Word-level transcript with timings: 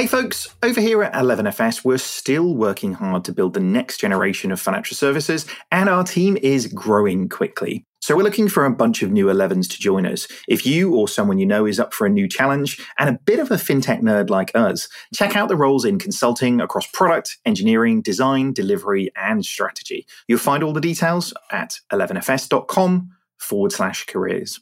Hey 0.00 0.06
folks, 0.06 0.48
over 0.62 0.80
here 0.80 1.02
at 1.02 1.12
11FS, 1.12 1.84
we're 1.84 1.98
still 1.98 2.54
working 2.54 2.94
hard 2.94 3.22
to 3.26 3.32
build 3.34 3.52
the 3.52 3.60
next 3.60 3.98
generation 3.98 4.50
of 4.50 4.58
financial 4.58 4.96
services, 4.96 5.44
and 5.70 5.90
our 5.90 6.04
team 6.04 6.38
is 6.38 6.68
growing 6.68 7.28
quickly. 7.28 7.84
So 8.00 8.16
we're 8.16 8.22
looking 8.22 8.48
for 8.48 8.64
a 8.64 8.70
bunch 8.70 9.02
of 9.02 9.12
new 9.12 9.26
11s 9.26 9.68
to 9.68 9.78
join 9.78 10.06
us. 10.06 10.26
If 10.48 10.64
you 10.64 10.94
or 10.94 11.06
someone 11.06 11.38
you 11.38 11.44
know 11.44 11.66
is 11.66 11.78
up 11.78 11.92
for 11.92 12.06
a 12.06 12.10
new 12.10 12.28
challenge 12.28 12.80
and 12.98 13.10
a 13.10 13.18
bit 13.26 13.40
of 13.40 13.50
a 13.50 13.56
fintech 13.56 14.00
nerd 14.00 14.30
like 14.30 14.50
us, 14.54 14.88
check 15.14 15.36
out 15.36 15.48
the 15.48 15.54
roles 15.54 15.84
in 15.84 15.98
consulting 15.98 16.62
across 16.62 16.86
product, 16.86 17.36
engineering, 17.44 18.00
design, 18.00 18.54
delivery, 18.54 19.10
and 19.16 19.44
strategy. 19.44 20.06
You'll 20.28 20.38
find 20.38 20.62
all 20.62 20.72
the 20.72 20.80
details 20.80 21.34
at 21.52 21.78
11fs.com 21.92 23.10
forward 23.36 23.72
slash 23.72 24.06
careers. 24.06 24.60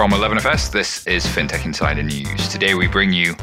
From 0.00 0.12
11FS, 0.12 0.72
this 0.72 1.06
is 1.06 1.26
FinTech 1.26 1.66
Insider 1.66 2.02
News. 2.02 2.48
Today 2.48 2.72
we 2.72 2.88
bring 2.88 3.12
you 3.12 3.34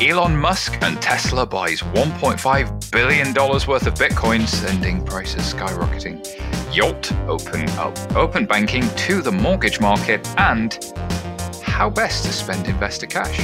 Elon 0.00 0.36
Musk 0.36 0.80
and 0.80 1.02
Tesla 1.02 1.44
buys 1.44 1.80
$1.5 1.80 2.90
billion 2.92 3.34
worth 3.34 3.88
of 3.88 3.94
Bitcoin, 3.94 4.46
sending 4.46 5.04
prices 5.04 5.52
skyrocketing. 5.52 6.24
Yolt 6.72 7.10
open 7.26 7.68
up 7.70 7.98
open 8.14 8.46
banking 8.46 8.88
to 8.90 9.22
the 9.22 9.32
mortgage 9.32 9.80
market, 9.80 10.24
and 10.38 10.94
how 11.64 11.90
best 11.90 12.24
to 12.26 12.32
spend 12.32 12.68
investor 12.68 13.06
cash. 13.06 13.36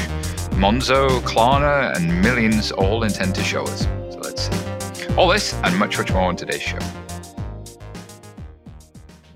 Monzo, 0.55 1.19
Klarna, 1.23 1.97
and 1.97 2.23
millions 2.23 2.71
all 2.71 3.03
intend 3.03 3.35
to 3.35 3.43
show 3.43 3.65
us. 3.65 3.83
So 4.11 4.21
let's 4.21 4.43
see. 4.43 5.15
All 5.17 5.27
this 5.27 5.55
and 5.65 5.77
much, 5.77 5.99
much 5.99 6.13
more 6.13 6.23
on 6.23 6.37
today's 6.37 6.63
show. 6.63 6.79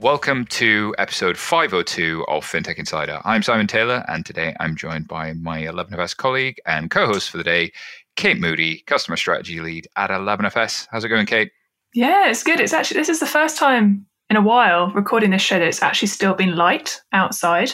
Welcome 0.04 0.44
to 0.48 0.94
episode 0.98 1.38
502 1.38 2.26
of 2.28 2.44
FinTech 2.44 2.76
Insider. 2.76 3.22
I'm 3.24 3.42
Simon 3.42 3.66
Taylor, 3.66 4.04
and 4.06 4.26
today 4.26 4.54
I'm 4.60 4.76
joined 4.76 5.08
by 5.08 5.32
my 5.32 5.62
11FS 5.62 6.14
colleague 6.14 6.60
and 6.66 6.90
co 6.90 7.06
host 7.06 7.30
for 7.30 7.38
the 7.38 7.42
day, 7.42 7.72
Kate 8.14 8.38
Moody, 8.38 8.80
customer 8.80 9.16
strategy 9.16 9.60
lead 9.62 9.88
at 9.96 10.10
11FS. 10.10 10.88
How's 10.90 11.04
it 11.04 11.08
going, 11.08 11.24
Kate? 11.24 11.52
Yeah, 11.94 12.28
it's 12.28 12.42
good. 12.42 12.60
It's 12.60 12.74
actually, 12.74 13.00
this 13.00 13.08
is 13.08 13.18
the 13.18 13.24
first 13.24 13.56
time 13.56 14.04
in 14.28 14.36
a 14.36 14.42
while 14.42 14.92
recording 14.92 15.30
this 15.30 15.40
show 15.40 15.58
that 15.58 15.68
it's 15.68 15.82
actually 15.82 16.08
still 16.08 16.34
been 16.34 16.54
light 16.54 17.00
outside 17.14 17.72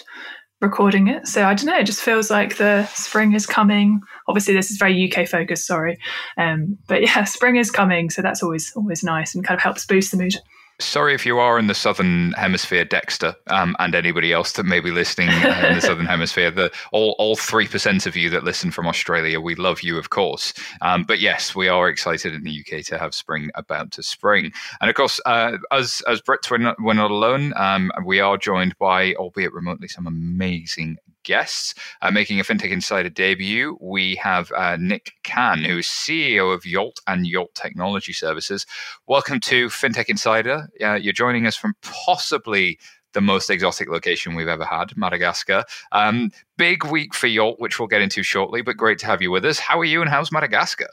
recording 0.61 1.09
it. 1.09 1.27
So 1.27 1.47
I 1.47 1.55
don't 1.55 1.67
know, 1.67 1.79
it 1.79 1.87
just 1.87 2.01
feels 2.01 2.31
like 2.31 2.59
the 2.59 2.87
spring 2.95 3.33
is 3.33 3.45
coming. 3.45 4.03
Obviously, 4.29 4.55
this 4.55 4.71
is 4.71 4.77
very 4.77 5.13
UK 5.13 5.27
focused, 5.27 5.67
sorry. 5.67 5.99
Um, 6.39 6.79
but 6.87 7.03
yeah, 7.03 7.25
spring 7.25 7.57
is 7.57 7.73
coming. 7.73 8.09
So 8.09 8.23
that's 8.23 8.41
always, 8.41 8.73
always 8.77 9.03
nice 9.03 9.35
and 9.35 9.45
kind 9.45 9.59
of 9.59 9.63
helps 9.65 9.85
boost 9.85 10.13
the 10.13 10.17
mood 10.17 10.37
sorry 10.81 11.15
if 11.15 11.25
you 11.25 11.39
are 11.39 11.59
in 11.59 11.67
the 11.67 11.75
southern 11.75 12.33
hemisphere, 12.33 12.85
Dexter, 12.85 13.37
um, 13.49 13.77
and 13.79 13.95
anybody 13.95 14.33
else 14.33 14.53
that 14.53 14.65
may 14.65 14.81
be 14.81 14.91
listening 14.91 15.29
uh, 15.29 15.67
in 15.69 15.75
the 15.75 15.81
southern 15.81 16.07
hemisphere. 16.17 16.51
The 16.51 16.73
all 16.93 17.15
all 17.19 17.37
three 17.37 17.69
percent 17.69 18.07
of 18.07 18.17
you 18.17 18.31
that 18.31 18.45
listen 18.45 18.71
from 18.71 18.87
Australia, 18.87 19.41
we 19.41 19.55
love 19.55 19.83
you, 19.83 19.99
of 19.99 20.11
course. 20.11 20.53
Um, 20.81 21.05
but 21.05 21.21
yes, 21.21 21.55
we 21.55 21.69
are 21.69 21.89
excited 21.89 22.35
in 22.35 22.43
the 22.43 22.61
UK 22.61 22.85
to 22.87 22.99
have 22.99 23.15
spring 23.15 23.51
about 23.55 23.93
to 23.93 24.03
spring, 24.03 24.53
and 24.81 24.91
of 24.91 24.97
course, 24.97 25.21
uh, 25.27 25.59
as 25.71 26.03
as 26.09 26.21
Brits, 26.21 26.51
we're 26.51 26.59
not 26.59 26.77
we're 26.81 26.95
not 26.95 27.11
alone. 27.11 27.53
Um, 27.57 27.93
we 28.05 28.21
are 28.21 28.37
joined 28.37 28.77
by, 28.79 29.15
albeit 29.15 29.53
remotely, 29.53 29.89
some 29.89 30.07
amazing 30.07 30.99
guests. 31.31 31.77
Uh, 32.03 32.11
making 32.11 32.41
a 32.41 32.43
FinTech 32.43 32.73
Insider 32.73 33.09
debut, 33.09 33.79
we 33.81 34.17
have 34.17 34.51
uh, 34.51 34.77
Nick 34.81 35.13
Kan, 35.23 35.63
who 35.63 35.79
is 35.79 35.87
CEO 35.87 36.53
of 36.53 36.67
Yolt 36.67 36.99
and 37.07 37.25
Yolt 37.25 37.55
Technology 37.55 38.13
Services. 38.13 38.67
Welcome 39.07 39.39
to 39.43 39.69
FinTech 39.69 40.09
Insider. 40.09 40.69
Uh, 40.83 40.95
you're 40.95 41.13
joining 41.13 41.47
us 41.47 41.55
from 41.55 41.75
possibly 41.83 42.81
the 43.13 43.21
most 43.21 43.49
exotic 43.49 43.89
location 43.89 44.35
we've 44.35 44.49
ever 44.49 44.65
had, 44.65 44.97
Madagascar. 44.97 45.63
Um, 45.93 46.33
big 46.59 46.85
week 46.87 47.15
for 47.15 47.29
Yolt, 47.29 47.61
which 47.61 47.79
we'll 47.79 47.87
get 47.87 48.03
into 48.03 48.25
shortly, 48.25 48.61
but 48.61 48.77
great 48.77 48.99
to 48.99 49.07
have 49.07 49.23
you 49.23 49.31
with 49.31 49.45
us. 49.45 49.61
How 49.61 49.79
are 49.79 49.85
you 49.85 50.01
and 50.01 50.11
how's 50.11 50.33
Madagascar? 50.33 50.89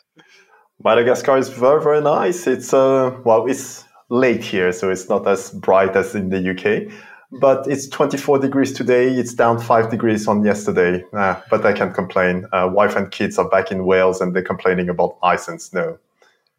Madagascar 0.84 1.36
is 1.40 1.50
very, 1.50 1.82
very 1.82 2.02
nice. 2.02 2.46
It's, 2.46 2.76
uh, 2.76 3.18
well, 3.26 3.48
it's 3.48 3.86
late 4.10 4.44
here, 4.44 4.72
so 4.72 4.92
it's 4.92 5.10
not 5.10 5.28
as 5.28 5.50
bright 5.50 5.96
as 5.96 6.14
in 6.14 6.30
the 6.30 6.52
UK 6.52 6.94
but 7.32 7.68
it's 7.68 7.88
24 7.88 8.40
degrees 8.40 8.74
today. 8.74 9.10
It's 9.14 9.34
down 9.34 9.60
five 9.60 9.90
degrees 9.90 10.28
on 10.28 10.44
yesterday, 10.44 11.04
uh, 11.14 11.40
but 11.50 11.66
I 11.66 11.74
can't 11.74 11.94
complain. 11.94 12.46
Uh, 12.52 12.70
wife 12.72 12.96
and 12.96 13.12
kids 13.12 13.38
are 13.38 13.50
back 13.50 13.72
in 13.72 13.86
Wales 13.86 14.22
and 14.22 14.36
they're 14.36 14.44
complaining 14.44 14.90
about 14.90 15.18
ice 15.24 15.48
and 15.48 15.62
snow. 15.62 15.98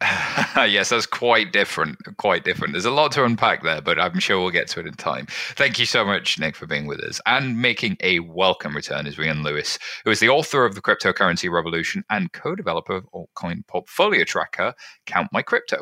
yes, 0.55 0.89
that's 0.89 1.05
quite 1.05 1.51
different. 1.51 1.97
Quite 2.17 2.45
different. 2.45 2.73
There's 2.73 2.85
a 2.85 2.91
lot 2.91 3.11
to 3.13 3.25
unpack 3.25 3.63
there, 3.63 3.81
but 3.81 3.99
I'm 3.99 4.19
sure 4.19 4.39
we'll 4.39 4.49
get 4.49 4.69
to 4.69 4.79
it 4.79 4.87
in 4.87 4.93
time. 4.93 5.25
Thank 5.29 5.77
you 5.77 5.85
so 5.85 6.05
much, 6.05 6.39
Nick, 6.39 6.55
for 6.55 6.65
being 6.65 6.87
with 6.87 7.01
us. 7.01 7.19
And 7.25 7.61
making 7.61 7.97
a 7.99 8.19
welcome 8.21 8.73
return 8.73 9.07
is 9.07 9.17
Rhian 9.17 9.43
Lewis, 9.43 9.77
who 10.05 10.11
is 10.11 10.21
the 10.21 10.29
author 10.29 10.63
of 10.63 10.75
The 10.75 10.81
Cryptocurrency 10.81 11.51
Revolution 11.51 12.05
and 12.09 12.31
co 12.31 12.55
developer 12.55 12.95
of 12.95 13.07
altcoin 13.13 13.67
portfolio 13.67 14.23
tracker, 14.23 14.73
CountMyCrypto. 15.05 15.81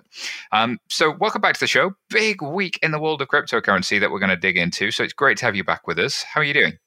Um, 0.51 0.79
so, 0.89 1.15
welcome 1.19 1.41
back 1.41 1.53
to 1.53 1.59
the 1.59 1.67
show. 1.67 1.91
Big 2.09 2.41
week 2.41 2.79
in 2.81 2.91
the 2.91 2.99
world 2.99 3.21
of 3.21 3.27
cryptocurrency 3.27 3.99
that 3.99 4.09
we're 4.09 4.19
going 4.19 4.29
to 4.29 4.35
dig 4.35 4.57
into. 4.57 4.89
So, 4.89 5.03
it's 5.03 5.13
great 5.13 5.37
to 5.37 5.45
have 5.45 5.55
you 5.55 5.63
back 5.63 5.85
with 5.85 5.99
us. 5.99 6.23
How 6.23 6.41
are 6.41 6.45
you 6.45 6.53
doing? 6.55 6.79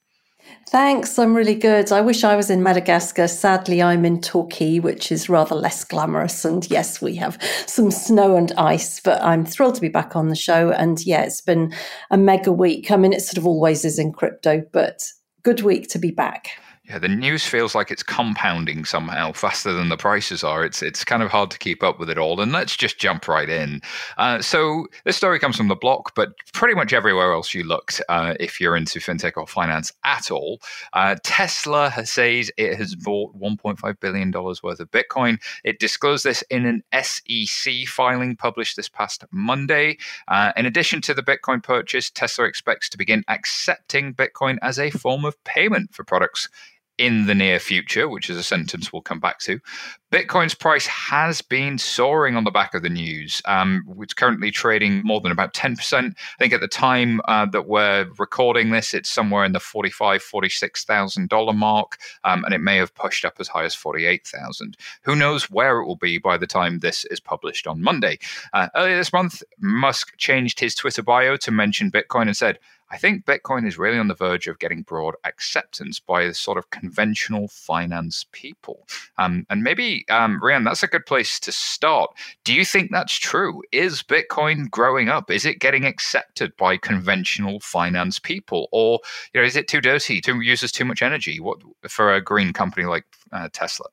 Thanks, 0.68 1.18
I'm 1.18 1.34
really 1.34 1.56
good. 1.56 1.90
I 1.90 2.00
wish 2.00 2.22
I 2.22 2.36
was 2.36 2.48
in 2.48 2.62
Madagascar. 2.62 3.26
Sadly, 3.26 3.82
I'm 3.82 4.04
in 4.04 4.20
Torquay, 4.20 4.78
which 4.78 5.10
is 5.10 5.28
rather 5.28 5.56
less 5.56 5.82
glamorous. 5.82 6.44
And 6.44 6.70
yes, 6.70 7.02
we 7.02 7.16
have 7.16 7.42
some 7.66 7.90
snow 7.90 8.36
and 8.36 8.52
ice, 8.52 9.00
but 9.00 9.20
I'm 9.20 9.44
thrilled 9.44 9.74
to 9.74 9.80
be 9.80 9.88
back 9.88 10.14
on 10.14 10.28
the 10.28 10.36
show. 10.36 10.70
And 10.70 11.04
yeah, 11.04 11.22
it's 11.22 11.40
been 11.40 11.74
a 12.12 12.16
mega 12.16 12.52
week. 12.52 12.92
I 12.92 12.96
mean, 12.96 13.12
it 13.12 13.22
sort 13.22 13.38
of 13.38 13.48
always 13.48 13.84
is 13.84 13.98
in 13.98 14.12
crypto, 14.12 14.62
but 14.72 15.02
good 15.42 15.62
week 15.62 15.88
to 15.88 15.98
be 15.98 16.12
back. 16.12 16.50
Yeah, 16.90 16.98
the 16.98 17.06
news 17.06 17.46
feels 17.46 17.76
like 17.76 17.92
it's 17.92 18.02
compounding 18.02 18.84
somehow 18.84 19.30
faster 19.30 19.72
than 19.72 19.90
the 19.90 19.96
prices 19.96 20.42
are. 20.42 20.64
It's 20.64 20.82
it's 20.82 21.04
kind 21.04 21.22
of 21.22 21.30
hard 21.30 21.52
to 21.52 21.58
keep 21.58 21.84
up 21.84 22.00
with 22.00 22.10
it 22.10 22.18
all. 22.18 22.40
And 22.40 22.50
let's 22.50 22.76
just 22.76 22.98
jump 22.98 23.28
right 23.28 23.48
in. 23.48 23.80
Uh, 24.18 24.42
so 24.42 24.88
this 25.04 25.16
story 25.16 25.38
comes 25.38 25.56
from 25.56 25.68
the 25.68 25.76
block, 25.76 26.16
but 26.16 26.30
pretty 26.52 26.74
much 26.74 26.92
everywhere 26.92 27.32
else 27.32 27.54
you 27.54 27.62
looked, 27.62 28.02
uh, 28.08 28.34
if 28.40 28.60
you're 28.60 28.74
into 28.74 28.98
fintech 28.98 29.36
or 29.36 29.46
finance 29.46 29.92
at 30.02 30.32
all, 30.32 30.58
uh, 30.92 31.14
Tesla 31.22 31.92
says 32.04 32.50
it 32.56 32.74
has 32.74 32.96
bought 32.96 33.38
1.5 33.38 34.00
billion 34.00 34.32
dollars 34.32 34.60
worth 34.60 34.80
of 34.80 34.90
Bitcoin. 34.90 35.38
It 35.62 35.78
disclosed 35.78 36.24
this 36.24 36.42
in 36.50 36.66
an 36.66 36.82
SEC 37.04 37.86
filing 37.86 38.34
published 38.34 38.74
this 38.74 38.88
past 38.88 39.24
Monday. 39.30 39.96
Uh, 40.26 40.50
in 40.56 40.66
addition 40.66 41.00
to 41.02 41.14
the 41.14 41.22
Bitcoin 41.22 41.62
purchase, 41.62 42.10
Tesla 42.10 42.46
expects 42.46 42.88
to 42.88 42.98
begin 42.98 43.22
accepting 43.28 44.12
Bitcoin 44.12 44.58
as 44.60 44.76
a 44.76 44.90
form 44.90 45.24
of 45.24 45.36
payment 45.44 45.94
for 45.94 46.02
products 46.02 46.48
in 47.00 47.24
the 47.24 47.34
near 47.34 47.58
future, 47.58 48.10
which 48.10 48.28
is 48.28 48.36
a 48.36 48.42
sentence 48.42 48.92
we'll 48.92 49.00
come 49.00 49.18
back 49.18 49.38
to. 49.38 49.58
Bitcoin's 50.12 50.54
price 50.54 50.86
has 50.86 51.40
been 51.40 51.78
soaring 51.78 52.36
on 52.36 52.44
the 52.44 52.50
back 52.50 52.74
of 52.74 52.82
the 52.82 52.90
news. 52.90 53.40
Um, 53.46 53.84
it's 54.00 54.12
currently 54.12 54.50
trading 54.50 55.00
more 55.02 55.22
than 55.22 55.32
about 55.32 55.54
10%. 55.54 55.78
I 55.94 56.14
think 56.38 56.52
at 56.52 56.60
the 56.60 56.68
time 56.68 57.22
uh, 57.26 57.46
that 57.46 57.66
we're 57.66 58.06
recording 58.18 58.70
this, 58.70 58.92
it's 58.92 59.08
somewhere 59.08 59.44
in 59.44 59.52
the 59.52 59.60
$45,000, 59.60 60.20
$46,000 60.20 61.56
mark, 61.56 61.96
um, 62.24 62.44
and 62.44 62.52
it 62.52 62.60
may 62.60 62.76
have 62.76 62.94
pushed 62.94 63.24
up 63.24 63.36
as 63.38 63.48
high 63.48 63.64
as 63.64 63.74
48000 63.74 64.76
Who 65.04 65.16
knows 65.16 65.48
where 65.48 65.80
it 65.80 65.86
will 65.86 65.96
be 65.96 66.18
by 66.18 66.36
the 66.36 66.46
time 66.46 66.80
this 66.80 67.06
is 67.06 67.18
published 67.18 67.66
on 67.66 67.80
Monday. 67.80 68.18
Uh, 68.52 68.68
earlier 68.76 68.98
this 68.98 69.12
month, 69.12 69.42
Musk 69.58 70.18
changed 70.18 70.60
his 70.60 70.74
Twitter 70.74 71.02
bio 71.02 71.38
to 71.38 71.50
mention 71.50 71.90
Bitcoin 71.90 72.26
and 72.26 72.36
said, 72.36 72.58
I 72.90 72.98
think 72.98 73.24
Bitcoin 73.24 73.66
is 73.66 73.78
really 73.78 73.98
on 73.98 74.08
the 74.08 74.14
verge 74.14 74.48
of 74.48 74.58
getting 74.58 74.82
broad 74.82 75.14
acceptance 75.24 76.00
by 76.00 76.26
the 76.26 76.34
sort 76.34 76.58
of 76.58 76.70
conventional 76.70 77.46
finance 77.48 78.26
people. 78.32 78.88
Um, 79.16 79.46
and 79.48 79.62
maybe, 79.62 80.04
um, 80.08 80.40
Rhian, 80.42 80.64
that's 80.64 80.82
a 80.82 80.88
good 80.88 81.06
place 81.06 81.38
to 81.40 81.52
start. 81.52 82.10
Do 82.44 82.52
you 82.52 82.64
think 82.64 82.90
that's 82.90 83.14
true? 83.14 83.62
Is 83.70 84.02
Bitcoin 84.02 84.70
growing 84.70 85.08
up? 85.08 85.30
Is 85.30 85.44
it 85.44 85.60
getting 85.60 85.84
accepted 85.84 86.56
by 86.56 86.76
conventional 86.76 87.60
finance 87.60 88.18
people? 88.18 88.68
Or 88.72 89.00
you 89.32 89.40
know, 89.40 89.46
is 89.46 89.56
it 89.56 89.68
too 89.68 89.80
dirty, 89.80 90.20
too 90.20 90.40
uses 90.40 90.72
too 90.72 90.84
much 90.84 91.02
energy 91.02 91.38
what, 91.38 91.58
for 91.88 92.12
a 92.12 92.20
green 92.20 92.52
company 92.52 92.86
like 92.86 93.04
uh, 93.32 93.48
Tesla? 93.52 93.86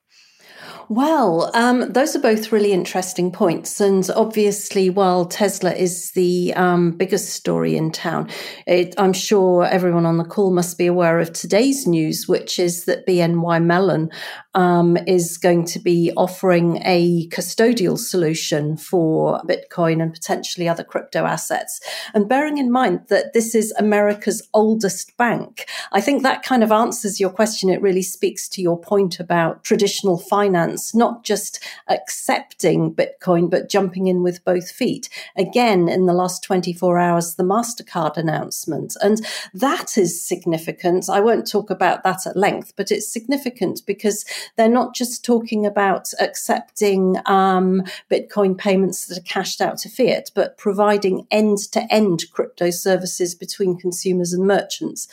Well, 0.88 1.50
um, 1.54 1.92
those 1.92 2.16
are 2.16 2.20
both 2.20 2.52
really 2.52 2.72
interesting 2.72 3.30
points. 3.30 3.80
And 3.80 4.08
obviously, 4.14 4.88
while 4.88 5.26
Tesla 5.26 5.72
is 5.72 6.12
the 6.12 6.54
um, 6.54 6.92
biggest 6.92 7.30
story 7.30 7.76
in 7.76 7.90
town, 7.90 8.30
it, 8.66 8.94
I'm 8.96 9.12
sure 9.12 9.64
everyone 9.66 10.06
on 10.06 10.16
the 10.16 10.24
call 10.24 10.50
must 10.50 10.78
be 10.78 10.86
aware 10.86 11.20
of 11.20 11.32
today's 11.32 11.86
news, 11.86 12.26
which 12.26 12.58
is 12.58 12.84
that 12.84 13.06
BNY 13.06 13.62
Mellon 13.64 14.10
um, 14.54 14.96
is 15.06 15.36
going 15.36 15.64
to 15.66 15.78
be 15.78 16.10
offering 16.16 16.80
a 16.84 17.28
custodial 17.28 17.98
solution 17.98 18.76
for 18.76 19.42
Bitcoin 19.42 20.02
and 20.02 20.12
potentially 20.12 20.68
other 20.68 20.84
crypto 20.84 21.24
assets. 21.24 21.80
And 22.14 22.28
bearing 22.28 22.58
in 22.58 22.72
mind 22.72 23.00
that 23.08 23.34
this 23.34 23.54
is 23.54 23.72
America's 23.78 24.46
oldest 24.54 25.16
bank, 25.16 25.66
I 25.92 26.00
think 26.00 26.22
that 26.22 26.42
kind 26.42 26.64
of 26.64 26.72
answers 26.72 27.20
your 27.20 27.30
question. 27.30 27.68
It 27.68 27.82
really 27.82 28.02
speaks 28.02 28.48
to 28.50 28.62
your 28.62 28.80
point 28.80 29.20
about 29.20 29.64
traditional 29.64 30.18
finance 30.18 30.67
not 30.94 31.24
just 31.24 31.64
accepting 31.88 32.94
Bitcoin, 32.94 33.50
but 33.50 33.68
jumping 33.68 34.06
in 34.06 34.22
with 34.22 34.44
both 34.44 34.70
feet. 34.70 35.08
Again, 35.36 35.88
in 35.88 36.06
the 36.06 36.12
last 36.12 36.42
24 36.42 36.98
hours, 36.98 37.34
the 37.34 37.44
MasterCard 37.44 38.16
announcement. 38.16 38.96
And 39.02 39.24
that 39.54 39.96
is 39.96 40.20
significant. 40.20 41.08
I 41.08 41.20
won't 41.20 41.50
talk 41.50 41.70
about 41.70 42.02
that 42.02 42.26
at 42.26 42.36
length, 42.36 42.74
but 42.76 42.90
it's 42.90 43.12
significant 43.12 43.82
because 43.86 44.24
they're 44.56 44.68
not 44.68 44.94
just 44.94 45.24
talking 45.24 45.66
about 45.66 46.12
accepting 46.20 47.16
um, 47.26 47.82
Bitcoin 48.10 48.56
payments 48.56 49.06
that 49.06 49.18
are 49.18 49.22
cashed 49.22 49.60
out 49.60 49.78
to 49.78 49.88
fiat, 49.88 50.30
but 50.34 50.58
providing 50.58 51.26
end 51.30 51.58
to 51.72 51.92
end 51.92 52.24
crypto 52.32 52.70
services 52.70 53.34
between 53.34 53.76
consumers 53.76 54.32
and 54.32 54.46
merchants 54.46 55.08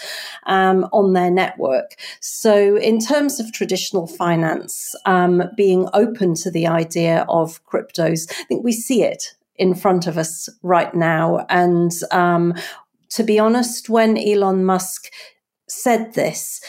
um, 0.46 0.88
on 0.92 1.14
their 1.14 1.32
network. 1.32 1.96
So, 2.20 2.76
in 2.78 3.00
terms 3.00 3.40
of 3.40 3.52
traditional 3.52 4.08
finance 4.08 4.96
um, 5.06 5.44
being 5.56 5.88
open 5.94 6.36
to 6.36 6.52
the 6.52 6.68
idea 6.68 7.26
of 7.30 7.64
cryptos, 7.66 8.32
I 8.32 8.44
think 8.46 8.64
we 8.64 8.72
see 8.72 9.04
it 9.04 9.36
in 9.56 9.74
front 9.74 10.08
of 10.08 10.18
us 10.18 10.50
right 10.64 10.94
now. 10.94 11.46
And 11.50 11.92
um, 12.12 12.54
to 13.10 13.24
be 13.24 13.40
honest, 13.40 13.90
when 13.90 14.18
Elon 14.18 14.66
Musk 14.66 15.12
said 15.68 16.14
this, 16.14 16.62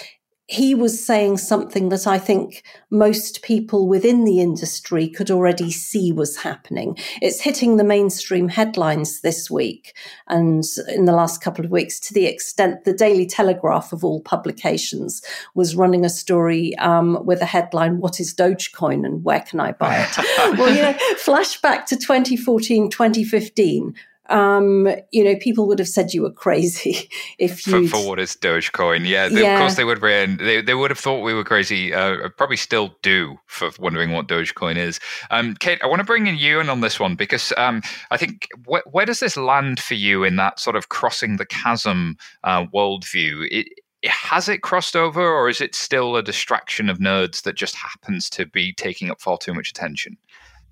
he 0.48 0.74
was 0.76 1.04
saying 1.04 1.38
something 1.38 1.88
that 1.88 2.06
I 2.06 2.18
think 2.18 2.62
most 2.88 3.42
people 3.42 3.88
within 3.88 4.24
the 4.24 4.40
industry 4.40 5.08
could 5.08 5.30
already 5.30 5.72
see 5.72 6.12
was 6.12 6.36
happening. 6.36 6.96
It's 7.20 7.40
hitting 7.40 7.76
the 7.76 7.84
mainstream 7.84 8.48
headlines 8.48 9.22
this 9.22 9.50
week 9.50 9.96
and 10.28 10.62
in 10.88 11.04
the 11.04 11.12
last 11.12 11.40
couple 11.40 11.64
of 11.64 11.72
weeks 11.72 11.98
to 12.00 12.14
the 12.14 12.26
extent 12.26 12.84
the 12.84 12.92
Daily 12.92 13.26
Telegraph 13.26 13.92
of 13.92 14.04
all 14.04 14.20
publications 14.20 15.20
was 15.54 15.74
running 15.74 16.04
a 16.04 16.10
story 16.10 16.76
um, 16.78 17.24
with 17.26 17.42
a 17.42 17.46
headline, 17.46 17.98
What 17.98 18.20
is 18.20 18.32
Dogecoin 18.32 19.04
and 19.04 19.24
where 19.24 19.40
can 19.40 19.58
I 19.58 19.72
buy 19.72 19.98
it? 19.98 20.16
well, 20.58 20.72
you 20.72 20.82
know, 20.82 20.94
flashback 21.16 21.86
to 21.86 21.96
2014, 21.96 22.88
2015 22.88 23.94
um, 24.28 24.88
you 25.10 25.24
know, 25.24 25.36
people 25.36 25.66
would 25.66 25.78
have 25.78 25.88
said 25.88 26.12
you 26.12 26.22
were 26.22 26.30
crazy 26.30 27.08
if 27.38 27.66
you 27.66 27.88
for, 27.88 27.98
for, 27.98 28.08
what 28.08 28.18
is 28.18 28.36
Dogecoin. 28.36 29.06
Yeah, 29.06 29.28
they, 29.28 29.42
yeah, 29.42 29.54
of 29.54 29.60
course 29.60 29.76
they 29.76 29.84
would 29.84 30.02
have. 30.02 30.38
They, 30.38 30.60
they 30.60 30.74
would 30.74 30.90
have 30.90 30.98
thought 30.98 31.22
we 31.22 31.34
were 31.34 31.44
crazy. 31.44 31.94
Uh, 31.94 32.28
probably 32.36 32.56
still 32.56 32.96
do 33.02 33.38
for 33.46 33.70
wondering 33.78 34.12
what 34.12 34.28
Dogecoin 34.28 34.76
is. 34.76 35.00
Um, 35.30 35.54
Kate, 35.54 35.80
I 35.82 35.86
want 35.86 36.00
to 36.00 36.04
bring 36.04 36.26
in 36.26 36.36
you 36.36 36.60
in 36.60 36.68
on 36.68 36.80
this 36.80 36.98
one 36.98 37.14
because 37.14 37.52
um, 37.56 37.82
I 38.10 38.16
think 38.16 38.48
wh- 38.66 38.86
where 38.92 39.06
does 39.06 39.20
this 39.20 39.36
land 39.36 39.80
for 39.80 39.94
you 39.94 40.24
in 40.24 40.36
that 40.36 40.60
sort 40.60 40.76
of 40.76 40.88
crossing 40.88 41.36
the 41.36 41.46
chasm 41.46 42.16
uh, 42.44 42.66
worldview? 42.66 43.48
It, 43.50 43.68
has 44.04 44.48
it 44.48 44.62
crossed 44.62 44.94
over, 44.94 45.20
or 45.20 45.48
is 45.48 45.60
it 45.60 45.74
still 45.74 46.16
a 46.16 46.22
distraction 46.22 46.88
of 46.88 46.98
nerds 46.98 47.42
that 47.42 47.56
just 47.56 47.74
happens 47.74 48.30
to 48.30 48.46
be 48.46 48.72
taking 48.72 49.10
up 49.10 49.20
far 49.20 49.38
too 49.38 49.54
much 49.54 49.68
attention? 49.68 50.16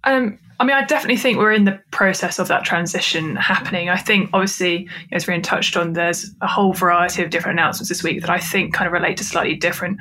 Um, 0.05 0.39
I 0.61 0.65
mean, 0.65 0.77
I 0.77 0.85
definitely 0.85 1.17
think 1.17 1.39
we're 1.39 1.53
in 1.53 1.65
the 1.65 1.81
process 1.91 2.39
of 2.39 2.47
that 2.49 2.65
transition 2.65 3.35
happening. 3.37 3.89
I 3.89 3.97
think, 3.97 4.31
obviously, 4.33 4.89
as 5.11 5.25
Rhian 5.25 5.43
touched 5.43 5.77
on, 5.77 5.95
there's 5.95 6.33
a 6.41 6.47
whole 6.47 6.73
variety 6.73 7.23
of 7.23 7.31
different 7.31 7.59
announcements 7.59 7.89
this 7.89 8.05
week 8.05 8.21
that 8.21 8.31
I 8.31 8.39
think 8.39 8.73
kind 8.73 8.87
of 8.87 8.93
relate 8.93 9.17
to 9.17 9.25
slightly 9.25 9.57
different 9.57 9.99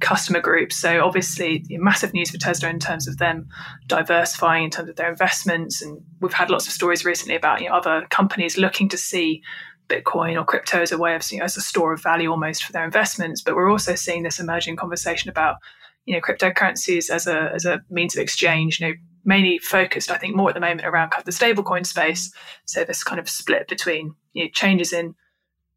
customer 0.00 0.40
groups. 0.40 0.76
So, 0.76 1.04
obviously, 1.04 1.64
massive 1.70 2.14
news 2.14 2.30
for 2.30 2.38
Tesla 2.38 2.68
in 2.68 2.78
terms 2.78 3.08
of 3.08 3.18
them 3.18 3.48
diversifying 3.88 4.64
in 4.64 4.70
terms 4.70 4.88
of 4.88 4.96
their 4.96 5.10
investments, 5.10 5.82
and 5.82 6.00
we've 6.20 6.32
had 6.32 6.50
lots 6.50 6.68
of 6.68 6.72
stories 6.72 7.04
recently 7.04 7.34
about 7.34 7.60
you 7.60 7.68
know, 7.68 7.74
other 7.74 8.06
companies 8.10 8.56
looking 8.56 8.88
to 8.90 8.96
see 8.96 9.42
Bitcoin 9.88 10.40
or 10.40 10.44
crypto 10.44 10.82
as 10.82 10.92
a 10.92 10.98
way 10.98 11.16
of 11.16 11.30
you 11.32 11.38
know, 11.38 11.44
as 11.44 11.56
a 11.56 11.60
store 11.60 11.92
of 11.92 12.02
value 12.02 12.30
almost 12.30 12.64
for 12.64 12.72
their 12.72 12.84
investments. 12.84 13.42
But 13.42 13.56
we're 13.56 13.70
also 13.70 13.96
seeing 13.96 14.22
this 14.22 14.38
emerging 14.38 14.76
conversation 14.76 15.30
about 15.30 15.56
you 16.04 16.14
know 16.14 16.20
cryptocurrencies 16.20 17.10
as 17.10 17.26
a 17.26 17.50
as 17.52 17.64
a 17.64 17.80
means 17.90 18.16
of 18.16 18.22
exchange. 18.22 18.80
You 18.80 18.86
know 18.86 18.94
mainly 19.26 19.58
focused, 19.58 20.10
I 20.10 20.18
think, 20.18 20.34
more 20.34 20.48
at 20.48 20.54
the 20.54 20.60
moment 20.60 20.86
around 20.86 21.10
kind 21.10 21.20
of 21.20 21.26
the 21.26 21.32
stablecoin 21.32 21.84
space. 21.84 22.32
So 22.64 22.84
this 22.84 23.04
kind 23.04 23.20
of 23.20 23.28
split 23.28 23.68
between 23.68 24.14
you 24.32 24.44
know, 24.44 24.50
changes 24.52 24.92
in 24.92 25.14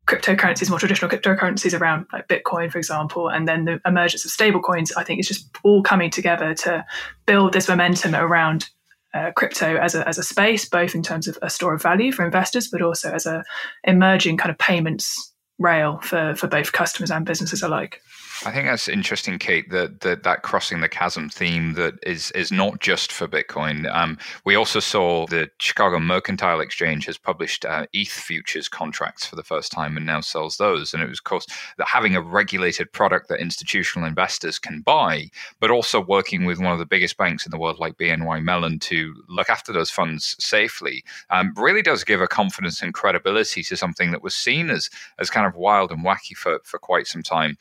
cryptocurrencies, 0.08 0.70
more 0.70 0.80
traditional 0.80 1.10
cryptocurrencies 1.10 1.80
around 1.80 2.08
like 2.12 2.28
Bitcoin, 2.28 2.72
for 2.72 2.78
example, 2.78 3.30
and 3.30 3.48
then 3.48 3.66
the 3.66 3.82
emergence 3.86 4.26
of 4.26 4.32
stablecoins. 4.32 4.92
I 4.96 5.04
think 5.04 5.20
is 5.20 5.28
just 5.28 5.50
all 5.64 5.84
coming 5.84 6.10
together 6.10 6.54
to 6.56 6.86
build 7.26 7.54
this 7.54 7.68
momentum 7.68 8.16
around 8.16 8.70
uh, 9.14 9.32
crypto 9.36 9.78
as 9.78 9.96
a, 9.96 10.08
as 10.08 10.18
a 10.18 10.24
space, 10.24 10.68
both 10.68 10.96
in 10.96 11.04
terms 11.04 11.28
of 11.28 11.38
a 11.42 11.50
store 11.50 11.74
of 11.74 11.82
value 11.82 12.12
for 12.12 12.26
investors, 12.26 12.68
but 12.68 12.82
also 12.82 13.12
as 13.12 13.26
a 13.26 13.44
emerging 13.84 14.38
kind 14.38 14.52
of 14.52 14.58
payments 14.58 15.34
rail 15.60 16.00
for 16.02 16.34
for 16.36 16.48
both 16.48 16.72
customers 16.72 17.12
and 17.12 17.26
businesses 17.26 17.62
alike. 17.62 18.02
I 18.46 18.52
think 18.52 18.68
that's 18.68 18.88
interesting, 18.88 19.38
Kate. 19.38 19.70
That 19.70 20.00
that, 20.00 20.24
that 20.24 20.44
crossing 20.44 20.80
the 20.80 20.88
chasm 20.88 21.30
theme 21.30 21.74
that 21.74 21.96
is 22.04 22.32
is 22.32 22.54
not 22.54 22.80
just 22.80 23.12
for 23.12 23.28
Bitcoin. 23.28 23.94
Um, 23.94 24.18
we 24.46 24.56
also 24.56 24.80
saw 24.80 25.26
the 25.28 25.50
Chicago 25.60 26.00
Mercantile 26.00 26.62
Exchange 26.62 27.06
has 27.08 27.18
published 27.18 27.66
uh, 27.66 27.86
ETH 27.92 28.08
futures 28.08 28.70
contracts 28.70 29.26
for 29.26 29.36
the 29.36 29.44
first 29.44 29.74
time 29.74 29.98
and 29.98 30.06
now 30.06 30.22
sells 30.22 30.56
those. 30.56 30.94
And 30.94 31.04
it 31.04 31.10
was, 31.10 31.20
of 31.20 31.26
course, 31.26 31.48
that 31.78 31.88
having 31.88 32.16
a 32.16 32.22
regulated 32.22 32.94
product 32.94 33.28
that 33.28 33.42
institutional 33.42 34.08
investors 34.08 34.58
can 34.58 34.82
buy, 34.82 35.30
but 35.60 35.70
also 35.70 36.00
working 36.00 36.46
with 36.46 36.60
one 36.60 36.72
of 36.72 36.80
the 36.80 36.86
biggest 36.86 37.18
banks 37.18 37.46
in 37.46 37.52
the 37.52 37.60
world, 37.60 37.78
like 37.78 37.98
BNY 37.98 38.42
Mellon, 38.42 38.80
to 38.80 39.22
look 39.28 39.50
after 39.50 39.74
those 39.74 39.92
funds 39.92 40.38
safely, 40.40 41.04
um, 41.30 41.54
really 41.58 41.82
does 41.82 42.06
give 42.06 42.22
a 42.22 42.28
confidence 42.28 42.82
and 42.82 42.94
credibility 42.94 43.64
to 43.64 43.76
something 43.76 44.12
that 44.12 44.24
was 44.24 44.34
seen 44.34 44.70
as 44.70 44.90
as 45.20 45.30
kind 45.30 45.46
of 45.46 45.56
wild 45.56 45.92
and 45.92 46.06
wacky 46.06 46.38
for 46.38 46.60
for 46.64 46.80
quite 46.80 47.06
some 47.06 47.22
time. 47.22 47.58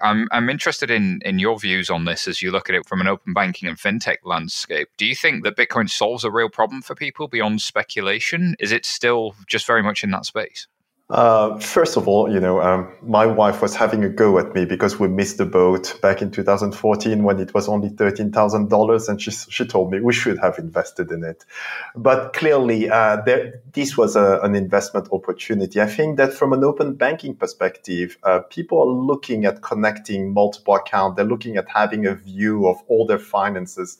I'm 0.00 0.28
I'm 0.32 0.50
interested 0.50 0.90
in 0.90 1.20
in 1.24 1.38
your 1.38 1.58
views 1.58 1.90
on 1.90 2.04
this 2.04 2.26
as 2.28 2.42
you 2.42 2.50
look 2.50 2.68
at 2.68 2.74
it 2.74 2.86
from 2.86 3.00
an 3.00 3.08
open 3.08 3.32
banking 3.32 3.68
and 3.68 3.78
fintech 3.78 4.18
landscape. 4.24 4.88
Do 4.96 5.06
you 5.06 5.14
think 5.14 5.44
that 5.44 5.56
Bitcoin 5.56 5.88
solves 5.88 6.24
a 6.24 6.30
real 6.30 6.48
problem 6.48 6.82
for 6.82 6.94
people 6.94 7.28
beyond 7.28 7.62
speculation? 7.62 8.56
Is 8.58 8.72
it 8.72 8.84
still 8.84 9.34
just 9.46 9.66
very 9.66 9.82
much 9.82 10.04
in 10.04 10.10
that 10.10 10.26
space? 10.26 10.66
Uh, 11.14 11.56
first 11.60 11.96
of 11.96 12.08
all, 12.08 12.28
you 12.28 12.40
know, 12.40 12.60
um, 12.60 12.92
my 13.00 13.24
wife 13.24 13.62
was 13.62 13.76
having 13.76 14.02
a 14.02 14.08
go 14.08 14.36
at 14.36 14.52
me 14.52 14.64
because 14.64 14.98
we 14.98 15.06
missed 15.06 15.38
the 15.38 15.46
boat 15.46 15.96
back 16.02 16.20
in 16.20 16.28
2014 16.28 17.22
when 17.22 17.38
it 17.38 17.54
was 17.54 17.68
only 17.68 17.88
$13,000. 17.88 19.08
And 19.08 19.22
she, 19.22 19.30
she 19.30 19.64
told 19.64 19.92
me 19.92 20.00
we 20.00 20.12
should 20.12 20.38
have 20.40 20.58
invested 20.58 21.12
in 21.12 21.22
it. 21.22 21.44
But 21.94 22.32
clearly, 22.32 22.90
uh, 22.90 23.22
there, 23.24 23.62
this 23.74 23.96
was 23.96 24.16
a, 24.16 24.40
an 24.42 24.56
investment 24.56 25.06
opportunity. 25.12 25.80
I 25.80 25.86
think 25.86 26.16
that 26.16 26.34
from 26.34 26.52
an 26.52 26.64
open 26.64 26.94
banking 26.94 27.36
perspective, 27.36 28.18
uh, 28.24 28.40
people 28.40 28.80
are 28.80 28.92
looking 28.92 29.44
at 29.44 29.62
connecting 29.62 30.34
multiple 30.34 30.74
accounts. 30.74 31.14
They're 31.14 31.24
looking 31.24 31.56
at 31.56 31.68
having 31.68 32.06
a 32.06 32.16
view 32.16 32.66
of 32.66 32.82
all 32.88 33.06
their 33.06 33.20
finances 33.20 33.98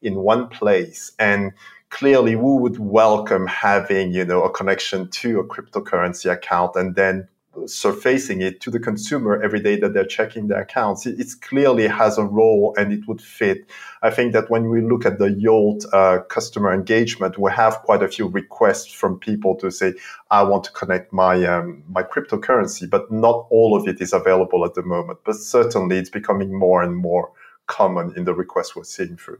in 0.00 0.14
one 0.14 0.48
place. 0.48 1.12
And 1.18 1.52
clearly 1.94 2.34
we 2.34 2.60
would 2.60 2.76
welcome 2.80 3.46
having, 3.46 4.12
you 4.12 4.24
know, 4.24 4.42
a 4.42 4.50
connection 4.50 5.08
to 5.08 5.38
a 5.38 5.44
cryptocurrency 5.44 6.28
account 6.30 6.74
and 6.74 6.96
then 6.96 7.28
surfacing 7.66 8.42
it 8.42 8.60
to 8.60 8.68
the 8.68 8.80
consumer 8.80 9.40
every 9.40 9.60
day 9.60 9.78
that 9.78 9.94
they're 9.94 10.04
checking 10.04 10.48
their 10.48 10.62
accounts. 10.62 11.06
It, 11.06 11.28
clearly 11.40 11.86
has 11.86 12.18
a 12.18 12.24
role 12.24 12.74
and 12.76 12.92
it 12.92 13.06
would 13.06 13.22
fit. 13.22 13.58
I 14.02 14.10
think 14.10 14.32
that 14.32 14.50
when 14.50 14.70
we 14.70 14.80
look 14.80 15.06
at 15.06 15.20
the 15.20 15.30
Yolt 15.30 15.84
uh, 15.92 16.18
customer 16.28 16.74
engagement, 16.74 17.38
we 17.38 17.52
have 17.52 17.74
quite 17.84 18.02
a 18.02 18.08
few 18.08 18.26
requests 18.26 18.92
from 18.92 19.20
people 19.20 19.54
to 19.58 19.70
say, 19.70 19.94
I 20.32 20.42
want 20.42 20.64
to 20.64 20.72
connect 20.72 21.12
my, 21.12 21.44
um, 21.44 21.84
my 21.88 22.02
cryptocurrency, 22.02 22.90
but 22.90 23.12
not 23.12 23.46
all 23.50 23.76
of 23.76 23.86
it 23.86 24.00
is 24.00 24.12
available 24.12 24.64
at 24.64 24.74
the 24.74 24.82
moment. 24.82 25.20
But 25.24 25.36
certainly 25.36 25.98
it's 25.98 26.10
becoming 26.10 26.58
more 26.58 26.82
and 26.82 26.96
more 26.96 27.30
common 27.68 28.12
in 28.16 28.24
the 28.24 28.34
requests 28.34 28.74
we're 28.74 28.82
seeing 28.82 29.16
through. 29.16 29.38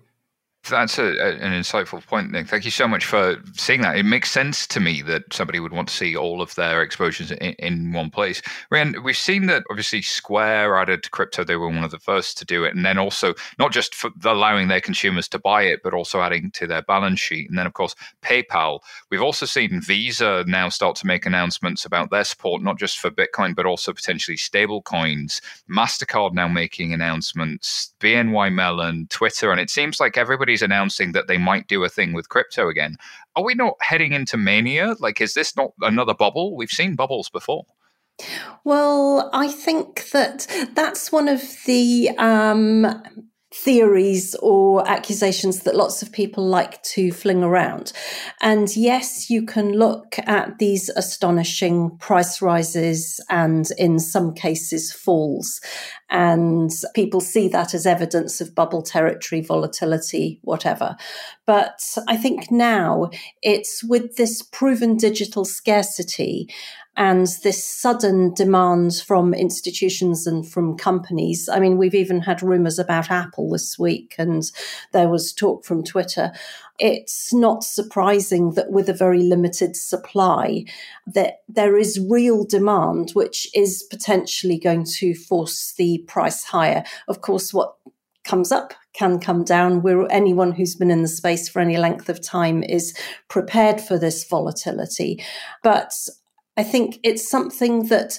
That's 0.71 0.99
a, 0.99 1.05
an 1.05 1.53
insightful 1.53 2.05
point, 2.07 2.31
Nick. 2.31 2.49
Thank 2.49 2.65
you 2.65 2.71
so 2.71 2.89
much 2.89 3.05
for 3.05 3.37
seeing 3.53 3.83
that. 3.83 3.99
It 3.99 4.05
makes 4.05 4.31
sense 4.31 4.67
to 4.69 4.81
me 4.81 5.03
that 5.03 5.25
somebody 5.33 5.61
would 5.61 5.73
want 5.73 5.89
to 5.89 5.95
see 5.95 6.17
all 6.17 6.41
of 6.41 6.55
their 6.55 6.83
exposures 6.83 7.31
in, 7.33 7.53
in 7.59 7.93
one 7.93 8.09
place. 8.09 8.41
Rhian, 8.73 9.03
we've 9.05 9.17
seen 9.17 9.47
that 9.47 9.65
obviously 9.71 10.01
Square 10.01 10.79
added 10.79 11.11
crypto; 11.11 11.45
they 11.45 11.57
were 11.57 11.69
one 11.69 11.85
of 11.85 11.91
the 11.91 11.99
first 11.99 12.39
to 12.39 12.47
do 12.47 12.65
it, 12.65 12.75
and 12.75 12.85
then 12.85 12.97
also 12.97 13.35
not 13.59 13.73
just 13.73 13.95
for 13.95 14.11
allowing 14.25 14.69
their 14.69 14.81
consumers 14.81 15.29
to 15.29 15.39
buy 15.39 15.65
it, 15.65 15.81
but 15.85 15.93
also 15.93 16.23
adding 16.23 16.51
to 16.53 16.67
their 16.67 16.83
balance 16.83 17.21
sheet. 17.21 17.51
And 17.51 17.59
then, 17.59 17.67
of 17.67 17.75
course, 17.75 17.95
PayPal. 18.23 18.81
We've 19.11 19.23
also 19.23 19.45
seen 19.45 19.83
Visa 19.83 20.45
now 20.47 20.71
start 20.71 20.97
to 20.97 21.07
make 21.07 21.27
announcements 21.27 21.85
about 21.85 22.11
their 22.11 22.25
support, 22.25 22.63
not 22.63 22.79
just 22.79 22.99
for 22.99 23.11
Bitcoin, 23.11 23.55
but 23.55 23.67
also 23.67 23.93
potentially 23.93 24.39
stable 24.39 24.81
coins. 24.81 25.43
Mastercard 25.71 26.33
now 26.33 26.49
making 26.49 26.95
announcements. 26.95 27.93
BNY 28.01 28.53
Mellon, 28.53 29.09
Twitter, 29.11 29.51
and 29.51 29.61
it 29.61 29.69
seems 29.69 30.01
like 30.01 30.17
everybody 30.17 30.54
everybody's 30.55 30.63
announcing 30.63 31.13
that 31.13 31.27
they 31.27 31.39
might 31.39 31.67
do 31.67 31.85
a 31.85 31.89
thing 31.89 32.13
with 32.13 32.29
crypto 32.29 32.69
again. 32.69 32.97
Are 33.35 33.45
we 33.45 33.55
not 33.55 33.75
heading 33.81 34.13
into 34.13 34.37
mania? 34.37 34.95
Like, 35.01 35.21
is 35.21 35.35
this 35.35 35.57
not 35.57 35.73
another 35.81 36.15
bubble? 36.15 36.57
We've 36.57 36.71
seen 36.71 36.95
bubbles 36.95 37.29
before. 37.29 37.65
Well, 38.65 39.31
I 39.33 39.49
think 39.49 40.11
that 40.13 40.47
that's 40.75 41.11
one 41.11 41.27
of 41.29 41.43
the 41.67 42.11
um, 42.19 43.03
theories 43.53 44.37
or 44.37 44.89
accusations 44.89 45.61
that 45.61 45.75
lots 45.75 46.03
of 46.03 46.13
people 46.13 46.45
like 46.47 46.81
to 46.95 47.13
fling 47.13 47.43
around. 47.43 47.93
And 48.41 48.69
yes, 48.77 49.31
you 49.31 49.45
can 49.45 49.73
look 49.73 50.17
at 50.27 50.59
these 50.59 50.89
astonishing 50.91 51.97
price 51.99 52.41
rises 52.41 53.21
and 53.29 53.67
in 53.79 53.99
some 53.99 54.33
cases 54.35 54.93
falls 54.93 55.61
and 56.15 56.71
people 56.95 57.21
see 57.21 57.49
that 57.49 57.75
as 57.75 57.87
evidence 57.87 58.41
of 58.41 58.55
bubble 58.55 58.83
territory, 58.83 59.41
volatility, 59.41 60.39
whatever. 60.43 60.97
But 61.45 61.81
I 62.07 62.17
think 62.17 62.53
now 62.53 63.11
it's 63.43 63.83
with 63.83 64.15
this 64.15 64.41
proven 64.41 64.97
digital 64.97 65.45
scarcity 65.45 66.49
and 66.97 67.27
this 67.43 67.65
sudden 67.65 68.33
demand 68.33 68.95
from 69.05 69.35
institutions 69.35 70.25
and 70.25 70.49
from 70.49 70.77
companies. 70.77 71.49
I 71.53 71.59
mean, 71.59 71.79
we've 71.79 71.97
even 71.97 72.21
had 72.21 72.45
rumors 72.45 72.79
about 72.79 73.11
Apple 73.11 73.51
this 73.51 73.77
week, 73.77 74.15
and 74.17 74.45
there 74.93 75.09
was 75.09 75.33
talk 75.33 75.65
from 75.65 75.83
Twitter. 75.83 76.31
It's 76.79 77.33
not 77.33 77.63
surprising 77.63 78.53
that 78.55 78.71
with 78.71 78.89
a 78.89 78.95
very 78.95 79.23
limited 79.23 79.77
supply, 79.77 80.65
that 81.07 81.43
there 81.49 81.77
is 81.77 82.05
real 82.11 82.45
demand, 82.45 83.11
which 83.13 83.49
is 83.55 83.85
potentially 83.91 84.59
going 84.59 84.85
to 84.97 85.15
force 85.15 85.75
the 85.77 86.05
price 86.09 86.45
higher. 86.45 86.85
Of 87.07 87.21
course, 87.21 87.55
what 87.55 87.77
comes 88.25 88.51
up 88.51 88.75
can 88.93 89.21
come 89.21 89.45
down. 89.45 89.83
We're, 89.83 90.07
anyone 90.09 90.53
who's 90.53 90.75
been 90.75 90.91
in 90.91 91.03
the 91.03 91.09
space 91.09 91.49
for 91.49 91.61
any 91.61 91.77
length 91.77 92.09
of 92.09 92.21
time 92.21 92.63
is 92.63 92.97
prepared 93.29 93.81
for 93.81 93.99
this 93.99 94.25
volatility. 94.25 95.23
But 95.63 95.93
I 96.57 96.63
think 96.63 96.99
it's 97.03 97.29
something 97.29 97.89
that 97.89 98.19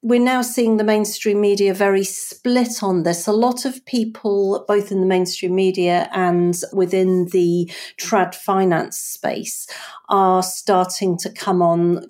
we're 0.00 0.20
now 0.20 0.42
seeing 0.42 0.76
the 0.76 0.84
mainstream 0.84 1.40
media 1.40 1.74
very 1.74 2.04
split 2.04 2.84
on 2.84 3.02
this. 3.02 3.26
A 3.26 3.32
lot 3.32 3.64
of 3.64 3.84
people, 3.84 4.64
both 4.68 4.92
in 4.92 5.00
the 5.00 5.06
mainstream 5.06 5.56
media 5.56 6.08
and 6.12 6.56
within 6.72 7.26
the 7.32 7.68
trad 8.00 8.32
finance 8.34 8.96
space, 8.96 9.66
are 10.08 10.42
starting 10.42 11.18
to 11.18 11.30
come 11.30 11.60
on 11.60 12.00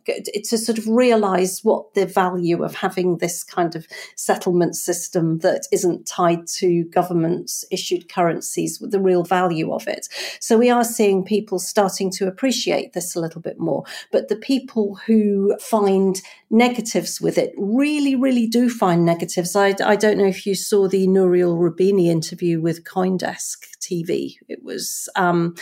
to 0.45 0.59
sort 0.59 0.79
of 0.79 0.87
realize 0.87 1.61
what 1.65 1.95
the 1.95 2.07
value 2.07 2.63
of 2.63 2.75
having 2.75 3.19
this 3.19 3.43
kind 3.43 3.75
of 3.75 3.87
settlement 4.17 4.77
system 4.77 5.39
that 5.39 5.67
isn't 5.73 6.07
tied 6.07 6.47
to 6.47 6.85
government 6.85 7.51
issued 7.71 8.09
currencies, 8.13 8.79
the 8.81 9.01
real 9.01 9.25
value 9.25 9.73
of 9.73 9.89
it. 9.89 10.09
So 10.41 10.59
we 10.59 10.69
are 10.71 10.85
seeing 10.85 11.25
people 11.25 11.59
starting 11.59 12.11
to 12.13 12.29
appreciate 12.29 12.93
this 12.93 13.17
a 13.17 13.21
little 13.21 13.41
bit 13.41 13.59
more. 13.59 13.85
But 14.13 14.29
the 14.29 14.37
people 14.37 14.97
who 15.07 15.57
find 15.59 16.21
negatives 16.51 17.21
with 17.21 17.39
it 17.39 17.53
really, 17.79 18.17
really 18.17 18.47
do 18.47 18.69
find 18.69 19.05
negatives. 19.05 19.55
I, 19.55 19.75
I 19.85 19.95
don't 19.95 20.19
know 20.19 20.27
if 20.27 20.45
you 20.45 20.55
saw 20.55 20.89
the 20.89 21.07
Nouriel 21.07 21.57
Roubini 21.57 22.07
interview 22.09 22.61
with 22.61 22.85
Coindesk 22.85 23.59
TV. 23.81 24.35
It 24.49 24.63
was, 24.65 25.09
um, 25.15 25.55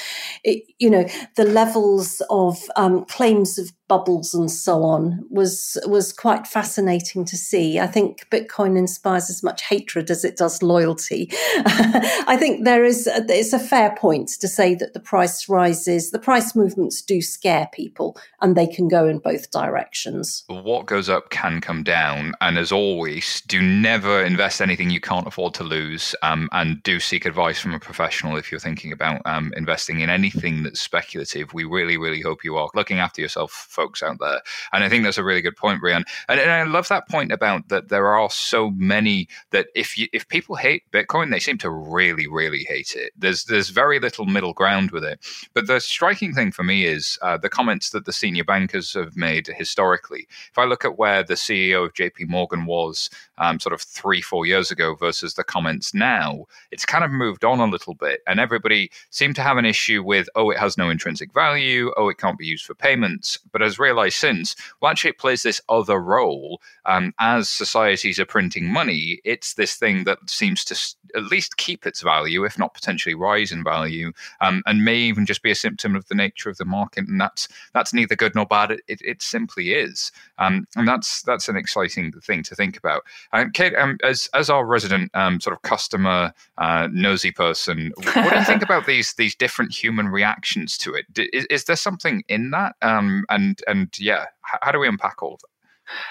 it, 0.43 0.65
you 0.79 0.89
know, 0.89 1.07
the 1.37 1.45
levels 1.45 2.23
of 2.31 2.59
um, 2.77 3.05
claims 3.05 3.59
of 3.59 3.71
bubbles 3.89 4.35
and 4.35 4.51
so 4.51 4.83
on 4.83 5.25
was 5.31 5.79
was 5.87 6.13
quite 6.13 6.47
fascinating 6.47 7.25
to 7.25 7.37
see. 7.37 7.79
I 7.79 7.87
think 7.87 8.29
Bitcoin 8.31 8.77
inspires 8.77 9.31
as 9.31 9.43
much 9.43 9.63
hatred 9.63 10.11
as 10.11 10.25
it 10.25 10.37
does 10.37 10.63
loyalty. 10.63 11.31
I 11.67 12.37
think 12.39 12.65
there 12.65 12.85
is 12.85 13.07
a, 13.07 13.25
it's 13.29 13.53
a 13.53 13.59
fair 13.59 13.95
point 13.97 14.29
to 14.41 14.49
say 14.49 14.75
that 14.75 14.93
the 14.93 15.01
price 15.01 15.49
rises, 15.49 16.11
the 16.11 16.19
price 16.19 16.57
movements 16.57 17.01
do 17.03 17.23
scare 17.23 17.69
people, 17.73 18.17
and 18.41 18.57
they 18.57 18.67
can 18.67 18.89
go 18.89 19.07
in 19.07 19.19
both 19.19 19.51
directions. 19.51 20.45
What 20.49 20.87
goes 20.87 21.09
up 21.09 21.31
can 21.31 21.61
come 21.61 21.83
down, 21.83 22.06
and 22.41 22.59
as 22.59 22.73
always, 22.73 23.41
do 23.43 23.61
never 23.61 24.23
invest 24.23 24.61
anything 24.61 24.91
you 24.91 25.01
can't 25.01 25.27
afford 25.27 25.55
to 25.55 25.65
lose, 25.65 26.15
um, 26.23 26.49
and 26.53 26.83
do 26.83 27.01
seek 27.01 27.25
advice 27.25 27.59
from 27.59 27.75
a 27.75 27.81
professional 27.81 28.37
if 28.37 28.51
you're 28.51 28.61
thinking 28.61 28.93
about 28.93 29.23
um, 29.25 29.53
investing 29.57 30.01
in 30.01 30.11
anything 30.11 30.63
that's 30.63 30.81
speculative. 30.81 31.53
We 31.55 31.65
really, 31.65 31.97
really 31.97 32.21
hope 32.21 32.45
you 32.45 32.57
are 32.57 32.69
looking 32.75 32.99
after 32.99 33.21
yourself 33.21 33.51
folks 33.53 34.03
out 34.03 34.19
there. 34.21 34.41
And 34.73 34.85
I 34.85 34.89
think 34.89 35.05
that's 35.05 35.19
a 35.19 35.25
really 35.25 35.43
good 35.43 35.57
point, 35.57 35.83
Rhian. 35.83 36.05
And, 36.29 36.41
and 36.41 36.51
I 36.51 36.63
love 36.65 36.89
that 36.89 37.09
point 37.09 37.33
about 37.33 37.69
that 37.69 37.89
there 37.89 38.09
are 38.09 38.31
so 38.31 38.71
many 38.71 39.29
that 39.51 39.69
if 39.75 39.97
you 39.99 40.09
if 40.13 40.29
people 40.29 40.57
hate 40.57 40.91
Bitcoin, 40.93 41.31
they 41.31 41.41
seem 41.41 41.59
to 41.59 41.71
really, 41.71 42.27
really 42.27 42.65
hate 42.69 42.95
it. 42.95 43.13
There's 43.17 43.45
there's 43.45 43.71
very 43.71 43.99
little 43.99 44.27
middle 44.27 44.53
ground 44.53 44.91
with 44.91 45.05
it. 45.05 45.21
But 45.55 45.67
the 45.67 45.81
striking 45.81 46.33
thing 46.33 46.53
for 46.53 46.63
me 46.63 46.85
is 46.85 47.19
uh, 47.23 47.37
the 47.37 47.49
comments 47.49 47.91
that 47.91 48.05
the 48.05 48.13
senior 48.13 48.45
bankers 48.45 48.95
have 48.95 49.17
made 49.17 49.47
historically. 49.47 50.27
If 50.51 50.59
I 50.59 50.65
look 50.65 50.85
at 50.85 50.99
where 50.99 51.23
the 51.23 51.35
CEO 51.35 51.85
of 51.85 51.95
JP 51.97 52.29
Morgan 52.29 52.67
was 52.67 53.11
um, 53.39 53.61
sort 53.61 53.73
of 53.73 53.81
three, 53.81 54.21
four 54.21 54.47
years 54.47 54.71
ago 54.71 54.95
versus 54.95 55.35
the 55.35 55.45
comments 55.45 55.95
now, 55.95 56.47
it's 56.71 56.85
kind 56.85 57.05
of 57.05 57.11
moved 57.11 57.45
on 57.45 57.61
a 57.61 57.67
little 57.67 57.95
bit. 57.95 58.23
And 58.27 58.41
everybody 58.41 58.91
seemed 59.11 59.37
to 59.37 59.43
have 59.43 59.57
an 59.57 59.65
issue 59.65 60.03
with, 60.03 60.29
oh, 60.35 60.51
it 60.51 60.59
has 60.59 60.79
no 60.79 60.91
intrinsic 60.91 61.33
value, 61.33 61.93
oh, 61.97 62.09
it 62.09 62.19
can't 62.19 62.39
be 62.39 62.47
used 62.47 62.65
for 62.65 62.75
payments. 62.75 63.39
But 63.53 63.61
has 63.61 63.79
realized 63.79 64.17
since, 64.17 64.57
well, 64.81 64.91
actually, 64.91 65.11
it 65.11 65.19
plays 65.19 65.43
this 65.43 65.61
other 65.69 66.01
role. 66.01 66.61
Um, 66.85 67.13
as 67.19 67.49
societies 67.49 68.19
are 68.19 68.27
printing 68.27 68.67
money, 68.73 69.21
it's 69.25 69.55
this 69.55 69.77
thing 69.77 70.05
that 70.05 70.19
seems 70.29 70.65
to 70.67 70.77
at 71.15 71.25
least 71.25 71.57
keep 71.57 71.87
its 71.87 72.03
value, 72.03 72.45
if 72.45 72.59
not 72.59 72.75
potentially 72.75 73.15
rise 73.15 73.53
in 73.53 73.65
value, 73.65 74.13
um, 74.41 74.63
and 74.67 74.85
may 74.85 74.97
even 74.97 75.27
just 75.27 75.43
be 75.43 75.51
a 75.51 75.55
symptom 75.55 75.97
of 75.97 76.07
the 76.09 76.15
nature 76.15 76.51
of 76.51 76.57
the 76.59 76.65
market. 76.65 77.09
And 77.09 77.21
that's 77.21 77.49
that's 77.73 77.93
neither 77.93 78.17
good 78.17 78.35
nor 78.35 78.47
bad. 78.47 78.71
It, 78.71 78.81
it, 78.89 79.01
it 79.03 79.23
simply 79.23 79.73
is, 79.73 80.13
um, 80.39 80.67
and 80.77 80.87
that's 80.87 81.23
that's 81.23 81.49
an 81.49 81.57
exciting 81.57 81.86
thing 81.89 82.43
to 82.43 82.55
think 82.55 82.77
about. 82.77 83.03
Um, 83.33 83.51
Kate, 83.53 83.75
um, 83.75 83.99
as 84.03 84.29
as 84.35 84.51
our 84.51 84.65
resident 84.65 85.11
um, 85.15 85.41
sort 85.41 85.55
of 85.55 85.63
customer 85.63 86.33
uh, 86.59 86.89
nosy 86.93 87.33
person, 87.33 87.93
what 87.97 88.31
do 88.31 88.37
you 88.37 88.45
think 88.45 88.63
about 88.63 88.87
these 88.87 89.15
these 89.15 89.35
different 89.35 89.73
human 89.73 90.09
reactions 90.09 90.77
to 90.79 90.95
it? 90.95 91.07
Is, 91.33 91.47
is 91.47 91.65
there 91.65 91.77
something 91.77 92.23
in 92.29 92.51
that? 92.51 92.77
Um, 92.83 93.25
and 93.29 93.61
and 93.67 93.89
yeah, 93.99 94.27
how 94.43 94.73
do 94.73 94.79
we 94.79 94.89
unpack 94.89 95.23
all 95.23 95.35
of 95.35 95.41
that? 95.41 95.49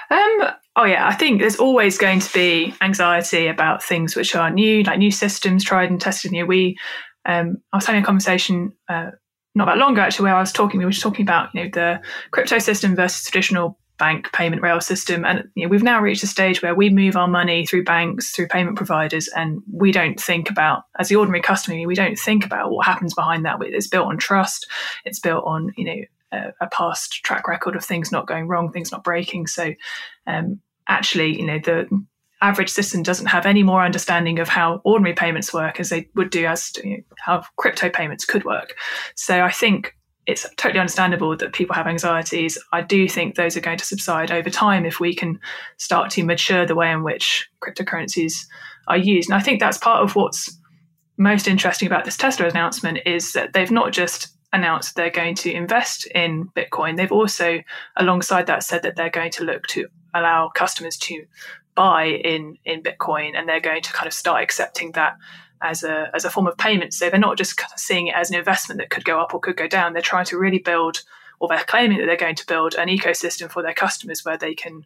Um, 0.10 0.52
oh 0.76 0.86
yeah, 0.86 1.08
I 1.08 1.14
think 1.14 1.42
there's 1.42 1.58
always 1.58 1.98
going 1.98 2.20
to 2.20 2.34
be 2.34 2.74
anxiety 2.82 3.48
about 3.48 3.84
things 3.84 4.16
which 4.16 4.36
are 4.36 4.50
new, 4.50 4.84
like 4.84 5.00
new 5.00 5.12
systems 5.12 5.64
tried 5.64 5.90
and 5.90 6.00
tested. 6.00 6.32
Know, 6.32 6.46
we, 6.46 6.78
um, 7.26 7.58
I 7.74 7.78
was 7.78 7.86
having 7.86 8.02
a 8.02 8.06
conversation 8.06 8.74
uh, 8.88 9.12
not 9.54 9.66
that 9.66 9.78
long 9.78 9.94
ago 9.94 10.02
actually, 10.02 10.26
where 10.26 10.36
I 10.36 10.42
was 10.42 10.52
talking. 10.52 10.80
We 10.80 10.86
were 10.86 10.92
just 10.92 11.04
talking 11.04 11.24
about 11.24 11.50
you 11.54 11.64
know 11.64 11.70
the 11.72 12.02
crypto 12.32 12.60
system 12.60 12.96
versus 12.96 13.30
traditional 13.30 13.80
bank 13.98 14.32
payment 14.34 14.62
rail 14.62 14.82
system, 14.82 15.26
and 15.26 15.50
you 15.56 15.66
know, 15.66 15.70
we've 15.70 15.84
now 15.84 16.02
reached 16.02 16.24
a 16.24 16.28
stage 16.28 16.62
where 16.62 16.76
we 16.76 16.90
move 16.90 17.16
our 17.16 17.28
money 17.28 17.66
through 17.66 17.84
banks, 17.84 18.32
through 18.32 18.48
payment 18.48 18.78
providers, 18.78 19.28
and 19.36 19.62
we 19.72 19.92
don't 19.92 20.20
think 20.20 20.50
about, 20.50 20.84
as 21.00 21.10
the 21.10 21.16
ordinary 21.16 21.42
customer, 21.42 21.88
we 21.88 21.96
don't 21.96 22.18
think 22.18 22.46
about 22.46 22.72
what 22.72 22.86
happens 22.86 23.14
behind 23.14 23.46
that. 23.46 23.58
It's 23.62 23.88
built 23.88 24.08
on 24.08 24.18
trust. 24.18 24.68
It's 25.06 25.20
built 25.20 25.44
on 25.46 25.72
you 25.78 25.86
know 25.86 26.02
a, 26.32 26.54
a, 26.66 26.68
past 26.70 27.24
track 27.24 27.48
record 27.48 27.76
of 27.76 27.84
things 27.84 28.12
not 28.12 28.28
going 28.28 28.48
wrong, 28.48 28.72
things 28.72 28.92
not 28.92 29.04
breaking. 29.04 29.48
So 29.48 29.74
um, 30.28 30.60
actually, 30.88 31.40
you 31.40 31.46
know, 31.46 31.60
the 31.60 31.88
average 32.42 32.70
citizen 32.70 33.04
doesn't 33.04 33.28
have 33.28 33.46
any 33.46 33.64
more 33.64 33.84
understanding 33.84 34.40
of 34.40 34.50
how 34.50 34.82
ordinary 34.84 35.16
payments 35.16 35.54
work 35.54 35.80
as 35.80 35.90
they 35.90 36.10
would 36.16 36.30
do 36.30 36.46
as 36.46 36.72
you 36.84 36.98
know, 36.98 37.04
how 37.18 37.44
crypto 37.58 37.90
payments 37.90 38.26
could 38.26 38.44
work. 38.44 38.76
So 39.16 39.42
I 39.42 39.52
think 39.52 39.96
it's 40.28 40.48
totally 40.58 40.80
understandable 40.80 41.36
that 41.38 41.54
people 41.54 41.76
have 41.76 41.88
anxieties. 41.88 42.58
I 42.74 42.82
do 42.82 43.08
think 43.08 43.36
those 43.36 43.56
are 43.56 43.62
going 43.62 43.78
to 43.78 43.86
subside 43.86 44.32
over 44.32 44.50
time 44.50 44.86
if 44.86 45.00
we 45.00 45.14
can 45.14 45.40
start 45.78 46.10
to 46.12 46.24
mature 46.24 46.66
the 46.66 46.76
way 46.76 46.92
in 46.92 47.04
which 47.04 47.48
cryptocurrencies 47.62 48.46
are 48.88 48.98
used. 48.98 49.30
And 49.30 49.38
I 49.38 49.42
think 49.42 49.60
that's 49.60 49.78
part 49.78 50.04
of 50.04 50.16
what's 50.16 50.58
most 51.18 51.48
interesting 51.48 51.88
about 51.88 52.06
this 52.06 52.18
Tesla 52.18 52.48
announcement 52.48 53.00
is 53.06 53.34
that 53.34 53.54
they've 53.54 53.72
not 53.72 53.94
just 53.94 54.36
announced 54.52 54.96
they're 54.96 55.10
going 55.10 55.36
to 55.36 55.54
invest 55.54 56.08
in 56.08 56.50
Bitcoin, 56.56 56.98
they've 56.98 57.12
also, 57.12 57.60
alongside 57.98 58.48
that, 58.48 58.64
said 58.64 58.84
that 58.84 58.96
they're 58.96 59.10
going 59.10 59.32
to 59.32 59.44
look 59.44 59.68
to 59.68 59.88
allow 60.14 60.50
customers 60.50 60.98
to 60.98 61.26
buy 61.76 62.06
in 62.06 62.58
in 62.64 62.82
Bitcoin, 62.82 63.38
and 63.38 63.48
they're 63.48 63.60
going 63.60 63.82
to 63.82 63.94
kind 63.94 64.08
of 64.08 64.14
start 64.14 64.42
accepting 64.42 64.94
that 64.94 65.18
as 65.66 65.84
a 65.84 66.10
as 66.14 66.26
a 66.26 66.30
form 66.30 66.48
of 66.48 66.58
payment. 66.58 66.94
So 66.94 67.10
they're 67.10 67.20
not 67.20 67.38
just 67.38 67.58
kind 67.58 67.72
of 67.74 67.80
seeing 67.80 68.08
it 68.08 68.16
as 68.16 68.30
an 68.30 68.38
investment 68.38 68.80
that 68.80 68.90
could 68.90 69.06
go 69.06 69.20
up 69.20 69.34
or 69.34 69.40
could 69.40 69.58
go 69.58 69.68
down. 69.68 69.94
They're 69.94 70.02
trying 70.02 70.26
to 70.26 70.38
really 70.38 70.60
build, 70.60 71.04
or 71.40 71.48
they're 71.48 71.64
claiming 71.64 72.00
that 72.00 72.06
they're 72.06 72.18
going 72.18 72.36
to 72.36 72.48
build 72.48 72.76
an 72.76 72.90
ecosystem 72.90 73.50
for 73.50 73.62
their 73.62 73.74
customers 73.74 74.26
where 74.26 74.38
they 74.38 74.54
can 74.54 74.86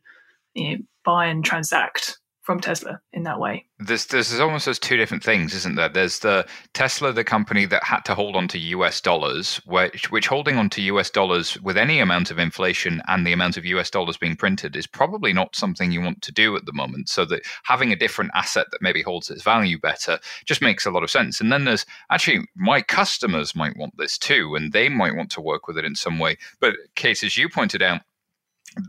you 0.53 0.77
know, 0.77 0.83
buy 1.03 1.25
and 1.27 1.43
transact 1.43 2.18
from 2.49 2.59
Tesla 2.59 2.99
in 3.13 3.21
that 3.25 3.39
way. 3.39 3.63
There's 3.77 4.07
there's 4.07 4.39
almost 4.39 4.65
those 4.65 4.79
two 4.79 4.97
different 4.97 5.23
things, 5.23 5.53
isn't 5.53 5.75
there? 5.75 5.87
There's 5.87 6.17
the 6.17 6.47
Tesla, 6.73 7.13
the 7.13 7.23
company 7.23 7.65
that 7.65 7.83
had 7.83 7.99
to 8.05 8.15
hold 8.15 8.35
on 8.35 8.47
to 8.47 8.57
US 8.57 8.99
dollars, 9.01 9.57
which 9.67 10.09
which 10.09 10.25
holding 10.25 10.57
on 10.57 10.67
to 10.71 10.81
US 10.81 11.11
dollars 11.11 11.61
with 11.61 11.77
any 11.77 11.99
amount 11.99 12.31
of 12.31 12.39
inflation 12.39 13.03
and 13.07 13.23
the 13.23 13.33
amount 13.33 13.55
of 13.55 13.65
US 13.65 13.91
dollars 13.91 14.17
being 14.17 14.35
printed 14.35 14.75
is 14.75 14.87
probably 14.87 15.31
not 15.31 15.55
something 15.55 15.91
you 15.91 16.01
want 16.01 16.23
to 16.23 16.31
do 16.31 16.55
at 16.55 16.65
the 16.65 16.73
moment. 16.73 17.07
So 17.07 17.23
that 17.25 17.43
having 17.65 17.91
a 17.91 17.95
different 17.95 18.31
asset 18.33 18.65
that 18.71 18.81
maybe 18.81 19.03
holds 19.03 19.29
its 19.29 19.43
value 19.43 19.77
better 19.77 20.17
just 20.45 20.63
makes 20.63 20.87
a 20.87 20.91
lot 20.91 21.03
of 21.03 21.11
sense. 21.11 21.39
And 21.39 21.51
then 21.51 21.65
there's 21.65 21.85
actually 22.09 22.47
my 22.55 22.81
customers 22.81 23.55
might 23.55 23.77
want 23.77 23.95
this 23.99 24.17
too, 24.17 24.55
and 24.55 24.73
they 24.73 24.89
might 24.89 25.15
want 25.15 25.29
to 25.33 25.41
work 25.41 25.67
with 25.67 25.77
it 25.77 25.85
in 25.85 25.93
some 25.93 26.17
way. 26.17 26.35
But 26.59 26.73
Kate, 26.95 27.23
as 27.23 27.37
you 27.37 27.47
pointed 27.47 27.83
out, 27.83 28.01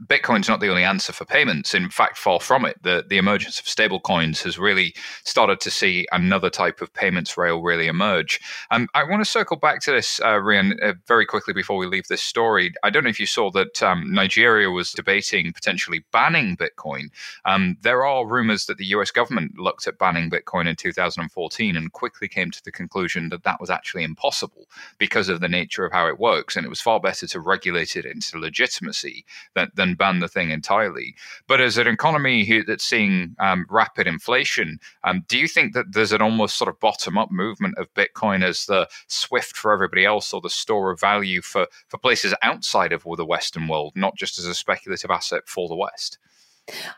Bitcoin's 0.06 0.49
not 0.49 0.60
the 0.60 0.68
only 0.68 0.84
answer 0.84 1.12
for 1.12 1.25
payments. 1.25 1.75
In 1.75 1.88
fact, 1.88 2.18
far 2.18 2.40
from 2.40 2.64
it. 2.64 2.82
The, 2.82 3.04
the 3.08 3.18
emergence 3.18 3.58
of 3.58 3.66
stablecoins 3.66 4.42
has 4.42 4.58
really 4.58 4.94
started 5.25 5.60
to 5.60 5.70
see 5.70 6.06
another 6.12 6.50
type 6.50 6.80
of 6.80 6.92
payments 6.92 7.37
rail 7.37 7.62
really 7.62 7.87
emerge. 7.87 8.40
Um, 8.70 8.88
I 8.94 9.04
want 9.04 9.25
to 9.25 9.30
circle 9.30 9.56
back 9.56 9.80
to 9.82 9.92
this, 9.92 10.20
uh, 10.20 10.38
Rhian, 10.38 10.82
uh, 10.82 10.94
very 11.06 11.26
quickly 11.26 11.54
before 11.54 11.76
we 11.76 11.87
leave 11.87 12.08
this 12.08 12.22
story. 12.22 12.72
I 12.82 12.90
don't 12.90 13.04
know 13.04 13.10
if 13.10 13.20
you 13.20 13.26
saw 13.26 13.50
that 13.52 13.82
um, 13.82 14.12
Nigeria 14.12 14.70
was 14.70 14.92
debating 14.92 15.52
potentially 15.52 16.04
banning 16.12 16.56
Bitcoin. 16.56 17.10
Um, 17.44 17.76
there 17.80 18.04
are 18.04 18.26
rumors 18.26 18.66
that 18.66 18.78
the 18.78 18.87
US 18.87 19.10
government 19.10 19.58
looked 19.58 19.87
at 19.87 19.99
banning 19.99 20.30
Bitcoin 20.30 20.68
in 20.68 20.76
2014 20.76 21.76
and 21.76 21.92
quickly 21.92 22.28
came 22.28 22.50
to 22.50 22.62
the 22.64 22.72
conclusion 22.72 23.30
that 23.30 23.44
that 23.44 23.60
was 23.60 23.70
actually 23.70 24.04
impossible 24.04 24.66
because 24.99 25.28
of 25.28 25.40
the 25.40 25.49
nature 25.49 25.84
of 25.84 25.92
how 25.92 26.06
it 26.06 26.18
works. 26.18 26.56
And 26.56 26.66
it 26.66 26.70
was 26.70 26.80
far 26.80 27.00
better 27.00 27.26
to 27.26 27.40
regulate 27.40 27.96
it 27.96 28.04
into 28.04 28.38
legitimacy 28.38 29.25
than 29.54 29.69
than 29.74 29.94
ban 29.94 30.20
the 30.20 30.28
thing 30.28 30.50
entirely. 30.50 31.14
But 31.46 31.60
as 31.60 31.78
an 31.78 31.86
economy 31.86 32.62
that's 32.66 32.84
seeing 32.84 33.34
um, 33.38 33.66
rapid 33.68 34.06
inflation, 34.06 34.80
um, 35.04 35.24
do 35.28 35.38
you 35.38 35.48
think 35.48 35.74
that 35.74 35.92
there's 35.92 36.12
an 36.12 36.22
almost 36.22 36.56
sort 36.56 36.68
of 36.68 36.80
bottom 36.80 37.18
up 37.18 37.30
movement 37.30 37.76
of 37.78 37.92
Bitcoin 37.94 38.42
as 38.42 38.66
the 38.66 38.88
Swift 39.06 39.56
for 39.56 39.72
everybody 39.72 40.04
else 40.04 40.32
or 40.32 40.40
the 40.40 40.50
store 40.50 40.90
of 40.90 41.00
value 41.00 41.42
for, 41.42 41.66
for 41.88 41.98
places 41.98 42.34
outside 42.42 42.92
of 42.92 43.04
the 43.16 43.26
Western 43.26 43.68
world, 43.68 43.92
not 43.94 44.16
just 44.16 44.38
as 44.38 44.46
a 44.46 44.54
speculative 44.54 45.10
asset 45.10 45.42
for 45.46 45.68
the 45.68 45.76
West? 45.76 46.18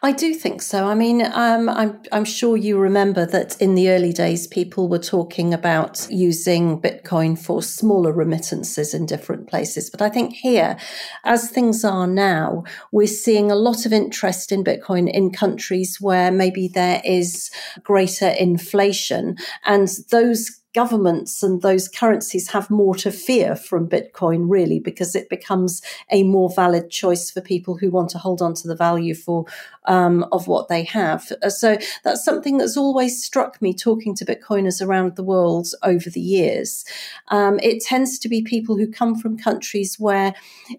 I 0.03 0.13
do 0.13 0.35
think 0.35 0.63
so. 0.63 0.87
I 0.87 0.95
mean, 0.95 1.23
um, 1.23 1.69
I'm 1.69 2.01
I'm 2.11 2.25
sure 2.25 2.57
you 2.57 2.79
remember 2.79 3.27
that 3.27 3.61
in 3.61 3.75
the 3.75 3.91
early 3.91 4.13
days, 4.13 4.47
people 4.47 4.89
were 4.89 4.99
talking 4.99 5.55
about 5.55 6.07
using 6.11 6.81
Bitcoin 6.81 7.39
for 7.39 7.63
smaller 7.63 8.13
remittances 8.13 8.95
in 8.95 9.07
different 9.07 9.49
places. 9.49 9.91
But 9.91 10.03
I 10.03 10.09
think 10.09 10.35
here, 10.35 10.77
as 11.25 11.51
things 11.51 11.85
are 11.85 12.07
now, 12.07 12.65
we're 12.93 13.07
seeing 13.07 13.51
a 13.51 13.57
lot 13.57 13.87
of 13.87 13.93
interest 13.93 14.53
in 14.53 14.65
Bitcoin 14.65 15.11
in 15.13 15.31
countries 15.31 15.99
where 16.01 16.31
maybe 16.31 16.69
there 16.69 17.01
is 17.05 17.51
greater 17.83 18.29
inflation, 18.29 19.37
and 19.65 19.89
those 20.11 20.62
governments 20.75 21.43
and 21.43 21.63
those 21.63 21.89
currencies 21.89 22.49
have 22.51 22.71
more 22.71 22.95
to 22.95 23.11
fear 23.11 23.55
from 23.55 23.89
Bitcoin, 23.89 24.45
really, 24.49 24.81
because 24.81 25.15
it 25.15 25.29
becomes 25.29 25.83
a 26.11 26.23
more 26.23 26.51
valid 26.51 26.91
choice 26.91 27.31
for 27.31 27.41
people 27.41 27.77
who 27.77 27.91
want 27.91 28.11
to 28.11 28.19
hold 28.19 28.41
on 28.41 28.55
to 28.55 28.69
the 28.69 28.77
value 28.77 29.15
for 29.15 29.45
um, 29.85 30.25
of 30.33 30.47
what 30.47 30.69
they 30.69 30.85
have. 30.85 31.31
Uh, 31.43 31.51
so 31.51 31.77
that's 32.05 32.25
something 32.25 32.59
that's 32.59 32.77
always 32.77 33.23
struck 33.23 33.61
me 33.61 33.75
talking 33.75 34.15
to 34.15 34.25
Bitcoiners 34.25 34.85
around 34.85 35.17
the 35.17 35.25
world 35.25 35.69
over 35.83 36.09
the 36.09 36.21
years. 36.21 36.85
Um, 37.29 37.59
it 37.61 37.83
tends 37.83 38.19
to 38.21 38.29
be 38.29 38.43
people 38.43 38.77
who 38.77 38.87
come 38.87 39.17
from 39.17 39.37
countries 39.37 39.99
where 39.99 40.35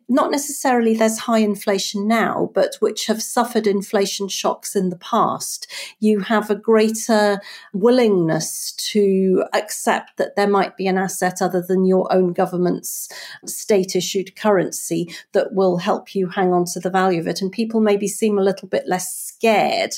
not 0.08 0.32
necessarily 0.32 0.96
there's 0.96 1.20
high 1.20 1.40
inflation 1.40 2.08
now, 2.08 2.50
but 2.54 2.76
which 2.80 3.06
have 3.08 3.22
suffered 3.22 3.68
inflation 3.68 4.28
shocks 4.28 4.76
in 4.76 4.90
the 4.90 4.98
past. 4.98 5.68
You 6.00 6.22
have 6.22 6.50
a 6.50 6.56
greater 6.56 7.42
willingness 7.74 8.72
to 8.72 9.44
accept 9.54 9.83
accept 9.84 10.16
that 10.16 10.36
there 10.38 10.48
might 10.48 10.78
be 10.78 10.88
an 10.88 10.98
asset 10.98 11.42
other 11.42 11.62
than 11.62 11.86
your 11.86 12.12
own 12.12 12.32
government's 12.32 13.10
state 13.46 13.96
issued 13.98 14.34
currency 14.38 15.14
that 15.34 15.54
will 15.54 15.78
help 15.78 16.16
you 16.16 16.30
hang 16.30 16.54
on 16.54 16.64
to 16.64 16.80
the 16.80 16.90
value 16.90 17.20
of 17.20 17.28
it. 17.28 17.42
And 17.42 17.52
people 17.52 17.82
maybe 17.82 18.08
seem 18.08 18.38
a 18.38 18.44
little 18.44 18.70
bit 18.70 18.88
less 18.88 19.14
scared 19.14 19.92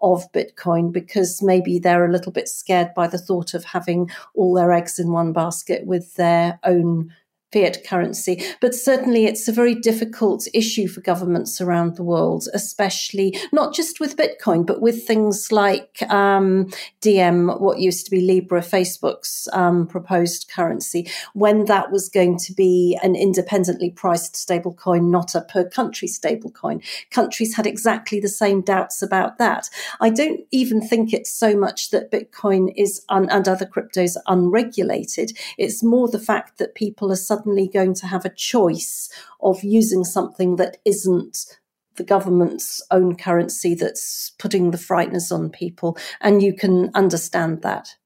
of 0.00 0.30
Bitcoin 0.32 0.92
because 0.92 1.42
maybe 1.42 1.80
they're 1.80 2.06
a 2.06 2.12
little 2.12 2.30
bit 2.30 2.48
scared 2.48 2.94
by 2.94 3.08
the 3.08 3.18
thought 3.18 3.52
of 3.52 3.64
having 3.64 4.08
all 4.34 4.54
their 4.54 4.72
eggs 4.72 5.00
in 5.00 5.10
one 5.10 5.32
basket 5.32 5.86
with 5.86 6.14
their 6.14 6.60
own 6.62 7.12
fiat 7.52 7.84
currency. 7.86 8.42
But 8.60 8.74
certainly 8.74 9.26
it's 9.26 9.48
a 9.48 9.52
very 9.52 9.74
difficult 9.74 10.46
issue 10.54 10.88
for 10.88 11.00
governments 11.00 11.60
around 11.60 11.96
the 11.96 12.02
world, 12.02 12.48
especially 12.54 13.36
not 13.52 13.74
just 13.74 14.00
with 14.00 14.16
Bitcoin, 14.16 14.66
but 14.66 14.80
with 14.80 15.06
things 15.06 15.52
like 15.52 16.02
um, 16.10 16.70
Diem, 17.00 17.48
what 17.48 17.78
used 17.78 18.04
to 18.06 18.10
be 18.10 18.20
Libra, 18.20 18.60
Facebook's 18.60 19.48
um, 19.52 19.86
proposed 19.86 20.50
currency, 20.50 21.08
when 21.34 21.66
that 21.66 21.90
was 21.90 22.08
going 22.08 22.38
to 22.38 22.52
be 22.52 22.98
an 23.02 23.14
independently 23.14 23.90
priced 23.90 24.34
stablecoin, 24.34 25.10
not 25.10 25.34
a 25.34 25.42
per 25.42 25.68
country 25.68 26.08
stablecoin. 26.08 26.82
Countries 27.10 27.56
had 27.56 27.66
exactly 27.66 28.20
the 28.20 28.28
same 28.28 28.60
doubts 28.62 29.02
about 29.02 29.38
that. 29.38 29.68
I 30.00 30.10
don't 30.10 30.40
even 30.50 30.80
think 30.80 31.12
it's 31.12 31.32
so 31.32 31.56
much 31.56 31.90
that 31.90 32.10
Bitcoin 32.10 32.72
is 32.76 33.04
un- 33.08 33.28
and 33.30 33.48
other 33.48 33.66
cryptos 33.66 34.16
unregulated. 34.26 35.32
It's 35.58 35.82
more 35.82 36.08
the 36.08 36.18
fact 36.18 36.58
that 36.58 36.74
people 36.74 37.10
are 37.10 37.16
suddenly 37.16 37.41
suddenly 37.42 37.68
going 37.68 37.94
to 37.94 38.06
have 38.06 38.24
a 38.24 38.34
choice 38.34 39.10
of 39.40 39.62
using 39.62 40.04
something 40.04 40.56
that 40.56 40.76
isn't 40.84 41.58
the 41.96 42.04
government's 42.04 42.80
own 42.90 43.16
currency 43.16 43.74
that's 43.74 44.32
putting 44.38 44.70
the 44.70 44.78
frighteners 44.78 45.32
on 45.32 45.50
people. 45.50 45.96
And 46.20 46.42
you 46.42 46.54
can 46.54 46.90
understand 46.94 47.62
that. 47.62 47.96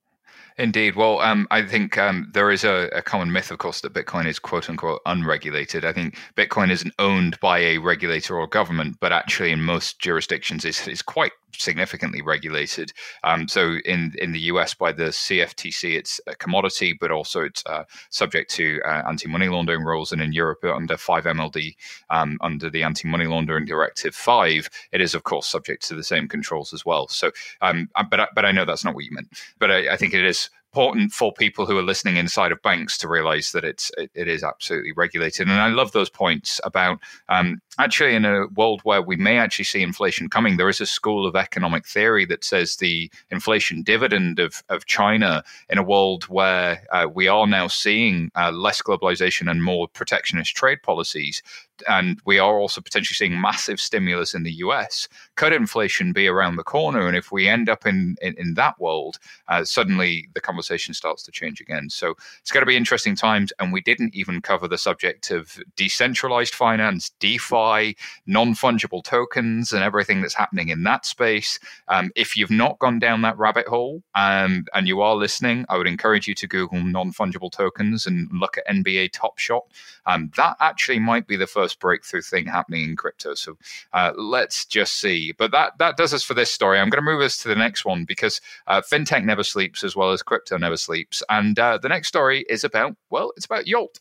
Indeed. 0.59 0.97
Well, 0.97 1.21
um, 1.21 1.47
I 1.51 1.63
think 1.63 1.99
um, 1.99 2.31
there 2.33 2.51
is 2.51 2.65
a, 2.65 2.89
a, 2.95 3.03
common 3.03 3.31
myth, 3.31 3.51
of 3.51 3.59
course, 3.59 3.83
that 3.83 3.93
Bitcoin 3.93 4.27
is 4.27 4.39
quote 4.39 4.71
unquote 4.71 5.03
unregulated. 5.05 5.85
I 5.85 5.93
think 5.93 6.17
Bitcoin 6.35 6.71
isn't 6.71 6.95
owned 6.99 7.39
by 7.41 7.59
a 7.59 7.79
regulator 7.79 8.39
or 8.39 8.47
government, 8.47 8.97
but 8.99 9.13
actually 9.13 9.53
in 9.53 9.61
most 9.61 10.01
jurisdictions 10.01 10.65
is, 10.65 10.89
is 10.89 11.03
quite 11.03 11.33
significantly 11.63 12.23
regulated. 12.23 12.93
Um, 13.25 13.49
so 13.49 13.77
in 13.85 14.15
in 14.19 14.33
the 14.33 14.41
US 14.53 14.75
by 14.75 14.93
the 14.93 15.05
CFTC, 15.05 15.97
it's 15.97 16.21
a 16.27 16.35
commodity, 16.35 16.97
but 16.99 17.11
also 17.11 17.43
it's 17.43 17.65
uh, 17.67 17.85
subject 18.11 18.51
to 18.53 18.81
uh, 18.87 19.03
anti 19.09 19.29
money 19.29 19.49
laundering 19.49 19.83
rules. 19.83 20.13
And 20.13 20.23
in 20.23 20.33
Europe, 20.33 20.65
under 20.65 20.97
5MLD, 20.97 21.77
um, 22.11 22.39
under 22.41 22.71
the 22.71 22.83
anti 22.83 23.09
money 23.09 23.27
laundering 23.27 23.65
directive 23.65 24.15
five, 24.15 24.69
it 24.93 25.01
is 25.01 25.15
of 25.15 25.25
course 25.25 25.47
subject 25.47 25.87
to 25.89 25.95
the 25.95 26.05
same 26.05 26.29
controls 26.29 26.73
as 26.73 26.85
well. 26.85 27.09
So, 27.09 27.31
um, 27.61 27.89
uh, 27.95 28.05
but 28.11 28.31
but 28.35 28.45
I 28.45 28.53
know 28.53 28.65
that's 28.65 28.85
not 28.85 28.95
what 28.95 29.05
you 29.05 29.13
meant. 29.13 29.29
But 29.59 29.71
I, 29.71 29.93
I 29.95 29.97
think 29.97 30.15
it 30.15 30.25
is 30.25 30.51
important 30.77 31.11
for 31.11 31.33
people 31.33 31.65
who 31.65 31.79
are 31.79 31.83
listening 31.83 32.17
inside 32.17 32.53
of 32.53 32.61
banks 32.61 32.99
to 32.99 33.09
realize 33.09 33.53
that 33.53 33.65
it's 33.65 33.91
it, 33.97 34.11
it 34.15 34.29
is 34.29 34.45
absolutely 34.45 34.93
regulated. 34.93 35.49
And 35.49 35.59
I 35.59 35.69
love 35.69 35.93
those 35.93 36.11
points 36.11 36.61
about 36.65 36.99
um, 37.31 37.63
actually 37.79 38.15
in 38.15 38.27
a 38.27 38.47
world 38.49 38.83
where 38.85 39.01
we 39.01 39.17
may 39.17 39.39
actually 39.39 39.65
see 39.65 39.81
inflation 39.81 40.29
coming. 40.29 40.59
There 40.59 40.69
is 40.69 40.83
a 40.83 40.85
school 40.85 41.27
of 41.27 41.35
economic 41.35 41.87
theory 41.87 42.27
that 42.27 42.45
says 42.45 42.77
the 42.77 43.11
inflation 43.31 43.85
dividend 43.85 44.39
of 44.39 44.63
of 44.69 44.85
China 44.85 45.43
in 45.71 45.79
a 45.79 45.83
world 45.83 46.25
where 46.25 46.83
uh, 46.93 47.07
we 47.11 47.27
are 47.27 47.47
now 47.47 47.69
seeing 47.69 48.31
uh, 48.37 48.51
less 48.51 48.83
globalization 48.83 49.51
and 49.51 49.65
more 49.65 49.89
protectionist 49.89 50.55
trade 50.55 50.83
policies 50.83 51.43
and 51.89 52.21
we 52.25 52.39
are 52.39 52.59
also 52.59 52.81
potentially 52.81 53.15
seeing 53.15 53.41
massive 53.41 53.81
stimulus 53.81 54.35
in 54.35 54.43
the 54.43 54.53
US. 54.53 55.09
Could 55.35 55.53
inflation 55.53 56.13
be 56.13 56.29
around 56.29 56.57
the 56.57 56.65
corner? 56.65 57.07
And 57.07 57.17
if 57.17 57.33
we 57.33 57.49
end 57.49 57.69
up 57.69 57.87
in 57.87 58.17
in, 58.21 58.35
in 58.39 58.55
that 58.55 58.79
world, 58.81 59.19
uh, 59.49 59.65
suddenly 59.65 60.29
the 60.35 60.41
conversation 60.41 60.95
starts 60.95 61.23
to 61.25 61.33
change 61.33 61.61
again. 61.61 61.91
So 61.91 62.15
it's 62.41 62.51
going 62.51 62.63
to 62.63 62.67
be 62.67 62.77
interesting 62.77 63.17
times. 63.17 63.53
And 63.59 63.73
we 63.73 63.81
didn't 63.81 64.15
even 64.15 64.41
cover 64.41 64.69
the 64.69 64.79
subject 64.79 65.31
of 65.31 65.59
decentralized 65.77 66.55
finance, 66.55 67.11
DeFi, 67.21 67.97
non 68.27 68.55
fungible 68.55 69.03
tokens, 69.03 69.73
and 69.73 69.83
everything 69.83 70.21
that's 70.21 70.35
happening 70.35 70.69
in 70.69 70.83
that 70.85 71.07
space. 71.07 71.59
Um, 71.89 72.11
if 72.17 72.37
you've 72.37 72.51
not 72.51 72.79
gone 72.79 72.99
down 72.99 73.23
that 73.23 73.39
rabbit 73.39 73.67
hole 73.67 74.03
um, 74.15 74.65
and 74.75 74.87
you 74.87 75.01
are 75.01 75.17
listening, 75.17 75.65
I 75.69 75.77
would 75.77 75.87
encourage 75.87 76.29
you 76.29 76.35
to 76.35 76.47
Google 76.47 76.83
non 76.83 77.13
fungible 77.13 77.51
tokens 77.51 78.07
and 78.07 78.29
look 78.33 78.59
at 78.59 78.67
NBA 78.69 79.13
Top 79.13 79.39
Shot. 79.39 79.65
Um, 80.07 80.31
that 80.37 80.57
actually 80.61 80.99
might 80.99 81.27
be 81.27 81.37
the 81.37 81.47
first 81.47 81.66
first 81.67 81.81
breakthrough 81.81 82.23
thing 82.23 82.47
happening 82.47 82.85
in 82.85 82.97
crypto. 82.97 83.35
So 83.35 83.57
uh, 83.93 84.13
let's 84.17 84.65
just 84.67 85.01
see. 85.01 85.33
But 85.33 85.51
that 85.51 85.79
that 85.79 85.97
does 85.97 86.15
us 86.15 86.23
for 86.23 86.35
this 86.35 86.51
story. 86.51 86.79
I'm 86.79 86.91
going 86.91 87.05
to 87.05 87.11
move 87.11 87.23
us 87.23 87.39
to 87.39 87.49
the 87.49 87.57
next 87.57 87.85
one 87.85 88.05
because 88.05 88.41
uh, 88.69 88.83
fintech 88.83 89.25
never 89.25 89.43
sleeps 89.43 89.83
as 89.83 89.97
well 89.97 90.13
as 90.13 90.23
crypto 90.23 90.57
never 90.59 90.77
sleeps. 90.77 91.23
And 91.29 91.59
uh, 91.59 91.79
the 91.79 91.89
next 91.89 92.09
story 92.09 92.45
is 92.49 92.63
about 92.63 92.97
well, 93.11 93.33
it's 93.37 93.47
about 93.47 93.67
Yolt. 93.67 94.01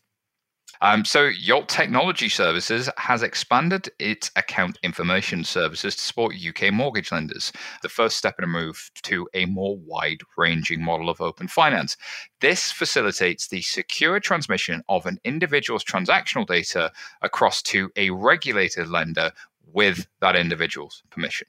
Um, 0.81 1.05
so, 1.05 1.25
Yolt 1.25 1.69
Technology 1.69 2.29
Services 2.29 2.89
has 2.97 3.23
expanded 3.23 3.89
its 3.99 4.31
account 4.35 4.77
information 4.83 5.43
services 5.43 5.95
to 5.95 6.01
support 6.01 6.35
UK 6.35 6.71
mortgage 6.73 7.11
lenders, 7.11 7.51
the 7.81 7.89
first 7.89 8.17
step 8.17 8.35
in 8.37 8.43
a 8.43 8.47
move 8.47 8.91
to 9.03 9.27
a 9.33 9.45
more 9.45 9.77
wide 9.77 10.21
ranging 10.37 10.83
model 10.83 11.09
of 11.09 11.21
open 11.21 11.47
finance. 11.47 11.97
This 12.41 12.71
facilitates 12.71 13.47
the 13.47 13.61
secure 13.61 14.19
transmission 14.19 14.83
of 14.89 15.05
an 15.05 15.19
individual's 15.23 15.83
transactional 15.83 16.45
data 16.45 16.91
across 17.21 17.61
to 17.63 17.89
a 17.95 18.09
regulated 18.09 18.89
lender 18.89 19.31
with 19.73 20.07
that 20.21 20.35
individual's 20.35 21.03
permission. 21.09 21.47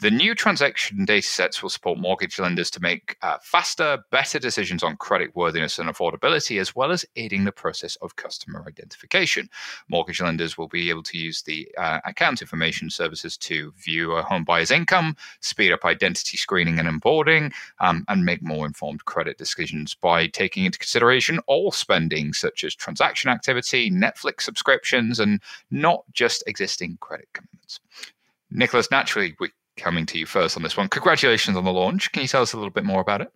The 0.00 0.10
new 0.10 0.34
transaction 0.34 1.04
data 1.04 1.26
sets 1.26 1.62
will 1.62 1.68
support 1.68 1.98
mortgage 1.98 2.38
lenders 2.38 2.70
to 2.70 2.80
make 2.80 3.18
uh, 3.20 3.36
faster, 3.42 4.02
better 4.10 4.38
decisions 4.38 4.82
on 4.82 4.96
credit 4.96 5.36
worthiness 5.36 5.78
and 5.78 5.90
affordability, 5.90 6.58
as 6.58 6.74
well 6.74 6.90
as 6.90 7.04
aiding 7.16 7.44
the 7.44 7.52
process 7.52 7.96
of 7.96 8.16
customer 8.16 8.64
identification. 8.66 9.50
Mortgage 9.90 10.22
lenders 10.22 10.56
will 10.56 10.68
be 10.68 10.88
able 10.88 11.02
to 11.02 11.18
use 11.18 11.42
the 11.42 11.68
uh, 11.76 12.00
account 12.06 12.40
information 12.40 12.88
services 12.88 13.36
to 13.36 13.72
view 13.72 14.12
a 14.12 14.22
home 14.22 14.42
buyer's 14.42 14.70
income, 14.70 15.16
speed 15.40 15.70
up 15.70 15.84
identity 15.84 16.38
screening 16.38 16.78
and 16.78 16.88
onboarding, 16.88 17.52
um, 17.80 18.06
and 18.08 18.24
make 18.24 18.40
more 18.40 18.64
informed 18.64 19.04
credit 19.04 19.36
decisions 19.36 19.94
by 19.94 20.26
taking 20.26 20.64
into 20.64 20.78
consideration 20.78 21.40
all 21.46 21.70
spending, 21.72 22.32
such 22.32 22.64
as 22.64 22.74
transaction 22.74 23.30
activity, 23.30 23.90
Netflix 23.90 24.40
subscriptions, 24.40 25.20
and 25.20 25.42
not 25.70 26.04
just 26.14 26.42
existing 26.46 26.96
credit 27.02 27.28
commitments. 27.34 27.80
Nicholas, 28.50 28.90
naturally, 28.90 29.36
we 29.38 29.50
coming 29.76 30.06
to 30.06 30.18
you 30.18 30.26
first 30.26 30.56
on 30.56 30.62
this 30.62 30.76
one. 30.76 30.88
Congratulations 30.88 31.56
on 31.56 31.64
the 31.64 31.72
launch. 31.72 32.12
Can 32.12 32.22
you 32.22 32.28
tell 32.28 32.42
us 32.42 32.52
a 32.52 32.56
little 32.56 32.70
bit 32.70 32.84
more 32.84 33.00
about 33.00 33.20
it? 33.20 33.32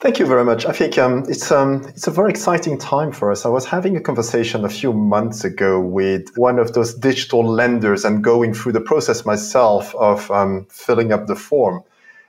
Thank 0.00 0.20
you 0.20 0.26
very 0.26 0.44
much. 0.44 0.64
I 0.64 0.70
think 0.70 0.96
um, 0.96 1.24
it's 1.28 1.50
um, 1.50 1.84
it's 1.88 2.06
a 2.06 2.12
very 2.12 2.30
exciting 2.30 2.78
time 2.78 3.10
for 3.10 3.32
us. 3.32 3.44
I 3.44 3.48
was 3.48 3.64
having 3.64 3.96
a 3.96 4.00
conversation 4.00 4.64
a 4.64 4.68
few 4.68 4.92
months 4.92 5.42
ago 5.42 5.80
with 5.80 6.36
one 6.36 6.60
of 6.60 6.72
those 6.72 6.94
digital 6.94 7.44
lenders 7.44 8.04
and 8.04 8.22
going 8.22 8.54
through 8.54 8.72
the 8.72 8.80
process 8.80 9.26
myself 9.26 9.92
of 9.96 10.30
um, 10.30 10.68
filling 10.70 11.12
up 11.12 11.26
the 11.26 11.34
form. 11.34 11.82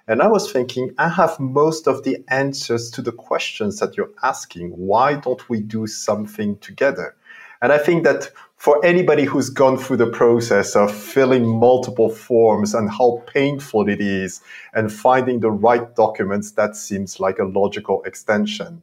And 0.08 0.24
I 0.24 0.28
was 0.28 0.52
thinking, 0.52 0.96
I 0.98 1.10
have 1.10 1.40
most 1.40 1.88
of 1.88 2.04
the 2.04 2.18
answers 2.30 2.90
to 2.90 3.04
the 3.04 3.12
questions 3.12 3.78
that 3.78 3.96
you're 3.96 4.10
asking. 4.24 4.72
Why 4.72 5.14
don't 5.14 5.48
we 5.48 5.62
do 5.62 5.86
something 5.86 6.58
together? 6.58 7.16
And 7.62 7.72
I 7.72 7.78
think 7.78 8.04
that 8.04 8.32
for 8.60 8.86
anybody 8.86 9.24
who's 9.24 9.50
gone 9.50 9.78
through 9.78 9.96
the 9.96 10.12
process 10.12 10.76
of 10.76 10.94
filling 10.94 11.48
multiple 11.48 12.10
forms 12.10 12.74
and 12.74 12.90
how 12.90 13.24
painful 13.34 13.88
it 13.88 14.02
is 14.02 14.42
and 14.74 14.92
finding 14.92 15.40
the 15.40 15.50
right 15.50 15.96
documents, 15.96 16.52
that 16.52 16.76
seems 16.76 17.22
like 17.22 17.40
a 17.40 17.46
logical 17.46 18.04
extension. 18.04 18.82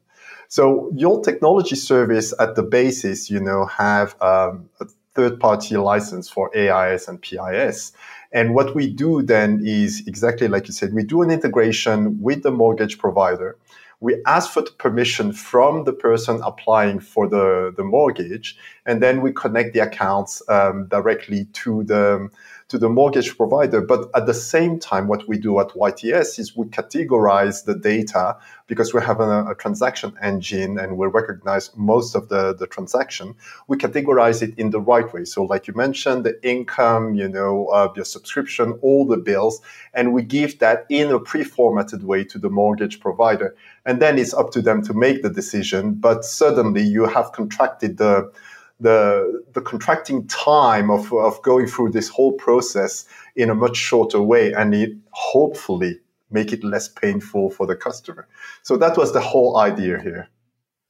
So 0.48 0.90
Yolt 0.94 1.24
Technology 1.24 1.76
Service 1.76 2.32
at 2.40 2.54
the 2.54 2.62
basis, 2.62 3.28
you 3.28 3.38
know, 3.38 3.66
have 3.66 4.20
um, 4.22 4.70
a 4.80 4.86
third 5.14 5.38
party 5.38 5.76
license 5.76 6.26
for 6.26 6.50
AIS 6.56 7.06
and 7.06 7.20
PIS. 7.20 7.92
And 8.32 8.54
what 8.54 8.74
we 8.74 8.90
do 8.90 9.20
then 9.20 9.60
is 9.62 10.02
exactly 10.06 10.48
like 10.48 10.68
you 10.68 10.72
said, 10.72 10.94
we 10.94 11.04
do 11.04 11.20
an 11.20 11.30
integration 11.30 12.22
with 12.22 12.42
the 12.42 12.50
mortgage 12.50 12.96
provider 12.96 13.58
we 14.00 14.22
ask 14.26 14.50
for 14.50 14.62
the 14.62 14.70
permission 14.72 15.32
from 15.32 15.84
the 15.84 15.92
person 15.92 16.40
applying 16.44 17.00
for 17.00 17.28
the, 17.28 17.72
the 17.76 17.84
mortgage, 17.84 18.56
and 18.84 19.02
then 19.02 19.22
we 19.22 19.32
connect 19.32 19.72
the 19.72 19.80
accounts 19.80 20.42
um, 20.48 20.86
directly 20.88 21.46
to 21.54 21.82
the 21.84 22.28
to 22.68 22.78
the 22.78 22.88
mortgage 22.88 23.36
provider. 23.36 23.80
But 23.80 24.08
at 24.14 24.26
the 24.26 24.34
same 24.34 24.78
time, 24.80 25.06
what 25.06 25.28
we 25.28 25.38
do 25.38 25.60
at 25.60 25.68
YTS 25.68 26.38
is 26.38 26.56
we 26.56 26.66
categorize 26.66 27.64
the 27.64 27.76
data 27.76 28.36
because 28.66 28.92
we 28.92 29.00
have 29.02 29.20
a, 29.20 29.46
a 29.46 29.54
transaction 29.54 30.12
engine 30.20 30.76
and 30.78 30.96
we 30.96 31.06
recognize 31.06 31.70
most 31.76 32.16
of 32.16 32.28
the, 32.28 32.54
the 32.54 32.66
transaction. 32.66 33.36
We 33.68 33.76
categorize 33.76 34.42
it 34.42 34.58
in 34.58 34.70
the 34.70 34.80
right 34.80 35.12
way. 35.12 35.24
So, 35.24 35.44
like 35.44 35.68
you 35.68 35.74
mentioned, 35.74 36.24
the 36.24 36.42
income, 36.42 37.14
you 37.14 37.28
know, 37.28 37.66
uh, 37.68 37.92
your 37.94 38.04
subscription, 38.04 38.72
all 38.82 39.06
the 39.06 39.16
bills, 39.16 39.60
and 39.94 40.12
we 40.12 40.22
give 40.22 40.58
that 40.58 40.86
in 40.88 41.12
a 41.12 41.20
pre-formatted 41.20 42.02
way 42.02 42.24
to 42.24 42.38
the 42.38 42.50
mortgage 42.50 42.98
provider. 42.98 43.54
And 43.84 44.02
then 44.02 44.18
it's 44.18 44.34
up 44.34 44.50
to 44.52 44.62
them 44.62 44.82
to 44.82 44.92
make 44.92 45.22
the 45.22 45.30
decision. 45.30 45.94
But 45.94 46.24
suddenly 46.24 46.82
you 46.82 47.06
have 47.06 47.30
contracted 47.30 47.98
the 47.98 48.32
the 48.80 49.42
the 49.52 49.60
contracting 49.60 50.26
time 50.26 50.90
of, 50.90 51.12
of 51.12 51.40
going 51.42 51.66
through 51.66 51.90
this 51.90 52.08
whole 52.08 52.32
process 52.32 53.06
in 53.34 53.50
a 53.50 53.54
much 53.54 53.76
shorter 53.76 54.20
way 54.20 54.52
and 54.52 54.74
it 54.74 54.92
hopefully 55.10 55.98
make 56.30 56.52
it 56.52 56.62
less 56.62 56.88
painful 56.88 57.50
for 57.50 57.66
the 57.66 57.76
customer. 57.76 58.28
So 58.62 58.76
that 58.76 58.96
was 58.96 59.12
the 59.12 59.20
whole 59.20 59.56
idea 59.58 60.00
here. 60.00 60.28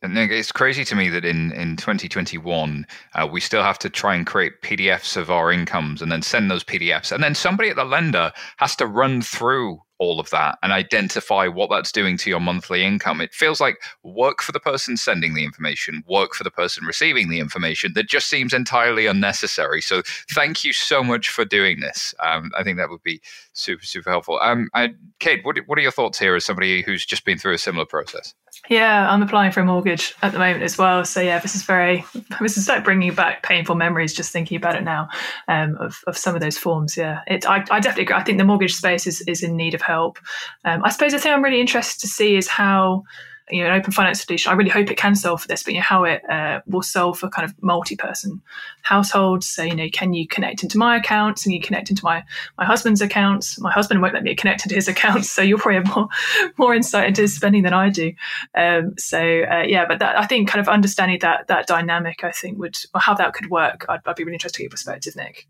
And 0.06 0.30
it's 0.30 0.52
crazy 0.52 0.84
to 0.84 0.94
me 0.94 1.08
that 1.08 1.24
in, 1.24 1.52
in 1.52 1.76
2021, 1.76 2.86
uh, 3.14 3.28
we 3.30 3.40
still 3.40 3.62
have 3.62 3.78
to 3.80 3.90
try 3.90 4.14
and 4.14 4.26
create 4.26 4.62
PDFs 4.62 5.16
of 5.16 5.30
our 5.30 5.50
incomes 5.50 6.00
and 6.00 6.12
then 6.12 6.22
send 6.22 6.50
those 6.50 6.64
PDFs. 6.64 7.12
And 7.12 7.22
then 7.22 7.34
somebody 7.34 7.70
at 7.70 7.76
the 7.76 7.84
lender 7.84 8.32
has 8.58 8.76
to 8.76 8.86
run 8.86 9.22
through 9.22 9.80
all 9.98 10.20
of 10.20 10.30
that 10.30 10.58
and 10.62 10.72
identify 10.72 11.48
what 11.48 11.70
that's 11.70 11.90
doing 11.90 12.16
to 12.18 12.30
your 12.30 12.40
monthly 12.40 12.84
income. 12.84 13.20
It 13.20 13.32
feels 13.32 13.60
like 13.60 13.78
work 14.02 14.42
for 14.42 14.52
the 14.52 14.60
person 14.60 14.96
sending 14.96 15.34
the 15.34 15.44
information, 15.44 16.04
work 16.06 16.34
for 16.34 16.44
the 16.44 16.50
person 16.50 16.84
receiving 16.84 17.28
the 17.28 17.40
information 17.40 17.92
that 17.94 18.08
just 18.08 18.28
seems 18.28 18.52
entirely 18.52 19.06
unnecessary. 19.06 19.80
So 19.80 20.02
thank 20.34 20.64
you 20.64 20.72
so 20.72 21.02
much 21.02 21.30
for 21.30 21.44
doing 21.44 21.80
this. 21.80 22.14
Um, 22.20 22.50
I 22.56 22.62
think 22.62 22.76
that 22.78 22.90
would 22.90 23.02
be 23.02 23.20
super, 23.54 23.86
super 23.86 24.10
helpful. 24.10 24.38
Um, 24.42 24.68
I, 24.74 24.90
Kate, 25.18 25.44
what, 25.44 25.56
what 25.66 25.78
are 25.78 25.82
your 25.82 25.92
thoughts 25.92 26.18
here 26.18 26.36
as 26.36 26.44
somebody 26.44 26.82
who's 26.82 27.06
just 27.06 27.24
been 27.24 27.38
through 27.38 27.54
a 27.54 27.58
similar 27.58 27.86
process? 27.86 28.34
Yeah, 28.68 29.10
I'm 29.10 29.22
applying 29.22 29.52
for 29.52 29.60
a 29.60 29.64
mortgage 29.64 30.14
at 30.22 30.32
the 30.32 30.38
moment 30.38 30.62
as 30.62 30.76
well. 30.76 31.04
So 31.04 31.20
yeah, 31.20 31.38
this 31.38 31.54
is 31.54 31.62
very 31.62 32.04
this 32.40 32.56
is 32.56 32.68
like 32.68 32.84
bringing 32.84 33.14
back 33.14 33.42
painful 33.42 33.74
memories 33.74 34.12
just 34.14 34.32
thinking 34.32 34.56
about 34.56 34.74
it 34.74 34.82
now 34.82 35.08
um, 35.48 35.76
of 35.76 36.00
of 36.06 36.16
some 36.16 36.34
of 36.34 36.40
those 36.40 36.58
forms. 36.58 36.96
Yeah, 36.96 37.20
it 37.26 37.48
I, 37.48 37.64
I 37.70 37.80
definitely 37.80 38.04
agree. 38.04 38.16
I 38.16 38.22
think 38.22 38.38
the 38.38 38.44
mortgage 38.44 38.74
space 38.74 39.06
is 39.06 39.20
is 39.22 39.42
in 39.42 39.56
need 39.56 39.74
of 39.74 39.82
help. 39.82 40.18
Um, 40.64 40.82
I 40.84 40.90
suppose 40.90 41.12
the 41.12 41.18
thing 41.18 41.32
I'm 41.32 41.44
really 41.44 41.60
interested 41.60 42.00
to 42.00 42.08
see 42.08 42.36
is 42.36 42.48
how 42.48 43.04
you 43.50 43.62
know, 43.62 43.70
an 43.70 43.80
open 43.80 43.92
finance 43.92 44.22
solution. 44.22 44.50
I 44.50 44.54
really 44.54 44.70
hope 44.70 44.90
it 44.90 44.96
can 44.96 45.14
solve 45.14 45.42
for 45.42 45.48
this, 45.48 45.62
but 45.62 45.74
you 45.74 45.80
know, 45.80 45.84
how 45.84 46.04
it 46.04 46.28
uh, 46.28 46.60
will 46.66 46.82
solve 46.82 47.18
for 47.18 47.28
kind 47.28 47.48
of 47.48 47.54
multi-person 47.62 48.42
households. 48.82 49.48
So, 49.48 49.62
you 49.62 49.76
know, 49.76 49.88
can 49.92 50.14
you 50.14 50.26
connect 50.26 50.62
into 50.62 50.78
my 50.78 50.96
accounts 50.96 51.46
and 51.46 51.54
you 51.54 51.60
connect 51.60 51.90
into 51.90 52.04
my 52.04 52.24
my 52.58 52.64
husband's 52.64 53.00
accounts? 53.00 53.60
My 53.60 53.70
husband 53.70 54.02
won't 54.02 54.14
let 54.14 54.24
me 54.24 54.34
connect 54.34 54.64
into 54.64 54.74
his 54.74 54.88
accounts, 54.88 55.30
so 55.30 55.42
you'll 55.42 55.58
probably 55.58 55.76
have 55.76 55.96
more 55.96 56.08
more 56.58 56.74
insight 56.74 57.08
into 57.08 57.22
his 57.22 57.34
spending 57.34 57.62
than 57.62 57.72
I 57.72 57.88
do. 57.90 58.12
Um, 58.54 58.94
so, 58.98 59.18
uh, 59.18 59.64
yeah, 59.66 59.86
but 59.86 60.00
that, 60.00 60.18
I 60.18 60.26
think 60.26 60.48
kind 60.48 60.60
of 60.60 60.68
understanding 60.68 61.18
that 61.20 61.46
that 61.48 61.66
dynamic, 61.66 62.24
I 62.24 62.32
think 62.32 62.58
would 62.58 62.76
or 62.94 63.00
how 63.00 63.14
that 63.14 63.32
could 63.34 63.50
work. 63.50 63.86
I'd, 63.88 64.00
I'd 64.06 64.16
be 64.16 64.24
really 64.24 64.34
interested 64.34 64.60
in 64.60 64.64
your 64.64 64.70
perspective, 64.70 65.14
Nick. 65.16 65.46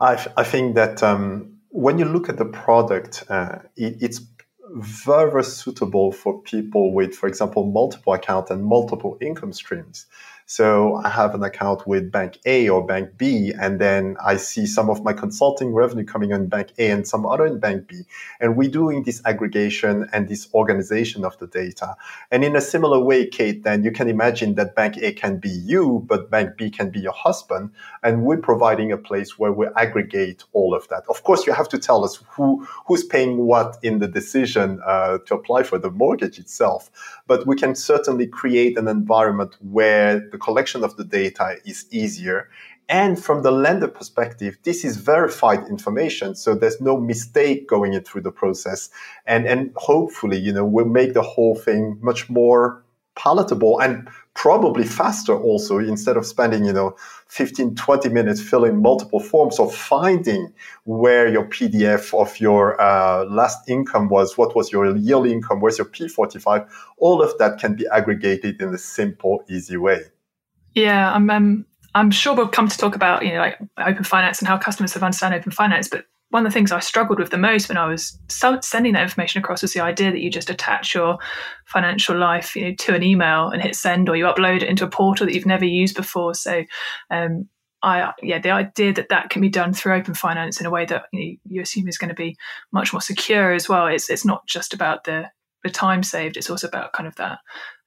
I, 0.00 0.26
I 0.36 0.44
think 0.44 0.74
that 0.74 1.02
um, 1.02 1.58
when 1.68 1.98
you 1.98 2.04
look 2.04 2.28
at 2.28 2.38
the 2.38 2.44
product, 2.44 3.24
uh, 3.28 3.58
it, 3.76 3.96
it's 4.00 4.20
very, 4.74 5.44
suitable 5.44 6.12
for 6.12 6.40
people 6.42 6.92
with, 6.92 7.14
for 7.14 7.28
example, 7.28 7.66
multiple 7.66 8.12
accounts 8.12 8.50
and 8.50 8.64
multiple 8.64 9.18
income 9.20 9.52
streams. 9.52 10.06
So 10.50 10.96
I 10.96 11.10
have 11.10 11.36
an 11.36 11.44
account 11.44 11.86
with 11.86 12.10
bank 12.10 12.40
A 12.44 12.68
or 12.68 12.84
bank 12.84 13.10
B, 13.16 13.52
and 13.56 13.80
then 13.80 14.16
I 14.20 14.36
see 14.36 14.66
some 14.66 14.90
of 14.90 15.04
my 15.04 15.12
consulting 15.12 15.72
revenue 15.72 16.04
coming 16.04 16.32
in 16.32 16.48
bank 16.48 16.72
A 16.76 16.90
and 16.90 17.06
some 17.06 17.24
other 17.24 17.46
in 17.46 17.60
bank 17.60 17.86
B. 17.86 18.00
And 18.40 18.56
we're 18.56 18.68
doing 18.68 19.04
this 19.04 19.22
aggregation 19.24 20.08
and 20.12 20.28
this 20.28 20.52
organization 20.52 21.24
of 21.24 21.38
the 21.38 21.46
data. 21.46 21.94
And 22.32 22.42
in 22.42 22.56
a 22.56 22.60
similar 22.60 22.98
way, 22.98 23.28
Kate, 23.28 23.62
then 23.62 23.84
you 23.84 23.92
can 23.92 24.08
imagine 24.08 24.56
that 24.56 24.74
bank 24.74 24.96
A 24.96 25.12
can 25.12 25.38
be 25.38 25.50
you, 25.50 26.04
but 26.08 26.32
bank 26.32 26.56
B 26.56 26.68
can 26.68 26.90
be 26.90 26.98
your 26.98 27.12
husband. 27.12 27.70
And 28.02 28.24
we're 28.24 28.38
providing 28.38 28.90
a 28.90 28.98
place 28.98 29.38
where 29.38 29.52
we 29.52 29.68
aggregate 29.76 30.42
all 30.52 30.74
of 30.74 30.88
that. 30.88 31.04
Of 31.08 31.22
course, 31.22 31.46
you 31.46 31.52
have 31.52 31.68
to 31.68 31.78
tell 31.78 32.04
us 32.04 32.24
who, 32.28 32.66
who's 32.86 33.04
paying 33.04 33.36
what 33.36 33.76
in 33.84 34.00
the 34.00 34.08
decision 34.08 34.80
uh, 34.84 35.18
to 35.26 35.36
apply 35.36 35.62
for 35.62 35.78
the 35.78 35.92
mortgage 35.92 36.40
itself. 36.40 36.90
But 37.28 37.46
we 37.46 37.54
can 37.54 37.76
certainly 37.76 38.26
create 38.26 38.76
an 38.76 38.88
environment 38.88 39.56
where 39.60 40.18
the 40.18 40.39
collection 40.40 40.82
of 40.84 40.96
the 40.96 41.04
data 41.04 41.56
is 41.64 41.86
easier. 41.90 42.48
And 42.88 43.22
from 43.22 43.42
the 43.42 43.52
lender 43.52 43.86
perspective, 43.86 44.58
this 44.64 44.84
is 44.84 44.96
verified 44.96 45.60
information. 45.68 46.34
So 46.34 46.54
there's 46.54 46.80
no 46.80 46.96
mistake 46.98 47.68
going 47.68 47.92
in 47.92 48.02
through 48.02 48.22
the 48.22 48.32
process. 48.32 48.90
And, 49.26 49.46
and 49.46 49.70
hopefully, 49.76 50.38
you 50.38 50.52
know, 50.52 50.64
we'll 50.64 50.86
make 50.86 51.14
the 51.14 51.22
whole 51.22 51.54
thing 51.54 51.98
much 52.00 52.28
more 52.28 52.82
palatable 53.16 53.80
and 53.80 54.08
probably 54.34 54.84
faster 54.84 55.36
also 55.36 55.78
instead 55.78 56.16
of 56.16 56.24
spending 56.24 56.64
you 56.64 56.72
know 56.72 56.94
15 57.26 57.74
20 57.74 58.08
minutes 58.08 58.40
filling 58.40 58.80
multiple 58.80 59.20
forms 59.20 59.58
or 59.58 59.70
finding 59.70 60.52
where 60.84 61.28
your 61.28 61.44
pdf 61.44 62.18
of 62.18 62.38
your 62.38 62.80
uh, 62.80 63.24
last 63.24 63.68
income 63.68 64.08
was 64.08 64.38
what 64.38 64.54
was 64.54 64.70
your 64.70 64.96
yearly 64.96 65.32
income 65.32 65.60
where's 65.60 65.76
your 65.76 65.86
p45 65.88 66.68
all 66.98 67.20
of 67.20 67.36
that 67.38 67.58
can 67.58 67.74
be 67.74 67.86
aggregated 67.88 68.62
in 68.62 68.72
a 68.72 68.78
simple 68.78 69.44
easy 69.48 69.76
way 69.76 70.02
yeah, 70.74 71.12
I'm. 71.12 71.30
Um, 71.30 71.66
I'm 71.94 72.12
sure 72.12 72.36
we'll 72.36 72.46
come 72.46 72.68
to 72.68 72.78
talk 72.78 72.94
about 72.94 73.24
you 73.24 73.32
know 73.32 73.40
like 73.40 73.58
open 73.78 74.04
finance 74.04 74.38
and 74.38 74.48
how 74.48 74.56
customers 74.56 74.92
have 74.94 75.02
understand 75.02 75.34
open 75.34 75.50
finance. 75.50 75.88
But 75.88 76.04
one 76.30 76.46
of 76.46 76.52
the 76.52 76.54
things 76.54 76.70
I 76.70 76.78
struggled 76.78 77.18
with 77.18 77.30
the 77.30 77.38
most 77.38 77.68
when 77.68 77.76
I 77.76 77.86
was 77.86 78.16
sending 78.60 78.92
that 78.92 79.02
information 79.02 79.40
across 79.40 79.62
was 79.62 79.72
the 79.72 79.80
idea 79.80 80.12
that 80.12 80.20
you 80.20 80.30
just 80.30 80.50
attach 80.50 80.94
your 80.94 81.18
financial 81.66 82.16
life 82.16 82.54
you 82.54 82.68
know, 82.68 82.74
to 82.76 82.94
an 82.94 83.02
email 83.02 83.50
and 83.50 83.60
hit 83.60 83.74
send, 83.74 84.08
or 84.08 84.16
you 84.16 84.24
upload 84.24 84.62
it 84.62 84.68
into 84.68 84.84
a 84.84 84.90
portal 84.90 85.26
that 85.26 85.34
you've 85.34 85.46
never 85.46 85.64
used 85.64 85.96
before. 85.96 86.34
So. 86.34 86.64
Um, 87.10 87.48
I 87.82 88.12
yeah, 88.22 88.38
the 88.38 88.50
idea 88.50 88.92
that 88.92 89.08
that 89.08 89.30
can 89.30 89.40
be 89.40 89.48
done 89.48 89.72
through 89.72 89.94
open 89.94 90.12
finance 90.12 90.60
in 90.60 90.66
a 90.66 90.70
way 90.70 90.84
that 90.84 91.04
you, 91.14 91.18
know, 91.18 91.36
you 91.46 91.62
assume 91.62 91.88
is 91.88 91.96
going 91.96 92.10
to 92.10 92.14
be 92.14 92.36
much 92.72 92.92
more 92.92 93.00
secure 93.00 93.54
as 93.54 93.70
well. 93.70 93.86
It's 93.86 94.10
it's 94.10 94.26
not 94.26 94.46
just 94.46 94.74
about 94.74 95.04
the 95.04 95.30
the 95.64 95.70
time 95.70 96.02
saved; 96.02 96.36
it's 96.36 96.50
also 96.50 96.68
about 96.68 96.92
kind 96.92 97.06
of 97.06 97.16
that 97.16 97.38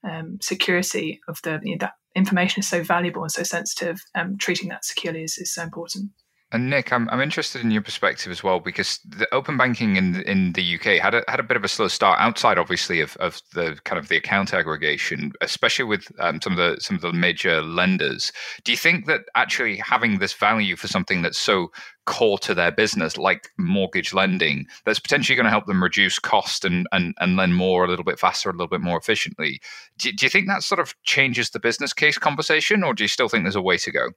um, 0.03 0.39
security 0.41 1.21
of 1.27 1.39
the 1.43 1.59
you 1.61 1.73
know, 1.73 1.77
that 1.81 1.93
information 2.15 2.61
is 2.61 2.69
so 2.69 2.83
valuable 2.83 3.23
and 3.23 3.31
so 3.31 3.43
sensitive. 3.43 4.03
Um, 4.15 4.37
treating 4.37 4.69
that 4.69 4.85
securely 4.85 5.23
is, 5.23 5.37
is 5.37 5.53
so 5.53 5.63
important. 5.63 6.11
And 6.53 6.69
Nick, 6.69 6.93
I'm, 6.93 7.09
I'm 7.09 7.19
interested 7.19 7.63
in 7.63 7.71
your 7.71 7.81
perspective 7.81 8.31
as 8.31 8.43
well 8.43 8.59
because 8.59 8.99
the 8.99 9.27
open 9.33 9.57
banking 9.57 9.95
in 9.95 10.21
in 10.21 10.53
the 10.53 10.75
UK 10.75 11.01
had 11.01 11.15
a 11.15 11.23
had 11.27 11.39
a 11.39 11.43
bit 11.43 11.57
of 11.57 11.63
a 11.63 11.67
slow 11.67 11.87
start 11.87 12.19
outside, 12.19 12.59
obviously, 12.59 13.01
of, 13.01 13.17
of 13.17 13.41
the 13.55 13.79
kind 13.85 13.97
of 13.97 14.07
the 14.07 14.17
account 14.17 14.53
aggregation, 14.53 15.33
especially 15.41 15.85
with 15.85 16.11
um, 16.19 16.39
some 16.43 16.53
of 16.53 16.57
the 16.57 16.79
some 16.79 16.95
of 16.95 17.01
the 17.01 17.11
major 17.11 17.63
lenders. 17.63 18.31
Do 18.63 18.71
you 18.71 18.77
think 18.77 19.07
that 19.07 19.21
actually 19.33 19.77
having 19.77 20.19
this 20.19 20.33
value 20.33 20.75
for 20.75 20.87
something 20.87 21.23
that's 21.23 21.39
so 21.39 21.71
core 22.05 22.37
to 22.39 22.53
their 22.53 22.71
business, 22.71 23.17
like 23.17 23.49
mortgage 23.57 24.13
lending, 24.13 24.67
that's 24.85 24.99
potentially 24.99 25.35
going 25.35 25.45
to 25.45 25.49
help 25.49 25.65
them 25.65 25.81
reduce 25.81 26.19
cost 26.19 26.65
and 26.65 26.85
and 26.91 27.15
and 27.19 27.35
lend 27.35 27.55
more 27.55 27.83
a 27.83 27.87
little 27.87 28.05
bit 28.05 28.19
faster, 28.19 28.51
a 28.51 28.53
little 28.53 28.67
bit 28.67 28.81
more 28.81 28.99
efficiently? 28.99 29.59
Do, 29.97 30.11
do 30.11 30.23
you 30.23 30.29
think 30.29 30.47
that 30.49 30.61
sort 30.61 30.79
of 30.79 30.93
changes 31.01 31.49
the 31.49 31.59
business 31.59 31.93
case 31.93 32.19
conversation, 32.19 32.83
or 32.83 32.93
do 32.93 33.03
you 33.03 33.07
still 33.07 33.27
think 33.27 33.43
there's 33.43 33.55
a 33.55 33.61
way 33.61 33.77
to 33.77 33.91
go? 33.91 34.09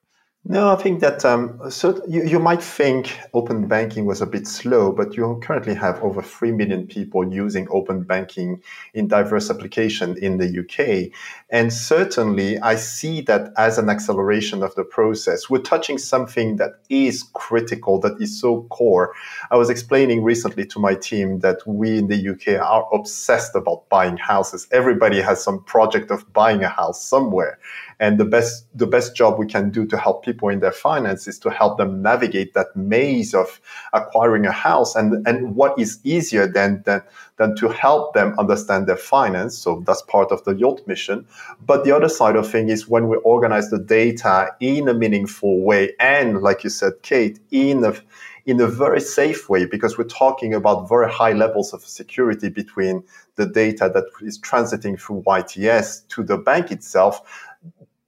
No, 0.49 0.73
I 0.73 0.77
think 0.77 1.01
that 1.01 1.25
um, 1.25 1.61
so 1.71 2.01
you, 2.07 2.23
you 2.25 2.39
might 2.39 2.63
think 2.63 3.19
open 3.35 3.67
banking 3.67 4.07
was 4.07 4.21
a 4.21 4.27
bit 4.27 4.47
slow, 4.47 4.93
but 4.93 5.17
you 5.17 5.41
currently 5.43 5.75
have 5.75 6.01
over 6.05 6.23
3 6.23 6.53
million 6.53 6.87
people 6.87 7.29
using 7.29 7.67
open 7.69 8.05
banking 8.05 8.63
in 8.95 9.09
diverse 9.09 9.51
applications 9.51 10.19
in 10.19 10.39
the 10.39 10.61
UK. 10.61 11.11
And 11.51 11.73
certainly, 11.73 12.61
I 12.61 12.77
see 12.77 13.23
that 13.23 13.53
as 13.57 13.77
an 13.77 13.91
acceleration 13.91 14.63
of 14.63 14.73
the 14.77 14.85
process. 14.85 15.51
We're 15.51 15.63
touching 15.63 15.99
something 15.99 16.59
that 16.59 16.75
is 16.89 17.25
critical, 17.35 17.99
that 18.03 18.23
is 18.23 18.41
so 18.41 18.63
core. 18.71 19.15
I 19.51 19.57
was 19.57 19.69
explaining 19.69 20.23
recently 20.23 20.65
to 20.67 20.79
my 20.79 20.95
team 20.95 21.41
that 21.41 21.59
we 21.67 21.99
in 21.99 22.07
the 22.07 22.29
UK 22.29 22.61
are 22.65 22.87
obsessed 22.95 23.57
about 23.57 23.89
buying 23.89 24.17
houses. 24.17 24.69
Everybody 24.71 25.21
has 25.21 25.43
some 25.43 25.65
project 25.65 26.13
of 26.13 26.33
buying 26.33 26.63
a 26.63 26.69
house 26.69 27.05
somewhere. 27.05 27.59
And 27.99 28.19
the 28.19 28.25
best, 28.25 28.67
the 28.75 28.87
best 28.87 29.17
job 29.17 29.39
we 29.39 29.47
can 29.47 29.71
do 29.71 29.87
to 29.87 29.97
help 29.97 30.25
people 30.25 30.49
in 30.51 30.61
their 30.61 30.73
finance 30.73 31.27
is 31.27 31.39
to 31.41 31.51
help 31.51 31.79
them 31.79 32.03
navigate 32.03 32.53
that 32.55 32.77
maze 32.77 33.35
of 33.35 33.61
acquiring 33.95 34.45
a 34.45 34.53
house. 34.53 34.95
And, 34.95 35.27
and 35.27 35.57
what 35.57 35.79
is 35.79 35.99
easier 36.05 36.47
than, 36.47 36.83
than, 36.85 37.03
than 37.39 37.57
to 37.57 37.69
help 37.69 38.13
them 38.13 38.39
understand 38.39 38.87
their 38.87 38.99
finance. 38.99 39.57
So 39.57 39.83
that's 39.87 40.03
part 40.03 40.31
of 40.31 40.45
the 40.45 40.55
Yolt 40.55 40.87
mission. 40.87 41.27
But 41.65 41.85
the 41.85 41.93
other 41.93 42.11
side 42.11 42.37
of 42.37 42.51
thing 42.51 42.69
is 42.69 42.87
when 42.87 43.09
we 43.09 43.17
organize 43.19 43.71
the 43.71 43.79
data 43.79 44.55
in 44.61 44.89
a 44.89 44.95
meaningful 44.95 45.63
way. 45.63 45.95
And 45.99 46.43
like 46.43 46.65
you 46.65 46.71
said, 46.71 46.93
Kate, 47.03 47.39
in 47.51 47.83
a, 47.83 47.95
in 48.47 48.61
a 48.61 48.67
very 48.67 49.01
safe 49.01 49.49
way 49.49 49.67
because 49.67 49.99
we're 49.99 50.05
talking 50.05 50.55
about 50.55 50.89
very 50.89 51.11
high 51.11 51.33
levels 51.33 51.73
of 51.73 51.85
security 51.85 52.49
between 52.49 53.03
the 53.35 53.47
data 53.47 53.91
that 53.93 54.05
is 54.23 54.39
transiting 54.39 54.99
through 54.99 55.23
YTS 55.27 56.07
to 56.09 56.23
the 56.23 56.39
bank 56.39 56.71
itself 56.71 57.46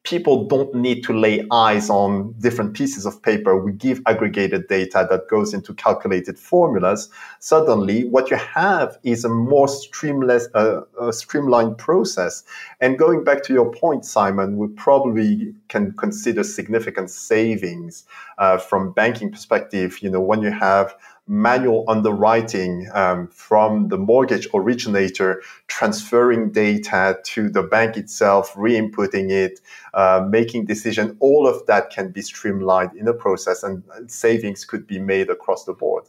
people 0.08 0.44
don't 0.46 0.74
need 0.74 1.04
to 1.04 1.12
lay 1.12 1.46
eyes 1.50 1.90
on 1.90 2.32
different 2.40 2.72
pieces 2.72 3.04
of 3.04 3.22
paper. 3.22 3.62
We 3.62 3.72
give 3.72 4.00
aggregated 4.06 4.66
data 4.66 5.06
that 5.10 5.28
goes 5.28 5.52
into 5.52 5.74
calculated 5.74 6.38
formulas. 6.38 7.10
Suddenly, 7.40 8.06
what 8.08 8.30
you 8.30 8.38
have 8.38 8.98
is 9.02 9.24
a 9.24 9.28
more 9.28 9.66
streamless, 9.66 10.46
uh, 10.54 11.12
streamlined 11.12 11.76
process. 11.76 12.42
And 12.80 12.98
going 12.98 13.22
back 13.22 13.42
to 13.44 13.52
your 13.52 13.70
point, 13.70 14.06
Simon, 14.06 14.56
we 14.56 14.68
probably 14.68 15.54
can 15.68 15.92
consider 15.92 16.42
significant 16.42 17.10
savings 17.10 18.04
uh, 18.38 18.56
from 18.56 18.92
banking 18.92 19.30
perspective. 19.30 19.98
You 20.00 20.08
know, 20.08 20.22
when 20.22 20.40
you 20.40 20.50
have 20.50 20.94
manual 21.28 21.84
underwriting 21.88 22.88
um, 22.94 23.28
from 23.28 23.88
the 23.88 23.98
mortgage 23.98 24.48
originator, 24.54 25.42
transferring 25.66 26.50
data 26.50 27.18
to 27.24 27.48
the 27.48 27.62
bank 27.62 27.96
itself, 27.96 28.52
re-inputting 28.56 29.30
it, 29.30 29.60
uh, 29.94 30.26
making 30.28 30.64
decision. 30.64 31.16
All 31.20 31.46
of 31.46 31.64
that 31.66 31.90
can 31.90 32.10
be 32.10 32.22
streamlined 32.22 32.96
in 32.96 33.04
the 33.04 33.12
process, 33.12 33.62
and 33.62 33.84
savings 34.10 34.64
could 34.64 34.86
be 34.86 34.98
made 34.98 35.28
across 35.30 35.64
the 35.64 35.74
board. 35.74 36.04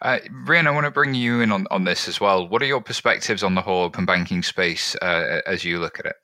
Uh, 0.00 0.18
I 0.48 0.70
want 0.70 0.84
to 0.84 0.90
bring 0.90 1.14
you 1.14 1.40
in 1.40 1.52
on, 1.52 1.66
on 1.70 1.84
this 1.84 2.08
as 2.08 2.20
well. 2.20 2.48
What 2.48 2.60
are 2.60 2.66
your 2.66 2.80
perspectives 2.80 3.44
on 3.44 3.54
the 3.54 3.62
whole 3.62 3.84
open 3.84 4.04
banking 4.04 4.42
space 4.42 4.96
uh, 4.96 5.42
as 5.46 5.64
you 5.64 5.78
look 5.78 6.00
at 6.00 6.06
it? 6.06 6.16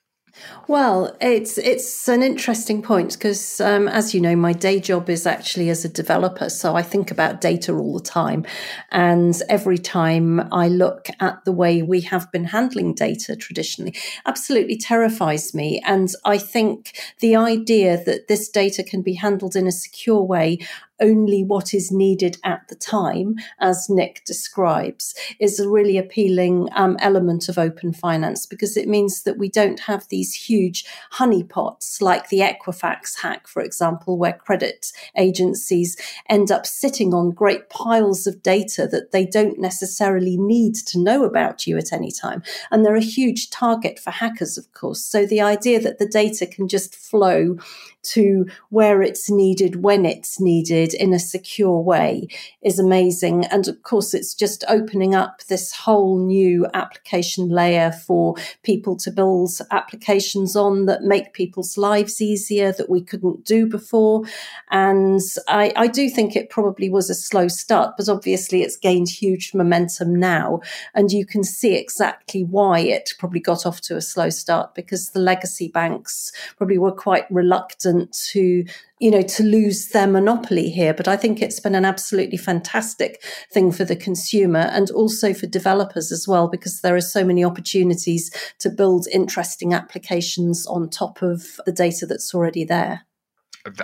Well, 0.66 1.16
it's 1.20 1.56
it's 1.56 2.08
an 2.08 2.22
interesting 2.22 2.82
point 2.82 3.14
because, 3.14 3.60
um, 3.60 3.88
as 3.88 4.14
you 4.14 4.20
know, 4.20 4.36
my 4.36 4.52
day 4.52 4.80
job 4.80 5.08
is 5.08 5.26
actually 5.26 5.70
as 5.70 5.84
a 5.84 5.88
developer, 5.88 6.50
so 6.50 6.76
I 6.76 6.82
think 6.82 7.10
about 7.10 7.40
data 7.40 7.72
all 7.72 7.94
the 7.94 8.04
time, 8.04 8.44
and 8.90 9.40
every 9.48 9.78
time 9.78 10.46
I 10.52 10.68
look 10.68 11.08
at 11.20 11.44
the 11.44 11.52
way 11.52 11.82
we 11.82 12.02
have 12.02 12.30
been 12.32 12.44
handling 12.44 12.94
data 12.94 13.34
traditionally, 13.34 13.94
absolutely 14.26 14.76
terrifies 14.76 15.54
me. 15.54 15.80
And 15.86 16.10
I 16.24 16.36
think 16.38 16.98
the 17.20 17.34
idea 17.36 18.02
that 18.04 18.28
this 18.28 18.48
data 18.50 18.82
can 18.82 19.00
be 19.02 19.14
handled 19.14 19.56
in 19.56 19.66
a 19.66 19.72
secure 19.72 20.22
way 20.22 20.58
only 21.00 21.44
what 21.44 21.74
is 21.74 21.90
needed 21.90 22.38
at 22.44 22.66
the 22.68 22.74
time, 22.74 23.36
as 23.60 23.88
Nick 23.88 24.24
describes, 24.24 25.14
is 25.38 25.60
a 25.60 25.68
really 25.68 25.98
appealing 25.98 26.68
um, 26.72 26.96
element 27.00 27.48
of 27.48 27.58
open 27.58 27.92
finance 27.92 28.46
because 28.46 28.76
it 28.76 28.88
means 28.88 29.22
that 29.22 29.38
we 29.38 29.48
don't 29.48 29.80
have 29.80 30.06
these 30.08 30.34
huge 30.34 30.84
honeypots 31.12 32.00
like 32.00 32.28
the 32.28 32.40
Equifax 32.40 33.20
hack, 33.20 33.46
for 33.46 33.62
example, 33.62 34.18
where 34.18 34.32
credit 34.32 34.92
agencies 35.16 35.96
end 36.28 36.50
up 36.50 36.66
sitting 36.66 37.14
on 37.14 37.30
great 37.30 37.68
piles 37.70 38.26
of 38.26 38.42
data 38.42 38.86
that 38.86 39.12
they 39.12 39.24
don't 39.24 39.58
necessarily 39.58 40.36
need 40.36 40.74
to 40.74 40.98
know 40.98 41.24
about 41.24 41.66
you 41.66 41.76
at 41.76 41.92
any 41.92 42.10
time. 42.10 42.42
And 42.70 42.84
they're 42.84 42.96
a 42.96 43.00
huge 43.00 43.50
target 43.50 43.98
for 43.98 44.10
hackers, 44.10 44.58
of 44.58 44.72
course. 44.72 45.04
So 45.04 45.26
the 45.26 45.40
idea 45.40 45.80
that 45.80 45.98
the 45.98 46.08
data 46.08 46.46
can 46.46 46.68
just 46.68 46.94
flow 46.94 47.58
to 48.02 48.46
where 48.70 49.02
it's 49.02 49.30
needed 49.30 49.82
when 49.82 50.04
it's 50.06 50.40
needed 50.40 50.87
in 50.94 51.12
a 51.12 51.18
secure 51.18 51.80
way 51.80 52.28
is 52.62 52.78
amazing. 52.78 53.44
And 53.46 53.68
of 53.68 53.82
course, 53.82 54.14
it's 54.14 54.34
just 54.34 54.64
opening 54.68 55.14
up 55.14 55.42
this 55.48 55.72
whole 55.72 56.18
new 56.18 56.66
application 56.74 57.48
layer 57.48 57.92
for 57.92 58.34
people 58.62 58.96
to 58.96 59.10
build 59.10 59.50
applications 59.70 60.56
on 60.56 60.86
that 60.86 61.02
make 61.02 61.32
people's 61.32 61.76
lives 61.76 62.20
easier 62.20 62.72
that 62.72 62.90
we 62.90 63.00
couldn't 63.00 63.44
do 63.44 63.66
before. 63.66 64.24
And 64.70 65.20
I, 65.46 65.72
I 65.76 65.86
do 65.86 66.08
think 66.08 66.36
it 66.36 66.50
probably 66.50 66.90
was 66.90 67.10
a 67.10 67.14
slow 67.14 67.48
start, 67.48 67.96
but 67.96 68.08
obviously 68.08 68.62
it's 68.62 68.76
gained 68.76 69.08
huge 69.08 69.54
momentum 69.54 70.14
now. 70.14 70.60
And 70.94 71.10
you 71.10 71.24
can 71.26 71.44
see 71.44 71.74
exactly 71.74 72.44
why 72.44 72.80
it 72.80 73.14
probably 73.18 73.40
got 73.40 73.66
off 73.66 73.80
to 73.82 73.96
a 73.96 74.00
slow 74.00 74.30
start 74.30 74.74
because 74.74 75.10
the 75.10 75.20
legacy 75.20 75.68
banks 75.68 76.32
probably 76.56 76.78
were 76.78 76.92
quite 76.92 77.30
reluctant 77.30 78.12
to 78.32 78.64
you 79.00 79.10
know 79.10 79.22
to 79.22 79.42
lose 79.42 79.88
their 79.88 80.06
monopoly 80.06 80.70
here 80.70 80.92
but 80.92 81.08
i 81.08 81.16
think 81.16 81.40
it's 81.40 81.60
been 81.60 81.74
an 81.74 81.84
absolutely 81.84 82.36
fantastic 82.36 83.22
thing 83.52 83.70
for 83.70 83.84
the 83.84 83.96
consumer 83.96 84.60
and 84.72 84.90
also 84.90 85.32
for 85.32 85.46
developers 85.46 86.10
as 86.12 86.26
well 86.26 86.48
because 86.48 86.80
there 86.80 86.96
are 86.96 87.00
so 87.00 87.24
many 87.24 87.44
opportunities 87.44 88.30
to 88.58 88.70
build 88.70 89.06
interesting 89.12 89.72
applications 89.72 90.66
on 90.66 90.88
top 90.88 91.22
of 91.22 91.42
the 91.66 91.72
data 91.72 92.06
that's 92.06 92.34
already 92.34 92.64
there 92.64 93.07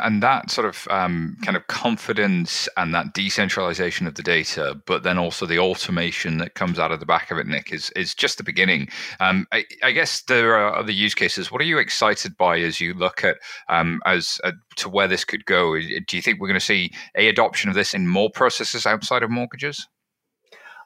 and 0.00 0.22
that 0.22 0.50
sort 0.50 0.66
of 0.66 0.86
um, 0.90 1.36
kind 1.42 1.56
of 1.56 1.66
confidence 1.66 2.68
and 2.76 2.94
that 2.94 3.14
decentralization 3.14 4.06
of 4.06 4.14
the 4.14 4.22
data, 4.22 4.80
but 4.86 5.02
then 5.02 5.18
also 5.18 5.46
the 5.46 5.58
automation 5.58 6.38
that 6.38 6.54
comes 6.54 6.78
out 6.78 6.92
of 6.92 7.00
the 7.00 7.06
back 7.06 7.30
of 7.30 7.38
it, 7.38 7.46
Nick, 7.46 7.72
is 7.72 7.90
is 7.90 8.14
just 8.14 8.38
the 8.38 8.44
beginning. 8.44 8.88
Um, 9.20 9.46
I, 9.52 9.64
I, 9.82 9.92
guess 9.92 10.22
there 10.22 10.54
are 10.54 10.76
other 10.76 10.92
use 10.92 11.14
cases. 11.14 11.50
What 11.50 11.60
are 11.60 11.64
you 11.64 11.78
excited 11.78 12.36
by 12.36 12.58
as 12.58 12.80
you 12.80 12.94
look 12.94 13.24
at 13.24 13.36
um, 13.68 14.00
as 14.06 14.40
uh, 14.44 14.52
to 14.76 14.88
where 14.88 15.08
this 15.08 15.24
could 15.24 15.44
go? 15.44 15.78
Do 15.78 16.16
you 16.16 16.22
think 16.22 16.40
we're 16.40 16.48
going 16.48 16.60
to 16.60 16.64
see 16.64 16.92
a 17.16 17.28
adoption 17.28 17.68
of 17.68 17.74
this 17.74 17.94
in 17.94 18.06
more 18.08 18.30
processes 18.30 18.86
outside 18.86 19.22
of 19.22 19.30
mortgages? 19.30 19.86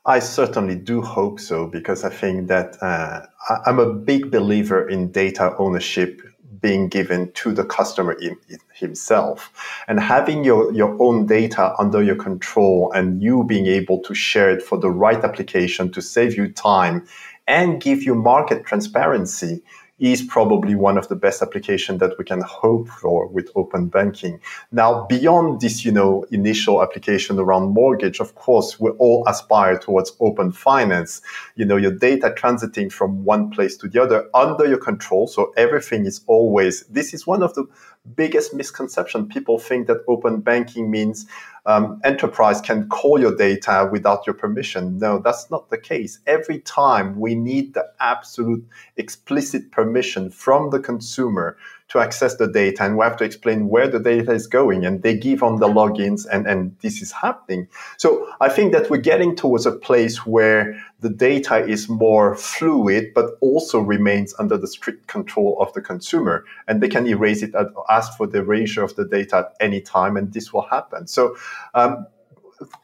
I 0.07 0.21
certainly 0.21 0.77
do 0.77 1.03
hope 1.03 1.39
so 1.39 1.67
because 1.67 2.03
I 2.03 2.09
think 2.09 2.49
that 2.49 2.83
uh, 2.83 3.27
I'm 3.67 3.79
a 3.79 3.93
big 3.93 4.31
believer 4.31 4.89
in 4.89 5.13
data 5.13 5.55
ownership 5.59 6.23
being 6.61 6.89
given 6.89 7.33
to 7.33 7.53
the 7.53 7.65
customer 7.65 8.17
himself. 8.75 9.53
And 9.89 10.01
having 10.01 10.45
your, 10.45 10.73
your 10.73 10.97
own 11.01 11.27
data 11.27 11.75
under 11.79 12.03
your 12.03 12.17
control 12.17 12.93
and 12.93 13.23
you 13.23 13.45
being 13.45 13.67
able 13.67 14.01
to 14.03 14.15
share 14.15 14.51
it 14.51 14.63
for 14.63 14.79
the 14.79 14.91
right 14.91 15.23
application 15.23 15.91
to 15.93 16.03
save 16.03 16.37
you 16.37 16.53
time 16.53 17.07
and 17.47 17.81
give 17.81 18.03
you 18.03 18.15
market 18.15 18.65
transparency 18.65 19.63
is 19.99 20.23
probably 20.23 20.75
one 20.75 20.97
of 20.97 21.09
the 21.09 21.17
best 21.17 21.43
applications 21.43 21.99
that 21.99 22.17
we 22.19 22.25
can 22.25 22.41
hope 22.43 22.89
for 22.89 23.27
with 23.27 23.51
open 23.57 23.89
banking. 23.89 24.41
Now, 24.71 25.07
beyond 25.09 25.61
this, 25.61 25.85
you 25.85 25.91
know, 25.91 26.25
initial 26.31 26.83
application 26.83 27.39
around 27.39 27.75
mortgage, 27.75 28.21
of 28.21 28.35
course, 28.37 28.79
we 28.79 28.91
all 28.91 29.25
aspire 29.27 29.77
towards 29.77 30.13
open 30.21 30.53
finance. 30.53 31.21
You 31.57 31.65
know, 31.65 31.77
your 31.77 31.93
data 31.93 32.33
transiting 32.37 32.93
from 32.93 33.25
one 33.25 33.51
place 33.51 33.77
to 33.79 33.89
the 33.89 34.01
other 34.01 34.29
under 34.35 34.67
your 34.67 34.79
control. 34.79 35.27
So 35.27 35.53
everything 35.57 36.07
is 36.07 36.21
always, 36.27 36.85
this 36.87 37.13
is 37.13 37.27
one 37.27 37.43
of 37.43 37.55
the 37.55 37.67
biggest 38.15 38.55
misconception. 38.55 39.29
People 39.29 39.59
think 39.59 39.87
that 39.89 39.99
open 40.07 40.41
banking 40.41 40.91
means 40.91 41.27
um, 41.67 42.01
enterprise 42.03 42.63
can 42.63 42.89
call 42.89 43.21
your 43.21 43.37
data 43.37 43.89
without 43.93 44.27
your 44.27 44.35
permission. 44.35 44.99
No, 44.99 45.19
that's 45.19 45.51
not 45.51 45.69
the 45.69 45.77
case. 45.77 46.19
Every 46.27 46.61
time 46.61 47.21
we 47.21 47.35
need 47.35 47.75
the 47.75 47.87
absolute 48.01 48.67
explicit 48.97 49.71
permission 49.71 49.88
from 50.31 50.71
the 50.71 50.81
consumer 50.81 51.57
to 51.89 51.99
access 51.99 52.37
the 52.37 52.47
data 52.47 52.83
and 52.83 52.99
we 52.99 53.05
have 53.05 53.17
to 53.17 53.25
explain 53.25 53.69
where 53.69 53.89
the 53.89 53.99
data 53.99 54.33
is 54.33 54.47
going 54.47 54.85
and 54.85 55.03
they 55.03 55.17
give 55.17 55.43
on 55.43 55.59
the 55.59 55.67
logins 55.67 56.27
and, 56.31 56.47
and 56.47 56.77
this 56.83 57.01
is 57.01 57.13
happening. 57.13 57.67
So 57.97 58.29
I 58.41 58.51
think 58.51 58.73
that 58.73 58.91
we're 58.91 58.99
getting 58.99 59.35
towards 59.35 59.65
a 59.65 59.73
place 59.73 60.27
where 60.27 60.79
the 61.01 61.09
data 61.09 61.65
is 61.65 61.89
more 61.89 62.35
fluid, 62.35 63.13
but 63.15 63.31
also 63.41 63.79
remains 63.81 64.35
under 64.39 64.59
the 64.59 64.67
strict 64.67 65.07
control 65.07 65.57
of 65.61 65.73
the 65.73 65.81
consumer. 65.81 66.45
And 66.67 66.83
they 66.83 66.89
can 66.89 67.07
erase 67.07 67.43
it, 67.43 67.55
ask 67.89 68.17
for 68.17 68.27
the 68.27 68.39
erasure 68.39 68.83
of 68.83 68.95
the 68.97 69.07
data 69.07 69.37
at 69.39 69.55
any 69.61 69.81
time, 69.81 70.17
and 70.17 70.33
this 70.33 70.53
will 70.53 70.67
happen. 70.69 71.07
So 71.07 71.37
um, 71.75 72.07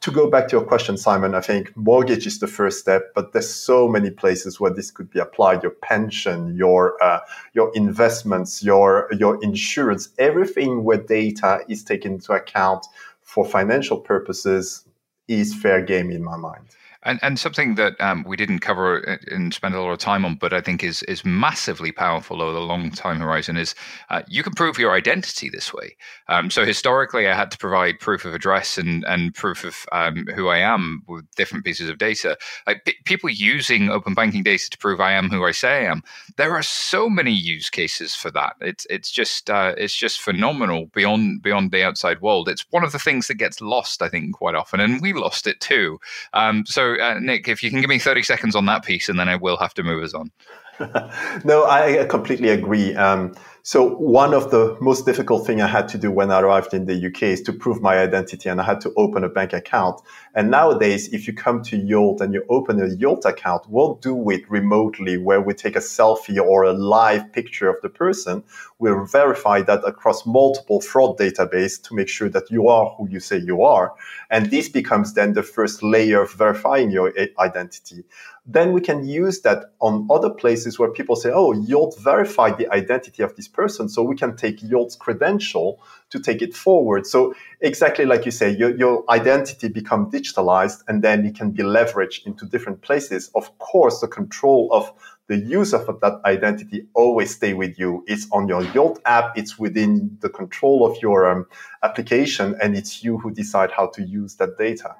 to 0.01 0.11
go 0.11 0.29
back 0.29 0.47
to 0.47 0.57
your 0.57 0.65
question, 0.65 0.97
Simon, 0.97 1.35
I 1.35 1.41
think 1.41 1.75
mortgage 1.75 2.25
is 2.25 2.39
the 2.39 2.47
first 2.47 2.79
step, 2.79 3.13
but 3.13 3.33
there's 3.33 3.53
so 3.53 3.87
many 3.87 4.09
places 4.09 4.59
where 4.59 4.71
this 4.71 4.91
could 4.91 5.09
be 5.09 5.19
applied. 5.19 5.63
Your 5.63 5.71
pension, 5.71 6.55
your 6.55 7.01
uh, 7.03 7.19
your 7.53 7.71
investments, 7.75 8.63
your 8.63 9.09
your 9.17 9.41
insurance, 9.43 10.09
everything 10.17 10.83
where 10.83 10.97
data 10.97 11.61
is 11.67 11.83
taken 11.83 12.13
into 12.13 12.33
account 12.33 12.85
for 13.21 13.45
financial 13.45 13.97
purposes 13.97 14.85
is 15.27 15.53
fair 15.53 15.81
game 15.81 16.11
in 16.11 16.23
my 16.23 16.37
mind. 16.37 16.65
And, 17.05 17.19
and 17.21 17.39
something 17.39 17.75
that 17.75 17.99
um, 18.01 18.23
we 18.27 18.35
didn't 18.35 18.59
cover 18.59 18.97
and 19.31 19.53
spend 19.53 19.75
a 19.75 19.81
lot 19.81 19.91
of 19.91 19.99
time 19.99 20.25
on, 20.25 20.35
but 20.35 20.53
I 20.53 20.61
think 20.61 20.83
is 20.83 21.03
is 21.03 21.23
massively 21.23 21.91
powerful 21.91 22.41
over 22.41 22.51
the 22.51 22.59
long 22.59 22.91
time 22.91 23.19
horizon 23.19 23.57
is 23.57 23.75
uh, 24.09 24.23
you 24.27 24.43
can 24.43 24.53
prove 24.53 24.79
your 24.79 24.93
identity 24.93 25.49
this 25.49 25.73
way. 25.73 25.95
Um, 26.27 26.49
so 26.49 26.65
historically, 26.65 27.27
I 27.27 27.35
had 27.35 27.51
to 27.51 27.57
provide 27.57 27.99
proof 27.99 28.25
of 28.25 28.33
address 28.33 28.77
and 28.77 29.03
and 29.05 29.33
proof 29.35 29.63
of 29.63 29.85
um, 29.91 30.25
who 30.35 30.47
I 30.47 30.57
am 30.57 31.03
with 31.07 31.29
different 31.35 31.63
pieces 31.63 31.89
of 31.89 31.97
data. 31.97 32.37
Like 32.65 32.85
p- 32.85 32.95
people 33.05 33.29
using 33.29 33.89
open 33.89 34.13
banking 34.13 34.43
data 34.43 34.69
to 34.69 34.77
prove 34.77 34.99
I 34.99 35.11
am 35.11 35.29
who 35.29 35.45
I 35.45 35.51
say 35.51 35.85
I 35.85 35.91
am. 35.91 36.01
There 36.37 36.53
are 36.53 36.63
so 36.63 37.09
many 37.09 37.31
use 37.31 37.69
cases 37.69 38.15
for 38.15 38.31
that. 38.31 38.55
It's 38.61 38.85
it's 38.89 39.11
just 39.11 39.49
uh, 39.49 39.75
it's 39.77 39.95
just 39.95 40.21
phenomenal 40.21 40.87
beyond 40.87 41.43
beyond 41.43 41.71
the 41.71 41.83
outside 41.83 42.21
world. 42.21 42.49
It's 42.49 42.65
one 42.71 42.83
of 42.83 42.91
the 42.91 42.99
things 42.99 43.27
that 43.27 43.35
gets 43.35 43.61
lost, 43.61 44.01
I 44.01 44.09
think, 44.09 44.35
quite 44.35 44.55
often, 44.55 44.79
and 44.79 45.01
we 45.01 45.13
lost 45.13 45.45
it 45.47 45.59
too. 45.59 45.99
Um, 46.33 46.65
uh, 47.01 47.19
Nick, 47.19 47.47
if 47.47 47.63
you 47.63 47.69
can 47.69 47.81
give 47.81 47.89
me 47.89 47.99
30 47.99 48.23
seconds 48.23 48.55
on 48.55 48.65
that 48.65 48.83
piece, 48.83 49.09
and 49.09 49.19
then 49.19 49.29
I 49.29 49.35
will 49.35 49.57
have 49.57 49.73
to 49.75 49.83
move 49.83 50.03
us 50.03 50.13
on. 50.13 50.31
no, 51.43 51.65
I 51.65 52.05
completely 52.09 52.49
agree. 52.49 52.95
Um, 52.95 53.35
so 53.67 53.95
one 53.95 54.35
of 54.35 54.51
the 54.51 54.77
most 54.79 55.07
difficult 55.07 55.47
thing 55.47 55.59
I 55.59 55.65
had 55.65 55.87
to 55.87 55.97
do 55.97 56.11
when 56.11 56.29
I 56.29 56.39
arrived 56.39 56.75
in 56.75 56.85
the 56.85 57.07
UK 57.07 57.23
is 57.23 57.41
to 57.41 57.51
prove 57.51 57.81
my 57.81 57.97
identity 57.97 58.47
and 58.47 58.61
I 58.61 58.63
had 58.63 58.79
to 58.81 58.93
open 58.95 59.23
a 59.23 59.27
bank 59.27 59.53
account. 59.53 60.01
And 60.35 60.51
nowadays, 60.51 61.11
if 61.11 61.25
you 61.25 61.33
come 61.33 61.63
to 61.63 61.75
Yolt 61.75 62.21
and 62.21 62.31
you 62.31 62.45
open 62.47 62.79
a 62.79 62.93
Yolt 62.93 63.25
account, 63.25 63.63
we'll 63.67 63.95
do 63.95 64.29
it 64.29 64.47
remotely 64.51 65.17
where 65.17 65.41
we 65.41 65.55
take 65.55 65.75
a 65.75 65.79
selfie 65.79 66.39
or 66.39 66.61
a 66.61 66.73
live 66.73 67.33
picture 67.33 67.67
of 67.67 67.81
the 67.81 67.89
person. 67.89 68.43
We'll 68.77 69.03
verify 69.05 69.63
that 69.63 69.83
across 69.83 70.27
multiple 70.27 70.79
fraud 70.79 71.17
database 71.17 71.81
to 71.85 71.95
make 71.95 72.07
sure 72.07 72.29
that 72.29 72.51
you 72.51 72.67
are 72.67 72.93
who 72.95 73.09
you 73.09 73.19
say 73.19 73.37
you 73.37 73.63
are. 73.63 73.95
And 74.29 74.51
this 74.51 74.69
becomes 74.69 75.15
then 75.15 75.33
the 75.33 75.41
first 75.41 75.81
layer 75.81 76.21
of 76.21 76.31
verifying 76.33 76.91
your 76.91 77.11
identity 77.39 78.03
then 78.45 78.73
we 78.73 78.81
can 78.81 79.07
use 79.07 79.41
that 79.41 79.71
on 79.79 80.07
other 80.11 80.29
places 80.29 80.77
where 80.77 80.91
people 80.91 81.15
say, 81.15 81.31
oh, 81.33 81.51
Yolt 81.51 81.97
verified 81.99 82.57
the 82.57 82.71
identity 82.71 83.23
of 83.23 83.35
this 83.35 83.47
person. 83.55 83.87
So 83.89 84.03
we 84.03 84.15
can 84.15 84.35
take 84.35 84.61
Yolt's 84.61 84.95
credential 84.95 85.81
to 86.09 86.19
take 86.19 86.41
it 86.41 86.53
forward. 86.55 87.07
So 87.07 87.33
exactly 87.61 88.05
like 88.05 88.25
you 88.25 88.31
say, 88.31 88.49
your, 88.49 88.75
your 88.75 89.03
identity 89.09 89.69
become 89.69 90.11
digitalized 90.11 90.83
and 90.87 91.03
then 91.03 91.25
it 91.25 91.35
can 91.35 91.51
be 91.51 91.63
leveraged 91.63 92.25
into 92.25 92.45
different 92.45 92.81
places. 92.81 93.31
Of 93.35 93.57
course, 93.57 94.01
the 94.01 94.07
control 94.07 94.69
of 94.71 94.91
the 95.27 95.37
use 95.37 95.73
of 95.73 95.87
that 96.01 96.21
identity 96.25 96.85
always 96.93 97.35
stay 97.35 97.53
with 97.53 97.79
you. 97.79 98.03
It's 98.07 98.27
on 98.31 98.47
your 98.47 98.63
Yolt 98.63 98.99
app. 99.05 99.37
It's 99.37 99.57
within 99.57 100.17
the 100.21 100.29
control 100.29 100.85
of 100.85 101.01
your 101.01 101.29
um, 101.29 101.47
application 101.83 102.55
and 102.61 102.75
it's 102.75 103.03
you 103.03 103.17
who 103.17 103.31
decide 103.31 103.71
how 103.71 103.87
to 103.87 104.03
use 104.03 104.35
that 104.35 104.57
data. 104.57 104.95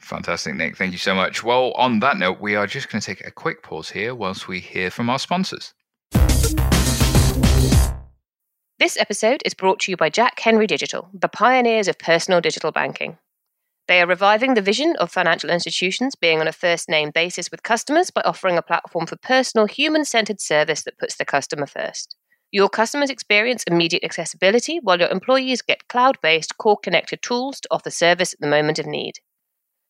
Fantastic, 0.00 0.54
Nick. 0.54 0.76
Thank 0.76 0.92
you 0.92 0.98
so 0.98 1.14
much. 1.14 1.44
Well, 1.44 1.72
on 1.72 2.00
that 2.00 2.16
note, 2.16 2.40
we 2.40 2.54
are 2.54 2.66
just 2.66 2.88
going 2.88 3.00
to 3.00 3.06
take 3.06 3.26
a 3.26 3.30
quick 3.30 3.62
pause 3.62 3.90
here 3.90 4.14
whilst 4.14 4.48
we 4.48 4.60
hear 4.60 4.90
from 4.90 5.10
our 5.10 5.18
sponsors. 5.18 5.74
This 8.78 8.96
episode 8.96 9.42
is 9.44 9.54
brought 9.54 9.80
to 9.80 9.90
you 9.90 9.96
by 9.96 10.08
Jack 10.08 10.38
Henry 10.38 10.68
Digital, 10.68 11.08
the 11.12 11.28
pioneers 11.28 11.88
of 11.88 11.98
personal 11.98 12.40
digital 12.40 12.70
banking. 12.70 13.18
They 13.88 14.00
are 14.00 14.06
reviving 14.06 14.54
the 14.54 14.62
vision 14.62 14.94
of 15.00 15.10
financial 15.10 15.50
institutions 15.50 16.14
being 16.14 16.38
on 16.40 16.46
a 16.46 16.52
first 16.52 16.88
name 16.88 17.10
basis 17.12 17.50
with 17.50 17.64
customers 17.64 18.12
by 18.12 18.20
offering 18.24 18.56
a 18.56 18.62
platform 18.62 19.06
for 19.06 19.16
personal, 19.16 19.66
human 19.66 20.04
centered 20.04 20.40
service 20.40 20.84
that 20.84 20.96
puts 20.96 21.16
the 21.16 21.24
customer 21.24 21.66
first. 21.66 22.14
Your 22.52 22.68
customers 22.68 23.10
experience 23.10 23.64
immediate 23.64 24.04
accessibility, 24.04 24.78
while 24.80 25.00
your 25.00 25.08
employees 25.08 25.60
get 25.60 25.88
cloud 25.88 26.16
based, 26.22 26.56
core 26.58 26.78
connected 26.78 27.20
tools 27.20 27.60
to 27.62 27.68
offer 27.72 27.90
service 27.90 28.32
at 28.32 28.38
the 28.38 28.46
moment 28.46 28.78
of 28.78 28.86
need. 28.86 29.14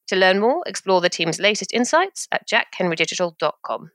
To 0.06 0.16
learn 0.16 0.40
more, 0.40 0.62
explore 0.66 1.02
the 1.02 1.10
team's 1.10 1.38
latest 1.38 1.74
insights 1.74 2.26
at 2.32 2.48
jackhenrydigital.com. 2.48 3.90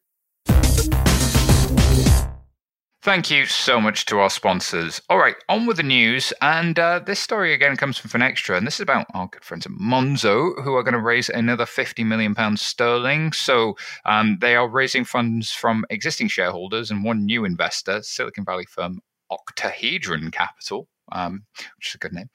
Thank 3.03 3.29
you 3.29 3.45
so 3.47 3.81
much 3.81 4.05
to 4.05 4.19
our 4.19 4.29
sponsors. 4.29 5.01
All 5.09 5.17
right, 5.17 5.35
on 5.49 5.65
with 5.65 5.75
the 5.75 5.83
news. 5.83 6.31
And 6.41 6.79
uh, 6.79 6.99
this 7.05 7.19
story 7.19 7.53
again 7.53 7.75
comes 7.75 7.97
from 7.97 8.09
Finextra, 8.09 8.55
and 8.55 8.65
this 8.65 8.75
is 8.75 8.79
about 8.79 9.07
our 9.13 9.27
good 9.27 9.43
friends 9.43 9.65
at 9.65 9.73
Monzo, 9.73 10.63
who 10.63 10.73
are 10.75 10.83
going 10.83 10.93
to 10.93 11.01
raise 11.01 11.27
another 11.27 11.65
£50 11.65 12.05
million 12.05 12.33
sterling. 12.55 13.33
So 13.33 13.75
um, 14.05 14.37
they 14.39 14.55
are 14.55 14.69
raising 14.69 15.03
funds 15.03 15.51
from 15.51 15.83
existing 15.89 16.29
shareholders 16.29 16.91
and 16.91 17.03
one 17.03 17.25
new 17.25 17.43
investor, 17.43 18.01
Silicon 18.03 18.45
Valley 18.45 18.65
firm 18.69 19.01
Octahedron 19.29 20.31
Capital 20.31 20.87
um, 21.11 21.43
which 21.77 21.89
is 21.89 21.95
a 21.95 21.97
good 21.97 22.13
name. 22.13 22.29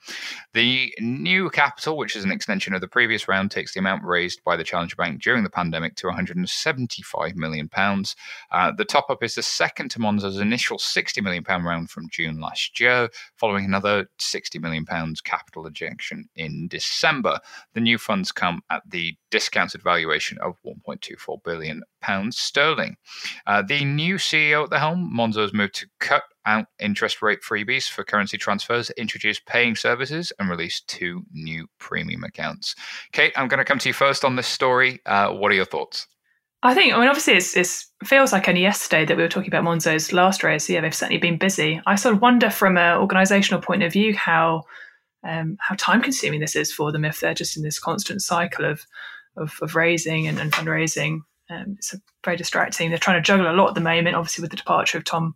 The 0.55 0.95
new 1.01 1.51
capital, 1.51 1.97
which 1.97 2.17
is 2.17 2.25
an 2.25 2.33
extension 2.33 2.75
of 2.75 2.81
the 2.81 2.89
previous 2.89 3.29
round, 3.29 3.51
takes 3.51 3.75
the 3.75 3.81
amount 3.81 4.05
raised 4.05 4.43
by 4.45 4.57
the 4.57 4.65
Challenger 4.65 4.97
Bank 4.97 5.23
during 5.23 5.43
the 5.43 5.51
pandemic 5.51 5.97
to 5.97 6.07
175 6.07 7.37
million 7.37 7.69
pounds. 7.69 8.15
Uh, 8.51 8.73
the 8.77 8.85
top 8.85 9.11
up 9.11 9.23
is 9.23 9.35
the 9.35 9.43
second 9.43 9.91
to 9.91 9.99
Monzo's 9.99 10.39
initial 10.39 10.79
60 10.79 11.21
million 11.21 11.45
pound 11.45 11.65
round 11.65 11.91
from 11.91 12.09
June 12.11 12.41
last 12.41 12.79
year, 12.79 13.09
following 13.37 13.65
another 13.65 14.09
60 14.19 14.59
million 14.59 14.85
pounds 14.85 15.21
capital 15.21 15.67
injection 15.67 16.29
in 16.37 16.69
December. 16.69 17.39
The 17.75 17.81
new 17.81 17.99
funds 17.99 18.33
come 18.33 18.63
at 18.71 18.83
the 18.89 19.17
discounted 19.31 19.83
valuation 19.83 20.39
of 20.39 20.57
1.24 20.65 21.43
billion 21.43 21.83
pounds 22.01 22.39
sterling. 22.39 22.97
Uh, 23.47 23.63
the 23.63 23.85
new 23.85 24.17
CEO 24.17 24.65
at 24.65 24.71
the 24.71 24.79
helm, 24.79 25.13
Monzo 25.15 25.43
has 25.43 25.53
moved 25.53 25.75
to 25.77 25.87
cut 26.01 26.25
out 26.47 26.67
interest 26.81 27.21
rate 27.23 27.41
freebies 27.43 27.89
for 27.89 28.05
currency 28.05 28.39
transfers, 28.39 28.91
introduce 28.91 29.41
paying 29.41 29.77
services, 29.77 30.33
and 30.39 30.49
release 30.49 30.81
two 30.81 31.25
new 31.33 31.67
premium 31.79 32.25
accounts. 32.25 32.75
Kate, 33.13 33.33
I'm 33.37 33.49
going 33.49 33.59
to 33.59 33.65
come 33.65 33.79
to 33.79 33.89
you 33.89 33.93
first 33.93 34.25
on 34.25 34.37
this 34.37 34.47
story. 34.47 35.01
Uh, 35.07 35.33
what 35.33 35.53
are 35.53 35.57
your 35.57 35.67
thoughts? 35.67 36.07
I 36.63 36.75
think, 36.75 36.93
I 36.93 36.99
mean, 36.99 37.09
obviously, 37.09 37.35
it 37.35 37.85
feels 38.05 38.33
like 38.33 38.49
only 38.49 38.63
yesterday 38.63 39.05
that 39.05 39.17
we 39.17 39.23
were 39.23 39.29
talking 39.29 39.49
about 39.49 39.63
Monzo's 39.63 40.13
last 40.13 40.43
race. 40.43 40.69
Yeah, 40.69 40.81
they've 40.81 40.95
certainly 40.95 41.21
been 41.21 41.39
busy. 41.39 41.81
I 41.87 41.95
sort 41.95 42.17
of 42.17 42.23
wonder 42.23 42.51
from 42.51 42.77
an 42.77 42.99
organisational 42.99 43.63
point 43.63 43.85
of 43.85 43.93
view 43.93 44.15
how 44.17 44.65
um, 45.25 45.57
how 45.61 45.75
time 45.77 46.01
consuming 46.01 46.41
this 46.41 46.57
is 46.57 46.73
for 46.73 46.91
them 46.91 47.05
if 47.05 47.21
they're 47.21 47.35
just 47.35 47.57
in 47.57 47.63
this 47.63 47.79
constant 47.79 48.23
cycle 48.23 48.65
of 48.65 48.87
of, 49.37 49.57
of 49.63 49.77
raising 49.77 50.27
and, 50.27 50.39
and 50.39 50.53
fundraising. 50.53 51.21
Um, 51.51 51.77
it's 51.79 51.95
very 52.25 52.37
distracting. 52.37 52.91
They're 52.91 52.99
trying 52.99 53.23
to 53.23 53.27
juggle 53.27 53.51
a 53.51 53.55
lot 53.55 53.69
at 53.69 53.75
the 53.75 53.81
moment, 53.81 54.17
obviously 54.17 54.43
with 54.43 54.51
the 54.51 54.57
departure 54.57 54.99
of 54.99 55.05
Tom 55.05 55.35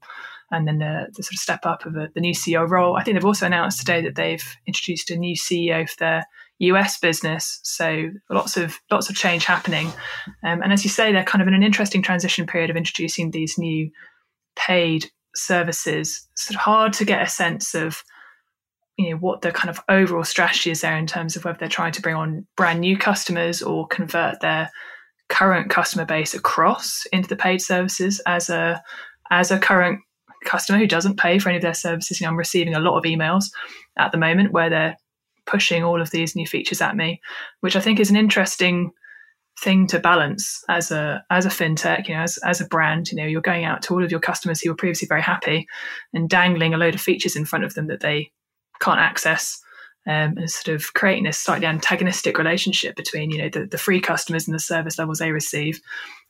and 0.52 0.68
then 0.68 0.78
the, 0.78 1.06
the 1.16 1.22
sort 1.22 1.32
of 1.32 1.38
step 1.38 1.64
up 1.64 1.86
of 1.86 1.96
a, 1.96 2.10
the 2.14 2.20
new 2.20 2.34
CEO 2.34 2.68
role. 2.68 2.96
I 2.96 3.02
think 3.02 3.16
they've 3.16 3.24
also 3.24 3.46
announced 3.46 3.78
today 3.80 4.02
that 4.02 4.14
they've 4.14 4.44
introduced 4.66 5.10
a 5.10 5.16
new 5.16 5.34
CEO 5.34 5.88
for 5.88 5.96
their 5.98 6.26
US 6.58 7.00
business. 7.00 7.58
So 7.64 8.10
lots 8.30 8.56
of 8.56 8.78
lots 8.90 9.08
of 9.08 9.16
change 9.16 9.44
happening. 9.46 9.88
Um, 10.44 10.62
and 10.62 10.72
as 10.72 10.84
you 10.84 10.90
say, 10.90 11.10
they're 11.10 11.24
kind 11.24 11.42
of 11.42 11.48
in 11.48 11.54
an 11.54 11.62
interesting 11.62 12.02
transition 12.02 12.46
period 12.46 12.70
of 12.70 12.76
introducing 12.76 13.30
these 13.30 13.58
new 13.58 13.90
paid 14.54 15.10
services. 15.34 16.28
It's 16.32 16.44
sort 16.44 16.56
of 16.56 16.60
hard 16.60 16.92
to 16.94 17.04
get 17.06 17.22
a 17.22 17.28
sense 17.28 17.74
of 17.74 18.04
you 18.98 19.10
know 19.10 19.16
what 19.16 19.40
the 19.40 19.52
kind 19.52 19.70
of 19.70 19.80
overall 19.88 20.22
strategy 20.22 20.70
is 20.70 20.82
there 20.82 20.98
in 20.98 21.06
terms 21.06 21.34
of 21.34 21.44
whether 21.44 21.58
they're 21.58 21.68
trying 21.68 21.92
to 21.92 22.02
bring 22.02 22.14
on 22.14 22.46
brand 22.56 22.80
new 22.80 22.98
customers 22.98 23.62
or 23.62 23.86
convert 23.86 24.40
their 24.40 24.70
current 25.32 25.70
customer 25.70 26.04
base 26.04 26.34
across 26.34 27.06
into 27.10 27.28
the 27.28 27.36
paid 27.36 27.62
services 27.62 28.20
as 28.26 28.50
a 28.50 28.82
as 29.30 29.50
a 29.50 29.58
current 29.58 30.00
customer 30.44 30.78
who 30.78 30.86
doesn't 30.86 31.18
pay 31.18 31.38
for 31.38 31.48
any 31.48 31.56
of 31.56 31.62
their 31.62 31.72
services. 31.72 32.20
You 32.20 32.26
know, 32.26 32.32
I'm 32.32 32.36
receiving 32.36 32.74
a 32.74 32.80
lot 32.80 32.98
of 32.98 33.04
emails 33.04 33.46
at 33.96 34.12
the 34.12 34.18
moment 34.18 34.52
where 34.52 34.68
they're 34.68 34.96
pushing 35.46 35.82
all 35.82 36.02
of 36.02 36.10
these 36.10 36.36
new 36.36 36.46
features 36.46 36.82
at 36.82 36.96
me, 36.96 37.20
which 37.60 37.76
I 37.76 37.80
think 37.80 37.98
is 37.98 38.10
an 38.10 38.16
interesting 38.16 38.92
thing 39.58 39.86
to 39.86 39.98
balance 39.98 40.62
as 40.68 40.90
a 40.90 41.24
as 41.30 41.46
a 41.46 41.50
fintech, 41.50 42.08
you 42.08 42.14
know, 42.14 42.22
as, 42.22 42.38
as 42.44 42.60
a 42.60 42.66
brand, 42.66 43.10
you 43.10 43.16
know, 43.16 43.26
you're 43.26 43.40
going 43.40 43.64
out 43.64 43.80
to 43.82 43.94
all 43.94 44.04
of 44.04 44.10
your 44.10 44.20
customers 44.20 44.60
who 44.60 44.70
were 44.70 44.76
previously 44.76 45.08
very 45.08 45.22
happy 45.22 45.66
and 46.12 46.28
dangling 46.28 46.74
a 46.74 46.78
load 46.78 46.94
of 46.94 47.00
features 47.00 47.36
in 47.36 47.46
front 47.46 47.64
of 47.64 47.72
them 47.72 47.86
that 47.86 48.00
they 48.00 48.30
can't 48.80 49.00
access. 49.00 49.61
Um, 50.04 50.36
and 50.36 50.50
sort 50.50 50.74
of 50.74 50.94
creating 50.94 51.28
a 51.28 51.32
slightly 51.32 51.66
antagonistic 51.66 52.36
relationship 52.36 52.96
between 52.96 53.30
you 53.30 53.38
know 53.38 53.48
the, 53.48 53.66
the 53.66 53.78
free 53.78 54.00
customers 54.00 54.48
and 54.48 54.54
the 54.54 54.58
service 54.58 54.98
levels 54.98 55.20
they 55.20 55.30
receive 55.30 55.80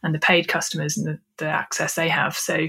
and 0.02 0.14
the 0.14 0.18
paid 0.18 0.46
customers 0.46 0.98
and 0.98 1.06
the, 1.06 1.18
the 1.38 1.46
access 1.46 1.94
they 1.94 2.10
have 2.10 2.36
so 2.36 2.68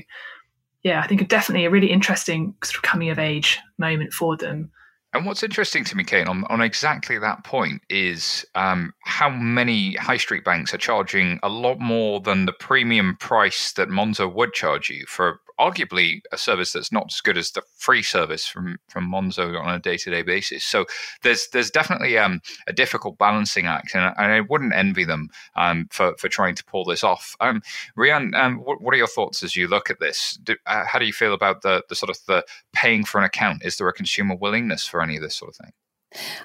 yeah, 0.83 1.01
I 1.01 1.07
think 1.07 1.27
definitely 1.29 1.65
a 1.65 1.69
really 1.69 1.91
interesting 1.91 2.53
sort 2.63 2.75
of 2.75 2.81
coming 2.83 3.09
of 3.09 3.17
age 3.17 3.59
moment 3.77 4.13
for 4.13 4.35
them. 4.35 4.71
And 5.13 5.25
what's 5.25 5.43
interesting 5.43 5.83
to 5.85 5.95
me, 5.95 6.03
Kate, 6.03 6.27
on, 6.27 6.43
on 6.45 6.61
exactly 6.61 7.19
that 7.19 7.43
point 7.43 7.81
is 7.89 8.45
um, 8.55 8.93
how 9.03 9.29
many 9.29 9.93
high 9.95 10.17
street 10.17 10.43
banks 10.43 10.73
are 10.73 10.79
charging 10.79 11.39
a 11.43 11.49
lot 11.49 11.79
more 11.79 12.19
than 12.19 12.45
the 12.45 12.53
premium 12.53 13.15
price 13.17 13.73
that 13.73 13.89
Monzo 13.89 14.31
would 14.33 14.53
charge 14.53 14.89
you 14.89 15.05
for 15.07 15.39
arguably 15.59 16.21
a 16.31 16.37
service 16.37 16.73
that's 16.73 16.91
not 16.91 17.07
as 17.11 17.21
good 17.21 17.37
as 17.37 17.51
the 17.51 17.61
free 17.77 18.01
service 18.01 18.47
from 18.47 18.77
from 18.89 19.11
Monzo 19.11 19.59
on 19.59 19.73
a 19.73 19.79
day 19.79 19.97
to 19.97 20.09
day 20.09 20.21
basis. 20.21 20.63
So 20.63 20.85
there's 21.21 21.47
there's 21.53 21.71
definitely 21.71 22.17
um, 22.17 22.41
a 22.67 22.73
difficult 22.73 23.17
balancing 23.17 23.65
act, 23.65 23.95
and, 23.95 24.13
and 24.17 24.31
I 24.31 24.41
wouldn't 24.41 24.73
envy 24.73 25.03
them 25.03 25.29
um, 25.55 25.87
for 25.91 26.15
for 26.17 26.29
trying 26.29 26.55
to 26.55 26.65
pull 26.65 26.85
this 26.85 27.03
off. 27.03 27.35
Um, 27.39 27.61
Rhian, 27.97 28.33
um, 28.35 28.57
what, 28.57 28.81
what, 28.81 28.93
are 28.93 28.97
your 28.97 29.07
thoughts 29.07 29.43
as 29.43 29.55
you 29.55 29.67
look 29.67 29.89
at 29.89 29.99
this? 29.99 30.37
Do, 30.43 30.55
uh, 30.65 30.85
how 30.85 30.99
do 30.99 31.05
you 31.05 31.13
feel 31.13 31.33
about 31.33 31.61
the 31.61 31.83
the 31.89 31.95
sort 31.95 32.09
of 32.09 32.17
the 32.27 32.45
paying 32.73 33.03
for 33.03 33.19
an 33.19 33.25
account? 33.25 33.63
Is 33.65 33.77
there 33.77 33.87
a 33.87 33.93
consumer 33.93 34.35
willingness 34.35 34.87
for 34.87 35.01
any 35.01 35.15
of 35.17 35.21
this 35.21 35.35
sort 35.35 35.49
of 35.49 35.55
thing? 35.57 35.73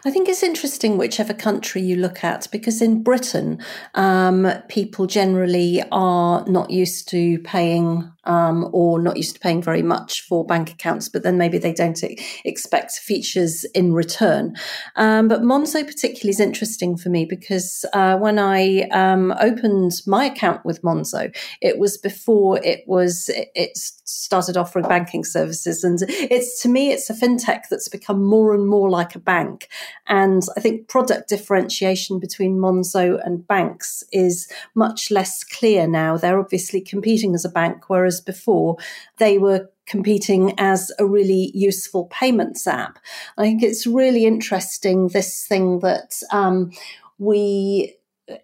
I 0.04 0.10
think 0.10 0.28
it's 0.28 0.42
interesting 0.42 0.96
whichever 0.96 1.34
country 1.34 1.82
you 1.82 1.96
look 1.96 2.24
at, 2.24 2.48
because 2.50 2.80
in 2.80 3.02
Britain, 3.02 3.58
um, 3.94 4.50
people 4.68 5.06
generally 5.06 5.82
are 5.92 6.44
not 6.46 6.70
used 6.70 7.08
to 7.10 7.38
paying 7.40 8.10
um, 8.24 8.68
or 8.72 9.00
not 9.00 9.16
used 9.16 9.34
to 9.34 9.40
paying 9.40 9.62
very 9.62 9.82
much 9.82 10.20
for 10.20 10.44
bank 10.44 10.70
accounts, 10.70 11.08
but 11.08 11.22
then 11.22 11.38
maybe 11.38 11.58
they 11.58 11.72
don't 11.72 12.02
expect 12.44 12.92
features 12.92 13.64
in 13.74 13.92
return. 13.94 14.54
Um, 14.96 15.28
but 15.28 15.42
Monzo 15.42 15.84
particularly 15.84 16.30
is 16.30 16.40
interesting 16.40 16.96
for 16.96 17.08
me 17.08 17.24
because 17.24 17.84
uh, 17.94 18.16
when 18.18 18.38
I 18.38 18.82
um, 18.92 19.34
opened 19.40 19.92
my 20.06 20.26
account 20.26 20.64
with 20.64 20.82
Monzo, 20.82 21.34
it 21.62 21.78
was 21.78 21.96
before 21.96 22.62
it 22.62 22.84
was 22.86 23.30
it 23.34 23.78
started 24.08 24.56
offering 24.56 24.88
banking 24.88 25.22
services, 25.22 25.84
and 25.84 25.98
it's 26.08 26.62
to 26.62 26.68
me 26.68 26.90
it's 26.90 27.10
a 27.10 27.14
fintech 27.14 27.64
that's 27.70 27.88
become 27.88 28.24
more 28.24 28.54
and 28.54 28.66
more 28.66 28.88
like 28.88 29.14
a 29.14 29.18
bank. 29.18 29.68
And 30.06 30.42
I 30.56 30.60
think 30.60 30.88
product 30.88 31.28
differentiation 31.28 32.18
between 32.18 32.56
Monzo 32.56 33.20
and 33.24 33.46
banks 33.46 34.02
is 34.10 34.50
much 34.74 35.10
less 35.10 35.44
clear 35.44 35.86
now. 35.86 36.16
They're 36.16 36.40
obviously 36.40 36.80
competing 36.80 37.34
as 37.34 37.44
a 37.44 37.50
bank, 37.50 37.88
whereas 37.88 38.20
before, 38.20 38.76
they 39.18 39.36
were 39.36 39.68
competing 39.86 40.54
as 40.58 40.90
a 40.98 41.06
really 41.06 41.50
useful 41.54 42.06
payments 42.06 42.66
app. 42.66 42.98
I 43.36 43.42
think 43.42 43.62
it's 43.62 43.86
really 43.86 44.24
interesting 44.24 45.08
this 45.08 45.46
thing 45.46 45.80
that 45.80 46.20
um, 46.32 46.72
we 47.18 47.94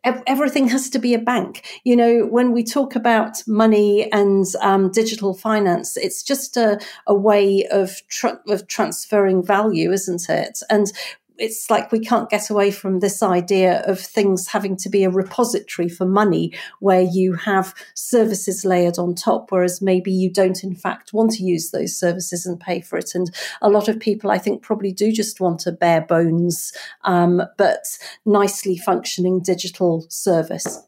everything 0.04 0.68
has 0.68 0.88
to 0.90 0.98
be 0.98 1.14
a 1.14 1.18
bank. 1.18 1.80
You 1.84 1.96
know, 1.96 2.26
when 2.26 2.52
we 2.52 2.64
talk 2.64 2.96
about 2.96 3.42
money 3.46 4.10
and 4.12 4.46
um, 4.60 4.90
digital 4.90 5.34
finance, 5.34 5.96
it's 5.96 6.22
just 6.22 6.56
a, 6.56 6.80
a 7.06 7.14
way 7.14 7.66
of, 7.70 8.06
tra- 8.08 8.40
of 8.48 8.66
transferring 8.66 9.44
value, 9.44 9.92
isn't 9.92 10.28
it? 10.28 10.60
And 10.70 10.92
it's 11.38 11.68
like 11.70 11.90
we 11.90 11.98
can't 11.98 12.30
get 12.30 12.50
away 12.50 12.70
from 12.70 13.00
this 13.00 13.22
idea 13.22 13.82
of 13.86 13.98
things 13.98 14.48
having 14.48 14.76
to 14.76 14.88
be 14.88 15.04
a 15.04 15.10
repository 15.10 15.88
for 15.88 16.06
money 16.06 16.52
where 16.80 17.00
you 17.00 17.34
have 17.34 17.74
services 17.94 18.64
layered 18.64 18.98
on 18.98 19.14
top, 19.14 19.50
whereas 19.50 19.82
maybe 19.82 20.12
you 20.12 20.32
don't, 20.32 20.62
in 20.62 20.74
fact, 20.74 21.12
want 21.12 21.32
to 21.32 21.42
use 21.42 21.70
those 21.70 21.98
services 21.98 22.46
and 22.46 22.60
pay 22.60 22.80
for 22.80 22.98
it. 22.98 23.10
And 23.14 23.34
a 23.60 23.68
lot 23.68 23.88
of 23.88 23.98
people, 23.98 24.30
I 24.30 24.38
think, 24.38 24.62
probably 24.62 24.92
do 24.92 25.12
just 25.12 25.40
want 25.40 25.66
a 25.66 25.72
bare 25.72 26.02
bones, 26.02 26.72
um, 27.02 27.42
but 27.58 27.98
nicely 28.24 28.76
functioning 28.76 29.40
digital 29.40 30.06
service 30.08 30.82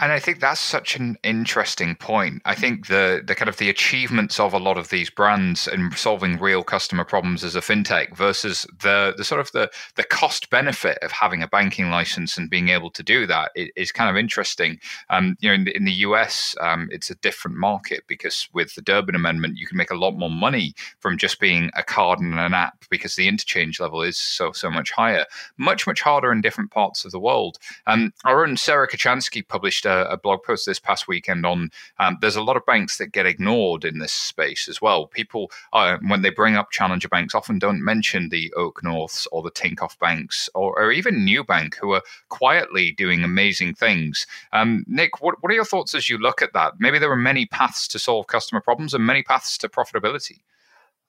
and 0.00 0.12
I 0.12 0.18
think 0.18 0.40
that's 0.40 0.60
such 0.60 0.96
an 0.96 1.16
interesting 1.22 1.96
point. 1.96 2.42
I 2.44 2.54
think 2.54 2.88
the 2.88 3.22
the 3.26 3.34
kind 3.34 3.48
of 3.48 3.56
the 3.56 3.70
achievements 3.70 4.38
of 4.38 4.52
a 4.52 4.58
lot 4.58 4.76
of 4.76 4.90
these 4.90 5.08
brands 5.08 5.66
in 5.66 5.90
solving 5.92 6.38
real 6.38 6.62
customer 6.62 7.04
problems 7.04 7.42
as 7.42 7.56
a 7.56 7.60
fintech 7.60 8.14
versus 8.14 8.66
the 8.80 9.14
the 9.16 9.24
sort 9.24 9.40
of 9.40 9.50
the 9.52 9.70
the 9.96 10.04
cost 10.04 10.50
benefit 10.50 10.98
of 11.02 11.10
having 11.10 11.42
a 11.42 11.48
banking 11.48 11.90
license 11.90 12.36
and 12.36 12.50
being 12.50 12.68
able 12.68 12.90
to 12.90 13.02
do 13.02 13.26
that 13.26 13.50
is 13.54 13.90
kind 13.90 14.10
of 14.10 14.16
interesting. 14.16 14.78
Um, 15.08 15.36
you 15.40 15.48
know, 15.48 15.54
in 15.54 15.64
the, 15.64 15.76
in 15.76 15.84
the 15.86 15.92
US, 15.92 16.54
um, 16.60 16.88
it's 16.92 17.08
a 17.08 17.14
different 17.16 17.56
market 17.56 18.04
because 18.06 18.46
with 18.52 18.74
the 18.74 18.82
Durbin 18.82 19.14
Amendment, 19.14 19.56
you 19.56 19.66
can 19.66 19.78
make 19.78 19.90
a 19.90 19.96
lot 19.96 20.12
more 20.12 20.30
money 20.30 20.74
from 21.00 21.16
just 21.16 21.40
being 21.40 21.70
a 21.76 21.82
card 21.82 22.18
and 22.18 22.38
an 22.38 22.52
app 22.52 22.84
because 22.90 23.16
the 23.16 23.26
interchange 23.26 23.80
level 23.80 24.02
is 24.02 24.18
so 24.18 24.52
so 24.52 24.70
much 24.70 24.90
higher. 24.90 25.24
Much 25.56 25.86
much 25.86 26.02
harder 26.02 26.30
in 26.30 26.42
different 26.42 26.70
parts 26.70 27.06
of 27.06 27.10
the 27.10 27.20
world. 27.20 27.56
Um, 27.86 28.12
our 28.26 28.44
own 28.44 28.58
Sarah 28.58 28.86
Kocianski 28.86 29.48
published 29.48 29.77
published 29.78 30.08
a, 30.08 30.10
a 30.12 30.16
blog 30.16 30.42
post 30.42 30.66
this 30.66 30.78
past 30.78 31.08
weekend 31.08 31.46
on 31.46 31.70
um, 31.98 32.18
there's 32.20 32.36
a 32.36 32.42
lot 32.42 32.56
of 32.56 32.66
banks 32.66 32.98
that 32.98 33.12
get 33.12 33.26
ignored 33.26 33.84
in 33.84 33.98
this 33.98 34.12
space 34.12 34.68
as 34.68 34.80
well. 34.80 35.06
People, 35.06 35.50
uh, 35.72 35.98
when 36.08 36.22
they 36.22 36.30
bring 36.30 36.56
up 36.56 36.70
challenger 36.70 37.08
banks, 37.08 37.34
often 37.34 37.58
don't 37.58 37.84
mention 37.84 38.28
the 38.28 38.52
OakNorths 38.56 39.26
or 39.32 39.42
the 39.42 39.50
Tinkoff 39.50 39.98
banks 39.98 40.48
or, 40.54 40.78
or 40.78 40.92
even 40.92 41.26
Nubank, 41.26 41.74
who 41.76 41.92
are 41.92 42.02
quietly 42.28 42.92
doing 42.92 43.24
amazing 43.24 43.74
things. 43.74 44.26
Um, 44.52 44.84
Nick, 44.86 45.20
what, 45.20 45.42
what 45.42 45.52
are 45.52 45.56
your 45.56 45.64
thoughts 45.64 45.94
as 45.94 46.08
you 46.08 46.18
look 46.18 46.42
at 46.42 46.52
that? 46.54 46.74
Maybe 46.78 46.98
there 46.98 47.12
are 47.12 47.16
many 47.16 47.46
paths 47.46 47.88
to 47.88 47.98
solve 47.98 48.26
customer 48.26 48.60
problems 48.60 48.94
and 48.94 49.04
many 49.04 49.22
paths 49.22 49.58
to 49.58 49.68
profitability. 49.68 50.40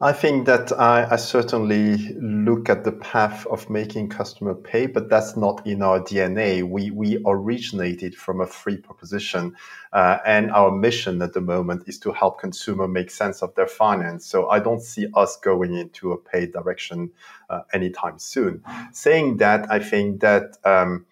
I 0.02 0.14
think 0.14 0.46
that 0.46 0.72
I, 0.80 1.10
I, 1.12 1.16
certainly 1.18 1.98
look 2.14 2.70
at 2.70 2.86
the 2.86 2.94
path 2.94 3.46
of 3.48 3.70
making 3.70 4.08
customer 4.08 4.56
pay, 4.56 4.86
but 4.86 5.10
that's 5.10 5.36
not 5.36 5.68
in 5.68 5.82
our 5.82 6.00
DNA. 6.00 6.64
We 6.64 6.90
we 6.90 7.22
originated 7.26 8.16
from 8.16 8.40
a 8.40 8.48
free 8.48 8.78
proposition, 8.78 9.58
uh, 9.92 10.20
and 10.26 10.52
our 10.52 10.72
mission 10.72 11.22
at 11.22 11.34
the 11.34 11.42
moment 11.42 11.84
is 11.88 12.00
to 12.00 12.14
help 12.14 12.40
consumer 12.40 12.88
make 12.88 13.12
sense 13.12 13.44
of 13.44 13.54
their 13.56 13.68
finance. 13.68 14.26
So 14.26 14.50
I 14.50 14.60
don't 14.60 14.82
see 14.82 15.08
us 15.16 15.36
going 15.36 15.76
into 15.76 16.14
a 16.14 16.18
paid 16.18 16.54
direction 16.54 17.12
uh, 17.50 17.64
anytime 17.74 18.20
soon. 18.20 18.64
Saying 18.94 19.38
that, 19.38 19.70
I 19.70 19.80
think 19.80 20.22
that. 20.22 20.58
Um, 20.64 21.06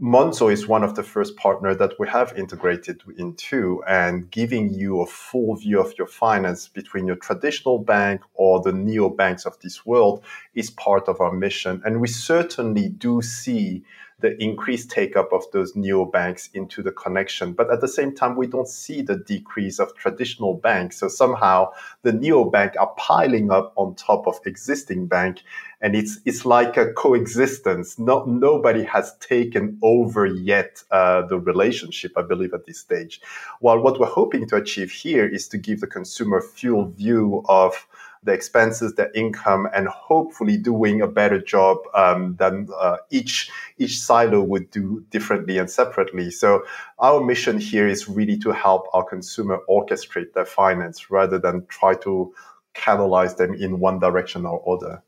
Monzo 0.00 0.52
is 0.52 0.68
one 0.68 0.84
of 0.84 0.94
the 0.94 1.02
first 1.02 1.36
partner 1.36 1.74
that 1.74 1.98
we 1.98 2.06
have 2.08 2.32
integrated 2.36 3.02
into 3.16 3.82
and 3.88 4.30
giving 4.30 4.72
you 4.72 5.00
a 5.00 5.06
full 5.06 5.56
view 5.56 5.80
of 5.80 5.92
your 5.98 6.06
finance 6.06 6.68
between 6.68 7.06
your 7.06 7.16
traditional 7.16 7.80
bank 7.80 8.20
or 8.34 8.62
the 8.62 8.72
neo 8.72 9.08
banks 9.08 9.44
of 9.44 9.58
this 9.58 9.84
world 9.84 10.22
is 10.54 10.70
part 10.70 11.08
of 11.08 11.20
our 11.20 11.32
mission. 11.32 11.82
And 11.84 12.00
we 12.00 12.06
certainly 12.06 12.88
do 12.88 13.22
see 13.22 13.82
the 14.20 14.40
increased 14.42 14.90
take 14.90 15.16
up 15.16 15.32
of 15.32 15.44
those 15.52 15.76
neo 15.76 16.04
banks 16.04 16.50
into 16.52 16.82
the 16.82 16.90
connection. 16.90 17.52
But 17.52 17.70
at 17.70 17.80
the 17.80 17.88
same 17.88 18.14
time, 18.14 18.36
we 18.36 18.48
don't 18.48 18.66
see 18.66 19.00
the 19.00 19.16
decrease 19.16 19.78
of 19.78 19.94
traditional 19.94 20.54
banks. 20.54 20.98
So 20.98 21.08
somehow 21.08 21.70
the 22.02 22.12
neo 22.12 22.50
bank 22.50 22.72
are 22.80 22.92
piling 22.96 23.52
up 23.52 23.72
on 23.76 23.94
top 23.94 24.26
of 24.26 24.40
existing 24.44 25.06
bank. 25.06 25.42
And 25.80 25.94
it's, 25.94 26.18
it's 26.24 26.44
like 26.44 26.76
a 26.76 26.92
coexistence. 26.92 27.96
Not, 27.98 28.28
nobody 28.28 28.82
has 28.82 29.16
taken 29.18 29.78
over 29.82 30.26
yet 30.26 30.82
uh, 30.90 31.22
the 31.26 31.38
relationship, 31.38 32.12
I 32.16 32.22
believe, 32.22 32.52
at 32.52 32.66
this 32.66 32.80
stage. 32.80 33.20
While 33.60 33.80
what 33.80 34.00
we're 34.00 34.06
hoping 34.06 34.48
to 34.48 34.56
achieve 34.56 34.90
here 34.90 35.28
is 35.28 35.46
to 35.48 35.58
give 35.58 35.80
the 35.80 35.86
consumer 35.86 36.40
full 36.40 36.86
view 36.86 37.44
of 37.48 37.86
the 38.22 38.32
expenses, 38.32 38.94
the 38.94 39.16
income, 39.18 39.68
and 39.74 39.88
hopefully 39.88 40.56
doing 40.56 41.00
a 41.02 41.06
better 41.06 41.40
job 41.40 41.78
um, 41.94 42.36
than 42.38 42.68
uh, 42.78 42.96
each 43.10 43.50
each 43.78 44.00
silo 44.00 44.42
would 44.42 44.70
do 44.70 45.04
differently 45.10 45.58
and 45.58 45.70
separately. 45.70 46.30
So 46.30 46.64
our 46.98 47.20
mission 47.24 47.58
here 47.58 47.86
is 47.86 48.08
really 48.08 48.38
to 48.38 48.50
help 48.50 48.86
our 48.92 49.04
consumer 49.04 49.60
orchestrate 49.68 50.32
their 50.32 50.46
finance 50.46 51.10
rather 51.10 51.38
than 51.38 51.66
try 51.66 51.94
to 51.94 52.34
canalize 52.74 53.34
them 53.36 53.54
in 53.54 53.80
one 53.80 53.98
direction 53.98 54.46
or 54.46 54.62
other. 54.68 55.02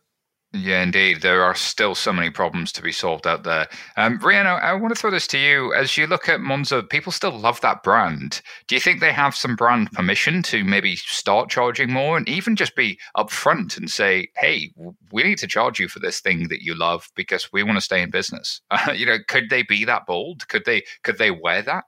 Yeah, 0.53 0.83
indeed. 0.83 1.23
There 1.23 1.45
are 1.45 1.55
still 1.55 1.95
so 1.95 2.13
many 2.13 2.29
problems 2.29 2.73
to 2.73 2.83
be 2.83 2.91
solved 2.91 3.25
out 3.25 3.45
there. 3.45 3.69
Um, 3.97 4.19
Rhian, 4.19 4.47
I 4.47 4.73
want 4.73 4.93
to 4.93 5.01
throw 5.01 5.13
this 5.13 5.29
to 5.29 5.39
you. 5.39 5.73
As 5.73 5.97
you 5.97 6.09
look 6.09 6.29
at 6.29 6.41
Monzo, 6.41 6.89
people 6.89 7.13
still 7.13 7.31
love 7.39 7.61
that 7.61 7.85
brand. 7.85 8.43
Do 8.67 8.75
you 8.75 8.81
think 8.81 8.99
they 8.99 9.13
have 9.13 9.37
some 9.37 9.55
brand 9.55 9.93
permission 9.93 10.43
to 10.45 10.65
maybe 10.65 10.97
start 10.97 11.51
charging 11.51 11.93
more 11.93 12.17
and 12.17 12.29
even 12.29 12.57
just 12.57 12.75
be 12.75 12.99
upfront 13.17 13.77
and 13.77 13.89
say, 13.89 14.29
hey, 14.39 14.73
we 15.13 15.23
need 15.23 15.39
to 15.39 15.47
charge 15.47 15.79
you 15.79 15.87
for 15.87 16.01
this 16.01 16.19
thing 16.21 16.49
that 16.49 16.63
you 16.63 16.75
love 16.75 17.09
because 17.15 17.53
we 17.53 17.63
want 17.63 17.77
to 17.77 17.83
stay 17.83 18.03
in 18.03 18.11
business? 18.11 18.61
Uh, 18.73 18.91
you 18.97 19.07
know, 19.07 19.19
could 19.29 19.51
they 19.51 19.63
be 19.63 19.85
that 19.85 20.05
bold? 20.05 20.49
Could 20.49 20.65
they 20.65 20.83
could 21.05 21.19
they 21.19 21.31
wear 21.31 21.63
that? 21.63 21.85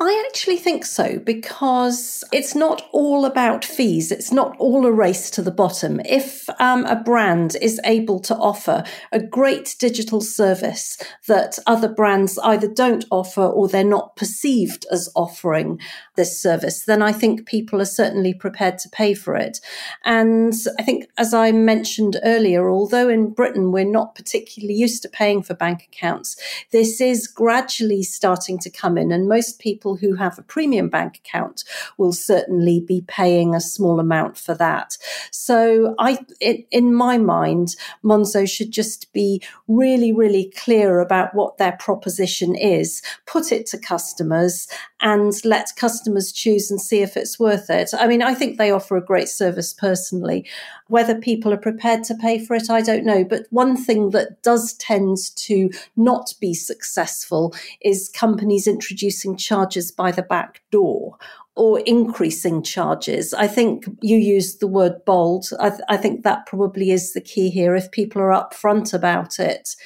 I 0.00 0.24
actually 0.28 0.56
think 0.56 0.84
so 0.84 1.18
because 1.18 2.24
it's 2.32 2.54
not 2.54 2.82
all 2.92 3.24
about 3.24 3.64
fees. 3.64 4.10
It's 4.10 4.32
not 4.32 4.56
all 4.58 4.84
a 4.86 4.92
race 4.92 5.30
to 5.30 5.42
the 5.42 5.52
bottom. 5.52 6.00
If 6.04 6.48
um, 6.58 6.84
a 6.86 6.96
brand 6.96 7.56
is 7.62 7.80
able 7.84 8.18
to 8.20 8.36
offer 8.36 8.82
a 9.12 9.20
great 9.20 9.76
digital 9.78 10.20
service 10.20 10.98
that 11.28 11.58
other 11.66 11.88
brands 11.88 12.38
either 12.42 12.66
don't 12.66 13.04
offer 13.10 13.42
or 13.42 13.68
they're 13.68 13.84
not 13.84 14.16
perceived 14.16 14.84
as 14.90 15.08
offering 15.14 15.80
this 16.16 16.40
service, 16.40 16.84
then 16.84 17.00
I 17.00 17.12
think 17.12 17.46
people 17.46 17.80
are 17.80 17.86
certainly 17.86 18.34
prepared 18.34 18.78
to 18.80 18.88
pay 18.88 19.14
for 19.14 19.36
it. 19.36 19.60
And 20.04 20.54
I 20.78 20.82
think, 20.82 21.06
as 21.16 21.32
I 21.32 21.52
mentioned 21.52 22.18
earlier, 22.24 22.68
although 22.68 23.08
in 23.08 23.30
Britain 23.30 23.70
we're 23.70 23.84
not 23.84 24.14
particularly 24.14 24.74
used 24.74 25.02
to 25.02 25.08
paying 25.08 25.42
for 25.42 25.54
bank 25.54 25.88
accounts, 25.92 26.36
this 26.72 27.00
is 27.00 27.26
gradually 27.26 28.02
starting 28.02 28.58
to 28.58 28.70
come 28.70 28.98
in 28.98 29.12
and 29.12 29.28
most 29.28 29.51
most 29.52 29.60
people 29.60 29.96
who 29.96 30.14
have 30.14 30.38
a 30.38 30.42
premium 30.42 30.88
bank 30.88 31.18
account 31.18 31.64
will 31.98 32.12
certainly 32.12 32.80
be 32.80 33.04
paying 33.06 33.54
a 33.54 33.60
small 33.60 34.00
amount 34.00 34.38
for 34.38 34.54
that. 34.54 34.96
So 35.30 35.94
I, 35.98 36.18
in, 36.40 36.64
in 36.70 36.94
my 36.94 37.18
mind, 37.18 37.76
Monzo 38.02 38.48
should 38.48 38.70
just 38.70 39.12
be 39.12 39.42
really, 39.68 40.12
really 40.12 40.52
clear 40.56 41.00
about 41.00 41.34
what 41.34 41.58
their 41.58 41.72
proposition 41.72 42.54
is, 42.54 43.02
put 43.26 43.52
it 43.52 43.66
to 43.66 43.78
customers 43.78 44.68
and 45.02 45.32
let 45.44 45.76
customers 45.76 46.32
choose 46.32 46.70
and 46.70 46.80
see 46.80 47.02
if 47.02 47.16
it's 47.16 47.38
worth 47.38 47.68
it. 47.68 47.90
I 47.92 48.06
mean, 48.06 48.22
I 48.22 48.34
think 48.34 48.56
they 48.56 48.70
offer 48.70 48.96
a 48.96 49.04
great 49.04 49.28
service 49.28 49.74
personally. 49.74 50.46
Whether 50.88 51.18
people 51.18 51.52
are 51.52 51.58
prepared 51.58 52.04
to 52.04 52.14
pay 52.14 52.44
for 52.44 52.54
it, 52.54 52.70
I 52.70 52.80
don't 52.82 53.04
know. 53.04 53.24
But 53.24 53.46
one 53.50 53.76
thing 53.76 54.10
that 54.10 54.42
does 54.42 54.74
tend 54.74 55.16
to 55.36 55.70
not 55.96 56.32
be 56.40 56.54
successful 56.54 57.54
is 57.80 58.10
companies 58.14 58.66
introducing 58.66 59.36
charges 59.42 59.90
by 59.90 60.12
the 60.12 60.22
back 60.22 60.62
door 60.70 61.16
or 61.54 61.80
increasing 61.80 62.62
charges. 62.62 63.34
I 63.34 63.46
think 63.46 63.84
you 64.00 64.16
used 64.16 64.60
the 64.60 64.66
word 64.66 65.04
bold. 65.04 65.46
I, 65.60 65.70
th- 65.70 65.82
I, 65.88 65.96
think 65.96 66.22
that 66.22 66.46
probably 66.46 66.90
is 66.90 67.12
the 67.12 67.20
key 67.20 67.50
here. 67.50 67.74
If 67.74 67.90
people 67.90 68.22
are 68.22 68.30
upfront 68.30 68.94
about 68.94 69.38
it, 69.38 69.76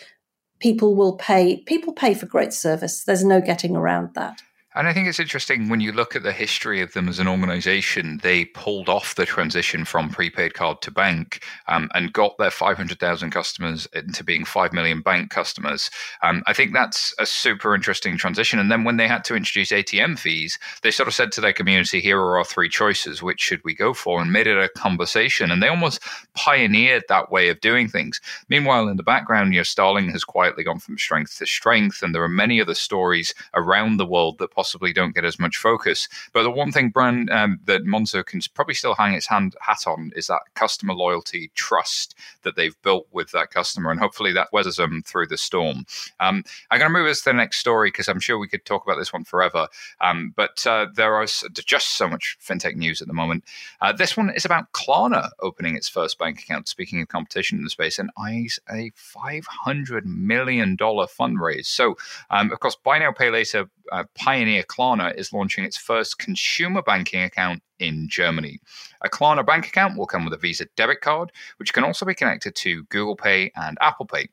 people 0.61 0.95
will 0.95 1.17
pay. 1.17 1.63
People 1.67 1.93
pay 1.93 2.15
for 2.15 2.27
great 2.27 2.53
service. 2.53 3.05
There's 3.05 3.25
no 3.25 3.41
getting 3.41 3.75
around 3.75 4.15
that. 4.15 4.43
And 4.77 4.87
I 4.87 4.93
think 4.93 5.09
it's 5.09 5.18
interesting 5.18 5.70
when 5.70 5.81
you 5.81 5.91
look 5.91 6.14
at 6.14 6.22
the 6.22 6.33
history 6.33 6.83
of 6.83 6.93
them 6.93 7.09
as 7.09 7.18
an 7.18 7.27
organization, 7.27 8.20
they 8.22 8.45
pulled 8.45 8.91
off 8.91 9.14
the 9.14 9.24
transition 9.24 9.87
from 9.87 10.11
prepaid 10.11 10.53
card 10.53 10.83
to 10.83 10.91
bank 10.91 11.43
um, 11.66 11.89
and 11.95 12.12
got 12.12 12.37
their 12.37 12.51
500,000 12.51 13.31
customers 13.31 13.89
into 13.95 14.22
being 14.22 14.45
5 14.45 14.74
million 14.74 15.01
bank 15.01 15.31
customers. 15.31 15.91
Um, 16.22 16.43
I 16.47 16.53
think 16.53 16.74
that's 16.74 17.14
a 17.18 17.24
super 17.24 17.74
interesting 17.74 18.18
transition. 18.18 18.59
And 18.59 18.70
then 18.70 18.85
when 18.85 18.99
they 18.99 19.09
had 19.09 19.24
to 19.24 19.35
introduce 19.35 19.72
ATM 19.72 20.18
fees, 20.18 20.59
they 20.83 20.91
sort 20.91 21.09
of 21.09 21.14
said 21.14 21.33
to 21.33 21.41
their 21.41 21.55
community, 21.55 21.99
here 21.99 22.20
are 22.20 22.37
our 22.37 22.45
three 22.45 22.68
choices. 22.68 23.22
Which 23.22 23.41
should 23.41 23.64
we 23.64 23.74
go 23.74 23.95
for? 23.95 24.20
And 24.20 24.31
made 24.31 24.47
it 24.47 24.62
a 24.62 24.68
conversation. 24.68 25.51
And 25.51 25.62
they 25.62 25.68
almost 25.68 26.03
pioneered 26.35 27.05
that 27.09 27.33
way 27.33 27.49
of 27.49 27.61
doing 27.62 27.89
things. 27.89 28.20
Meanwhile, 28.51 28.89
in 28.89 28.99
the 28.99 29.03
background, 29.03 29.55
you 29.55 29.61
know, 29.61 29.64
Starling 29.64 30.11
has 30.11 30.22
quietly 30.22 30.64
gone 30.64 30.81
from 30.81 30.99
strength 30.99 31.39
to 31.39 31.47
strength. 31.47 32.03
And 32.03 32.14
there 32.14 32.22
are 32.22 32.29
many 32.29 32.61
other 32.61 32.74
stories 32.74 33.33
around 33.55 33.97
the 33.97 34.05
world 34.05 34.37
that 34.37 34.51
possibly 34.67 34.93
don't 34.93 35.14
get 35.14 35.25
as 35.25 35.39
much 35.39 35.59
focus. 35.59 36.09
But 36.33 36.43
the 36.43 36.51
one 36.51 36.73
thing 36.73 36.89
brand 36.89 37.31
um, 37.31 37.61
that 37.67 37.85
Monzo 37.85 38.27
can 38.27 38.41
probably 38.53 38.75
still 38.75 38.97
hang 38.97 39.14
its 39.14 39.29
hand 39.29 39.55
hat 39.61 39.87
on 39.87 40.11
is 40.17 40.27
that 40.27 40.41
customer 40.55 40.93
loyalty 40.93 41.53
trust 41.55 42.17
that 42.43 42.57
they've 42.57 42.81
built 42.83 43.07
with 43.12 43.31
that 43.31 43.51
customer, 43.51 43.93
and 43.93 44.01
hopefully 44.01 44.33
that 44.33 44.53
weathers 44.53 44.75
them 44.75 45.05
through 45.07 45.29
the 45.29 45.39
storm. 45.39 45.87
Um, 46.19 46.43
I'm 46.73 46.81
going 46.81 46.93
to 46.93 46.99
move 46.99 47.07
us 47.07 47.21
to 47.21 47.31
the 47.31 47.35
next 47.35 47.59
story 47.59 47.91
because 47.91 48.09
I'm 48.09 48.19
sure 48.19 48.41
we 48.41 48.49
could 48.49 48.64
talk 48.64 48.85
about 48.85 48.99
this 48.99 49.12
one 49.12 49.23
forever. 49.23 49.69
Um, 50.01 50.33
but 50.35 50.67
uh, 50.67 50.87
are 50.99 51.27
just 51.53 51.91
so 51.91 52.09
much 52.09 52.37
fintech 52.43 52.75
news 52.75 53.01
at 53.01 53.07
the 53.07 53.14
moment. 53.14 53.45
Uh, 53.81 53.93
this 53.93 54.17
one 54.17 54.31
is 54.31 54.45
about 54.45 54.73
Klarna 54.73 55.31
opening 55.41 55.77
its 55.77 55.89
first 55.89 56.19
bank 56.19 56.41
account. 56.41 56.67
Speaking 56.67 57.01
of 57.01 57.07
competition 57.07 57.59
in 57.59 57.62
the 57.62 57.71
space, 57.71 58.01
and 58.01 58.11
eyes 58.19 58.59
a 58.69 58.91
500 58.97 60.07
million 60.07 60.75
dollar 60.75 61.07
fundraise. 61.07 61.67
So, 61.67 61.97
um, 62.31 62.51
of 62.51 62.59
course, 62.59 62.75
buy 62.75 62.99
now 62.99 63.12
pay 63.12 63.31
later 63.31 63.69
uh, 63.93 64.05
Pioneer 64.14 64.56
Klarna 64.65 65.15
is 65.17 65.33
launching 65.33 65.65
its 65.65 65.77
first 65.77 66.19
consumer 66.19 66.83
banking 66.83 67.23
account 67.23 67.63
in 67.79 68.09
Germany. 68.09 68.59
A 69.05 69.09
Klarna 69.09 69.45
bank 69.45 69.67
account 69.67 69.97
will 69.97 70.07
come 70.07 70.25
with 70.25 70.35
a 70.35 70.39
Visa 70.39 70.67
debit 70.77 71.01
card, 71.01 71.33
which 71.59 71.73
can 71.73 71.85
also 71.85 72.05
be 72.05 72.15
connected 72.15 72.55
to 72.57 72.85
Google 72.85 73.17
Pay 73.17 73.53
and 73.57 73.79
Apple 73.81 74.07
Pay. 74.07 74.29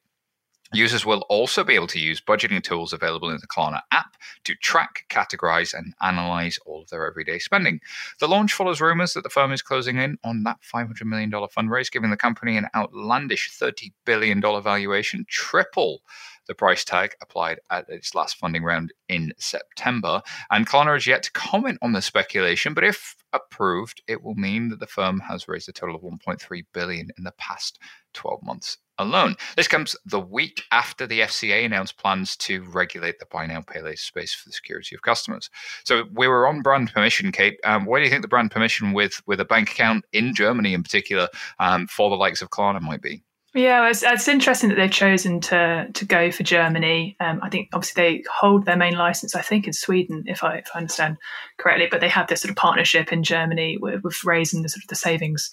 Users 0.74 1.06
will 1.06 1.22
also 1.30 1.64
be 1.64 1.76
able 1.76 1.88
to 1.88 2.00
use 2.00 2.20
budgeting 2.20 2.62
tools 2.64 2.94
available 2.94 3.30
in 3.30 3.38
the 3.38 3.48
Klarna 3.48 3.82
app 3.92 4.18
to 4.44 4.56
track, 4.56 5.06
categorize, 5.08 5.72
and 5.72 5.94
analyze 6.02 6.58
all 6.66 6.82
of 6.82 6.90
their 6.90 7.06
everyday 7.06 7.38
spending. 7.38 7.80
The 8.20 8.28
launch 8.28 8.54
follows 8.54 8.82
rumors 8.82 9.14
that 9.14 9.22
the 9.24 9.30
firm 9.30 9.52
is 9.52 9.62
closing 9.62 9.98
in 9.98 10.18
on 10.24 10.42
that 10.44 10.58
$500 10.62 11.04
million 11.04 11.30
fundraise, 11.30 11.92
giving 11.92 12.10
the 12.10 12.18
company 12.18 12.58
an 12.58 12.70
outlandish 12.74 13.52
$30 13.52 13.92
billion 14.04 14.42
valuation, 14.42 15.26
triple 15.30 16.02
the 16.48 16.56
price 16.56 16.84
tag 16.84 17.16
applied 17.22 17.60
at 17.70 17.86
its 17.90 18.16
last 18.16 18.38
funding 18.38 18.64
round 18.64 18.94
in 19.10 19.34
September. 19.38 20.22
And 20.52 20.68
Klarna 20.68 20.94
has 20.94 21.08
yet 21.08 21.24
to 21.24 21.32
comment 21.32 21.78
on 21.82 21.94
the 21.94 22.02
speculation, 22.02 22.74
but 22.74 22.84
if 22.84 23.16
approved, 23.34 24.02
it 24.08 24.24
will 24.24 24.36
mean 24.36 24.70
that 24.70 24.80
the 24.80 24.88
firm 24.88 25.20
has 25.22 25.48
raised 25.48 25.70
a 25.70 25.74
total 25.74 25.96
of 25.96 26.02
1.3 26.02 26.66
billion 26.74 27.10
in 27.18 27.24
the 27.24 27.34
past 27.38 27.80
12 28.14 28.44
months 28.44 28.78
alone. 29.00 29.36
This 29.56 29.68
comes 29.68 29.96
the 30.06 30.20
week 30.20 30.64
after 30.72 31.08
the 31.08 31.22
FCA 31.22 31.66
announced 31.66 31.98
plans 31.98 32.36
to 32.38 32.64
regulate 32.70 33.20
the 33.20 33.26
buy 33.26 33.46
now 33.46 33.62
pay 33.62 33.82
later 33.82 33.98
space 33.98 34.34
for 34.34 34.50
the 34.50 34.54
security 34.54 34.96
of 34.96 35.02
customers. 35.02 35.50
So 35.84 36.04
we 36.14 36.28
were 36.28 36.48
on 36.48 36.62
brand 36.62 36.94
permission, 36.94 37.32
Kate. 37.32 37.60
Um, 37.64 37.86
what 37.86 38.00
do 38.00 38.04
you 38.04 38.10
think 38.10 38.22
the 38.22 38.28
brand 38.28 38.52
permission 38.52 38.94
with 38.94 39.22
with 39.26 39.40
a 39.40 39.46
bank 39.46 39.72
account 39.72 40.06
in 40.14 40.36
Germany 40.36 40.74
in 40.74 40.84
particular 40.84 41.28
um, 41.60 41.88
for 41.88 42.10
the 42.10 42.16
likes 42.16 42.42
of 42.42 42.50
Klarna 42.50 42.82
might 42.82 43.02
be? 43.02 43.24
Yeah, 43.56 43.88
it's, 43.88 44.02
it's 44.02 44.28
interesting 44.28 44.70
that 44.70 44.76
they've 44.76 44.90
chosen 44.90 45.40
to 45.42 45.88
to 45.94 46.06
go 46.06 46.32
for 46.32 46.42
Germany. 46.42 47.16
Um, 47.20 47.40
I 47.44 47.50
think 47.50 47.70
obviously 47.72 48.02
they 48.02 48.24
hold 48.34 48.66
their 48.66 48.76
main 48.76 48.96
license, 48.96 49.36
I 49.36 49.44
think, 49.44 49.68
in 49.68 49.74
Sweden, 49.74 50.24
if 50.26 50.44
I, 50.44 50.58
if 50.58 50.70
I 50.74 50.80
understand 50.80 51.18
correctly. 51.60 51.88
But 51.90 52.02
they 52.02 52.10
have 52.10 52.28
this 52.28 52.42
sort 52.42 52.50
of 52.50 52.56
partnership 52.56 53.14
in 53.14 53.22
Germany 53.22 53.78
with, 53.80 54.04
with 54.04 54.24
Raisin 54.24 54.64
the 54.64 54.70
sort 54.70 54.84
of 54.84 54.88
the 54.88 54.96
savings 54.96 55.52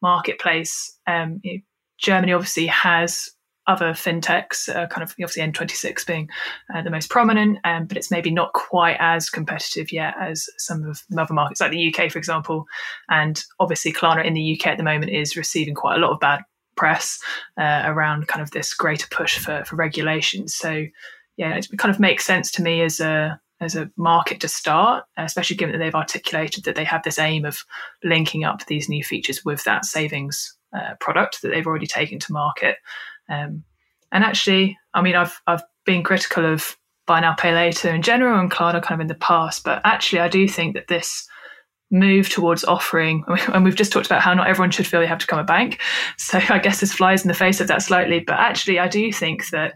marketplace. 0.00 0.96
Um, 1.08 1.40
you 1.42 1.54
know, 1.54 1.60
Germany 1.98 2.32
obviously 2.32 2.66
has 2.68 3.28
other 3.66 3.92
fintechs, 3.92 4.68
uh, 4.68 4.86
kind 4.86 5.02
of 5.02 5.10
obviously 5.10 5.42
N26 5.42 6.06
being 6.06 6.28
uh, 6.74 6.82
the 6.82 6.90
most 6.90 7.10
prominent, 7.10 7.58
um, 7.64 7.86
but 7.86 7.96
it's 7.96 8.10
maybe 8.10 8.30
not 8.30 8.52
quite 8.52 8.96
as 9.00 9.28
competitive 9.28 9.92
yet 9.92 10.14
as 10.20 10.48
some 10.58 10.84
of 10.84 11.02
the 11.08 11.20
other 11.20 11.34
markets, 11.34 11.60
like 11.60 11.70
the 11.70 11.94
UK, 11.94 12.10
for 12.10 12.18
example. 12.18 12.64
And 13.08 13.42
obviously, 13.58 13.92
Klarna 13.92 14.24
in 14.24 14.34
the 14.34 14.56
UK 14.58 14.68
at 14.68 14.78
the 14.78 14.84
moment 14.84 15.12
is 15.12 15.36
receiving 15.36 15.74
quite 15.74 15.96
a 15.96 16.00
lot 16.00 16.12
of 16.12 16.20
bad 16.20 16.42
press 16.80 17.20
uh, 17.58 17.82
around 17.84 18.26
kind 18.26 18.42
of 18.42 18.50
this 18.50 18.72
greater 18.74 19.06
push 19.10 19.38
for, 19.38 19.64
for 19.66 19.76
regulation. 19.76 20.48
So, 20.48 20.86
yeah, 21.36 21.54
it 21.56 21.68
kind 21.76 21.94
of 21.94 22.00
makes 22.00 22.24
sense 22.24 22.50
to 22.52 22.62
me 22.62 22.82
as 22.82 23.00
a 23.00 23.40
as 23.62 23.76
a 23.76 23.90
market 23.96 24.40
to 24.40 24.48
start, 24.48 25.04
especially 25.18 25.56
given 25.56 25.72
that 25.74 25.78
they've 25.84 26.02
articulated 26.02 26.64
that 26.64 26.76
they 26.76 26.84
have 26.84 27.02
this 27.02 27.18
aim 27.18 27.44
of 27.44 27.62
linking 28.02 28.42
up 28.42 28.64
these 28.64 28.88
new 28.88 29.04
features 29.04 29.44
with 29.44 29.62
that 29.64 29.84
savings 29.84 30.56
uh, 30.72 30.94
product 30.98 31.42
that 31.42 31.50
they've 31.50 31.66
already 31.66 31.86
taken 31.86 32.18
to 32.18 32.32
market. 32.32 32.76
Um, 33.28 33.64
and 34.10 34.24
actually, 34.24 34.78
I 34.94 35.02
mean, 35.02 35.14
I've 35.14 35.40
I've 35.46 35.62
been 35.84 36.02
critical 36.02 36.46
of 36.46 36.76
buy 37.06 37.20
now 37.20 37.34
pay 37.34 37.52
later 37.52 37.90
in 37.90 38.02
general 38.02 38.40
and 38.40 38.50
Klarna 38.50 38.82
kind 38.82 38.98
of 38.98 39.04
in 39.04 39.08
the 39.08 39.26
past, 39.26 39.64
but 39.64 39.82
actually, 39.84 40.20
I 40.20 40.28
do 40.28 40.48
think 40.48 40.74
that 40.74 40.88
this 40.88 41.28
move 41.90 42.28
towards 42.28 42.64
offering, 42.64 43.24
and 43.48 43.64
we've 43.64 43.76
just 43.76 43.92
talked 43.92 44.06
about 44.06 44.22
how 44.22 44.34
not 44.34 44.48
everyone 44.48 44.70
should 44.70 44.86
feel 44.86 45.00
they 45.00 45.06
have 45.06 45.18
to 45.18 45.26
become 45.26 45.38
a 45.38 45.44
bank. 45.44 45.80
So 46.16 46.40
I 46.48 46.58
guess 46.58 46.80
this 46.80 46.92
flies 46.92 47.22
in 47.22 47.28
the 47.28 47.34
face 47.34 47.60
of 47.60 47.68
that 47.68 47.82
slightly. 47.82 48.20
But 48.20 48.38
actually, 48.38 48.78
I 48.78 48.88
do 48.88 49.12
think 49.12 49.48
that 49.50 49.74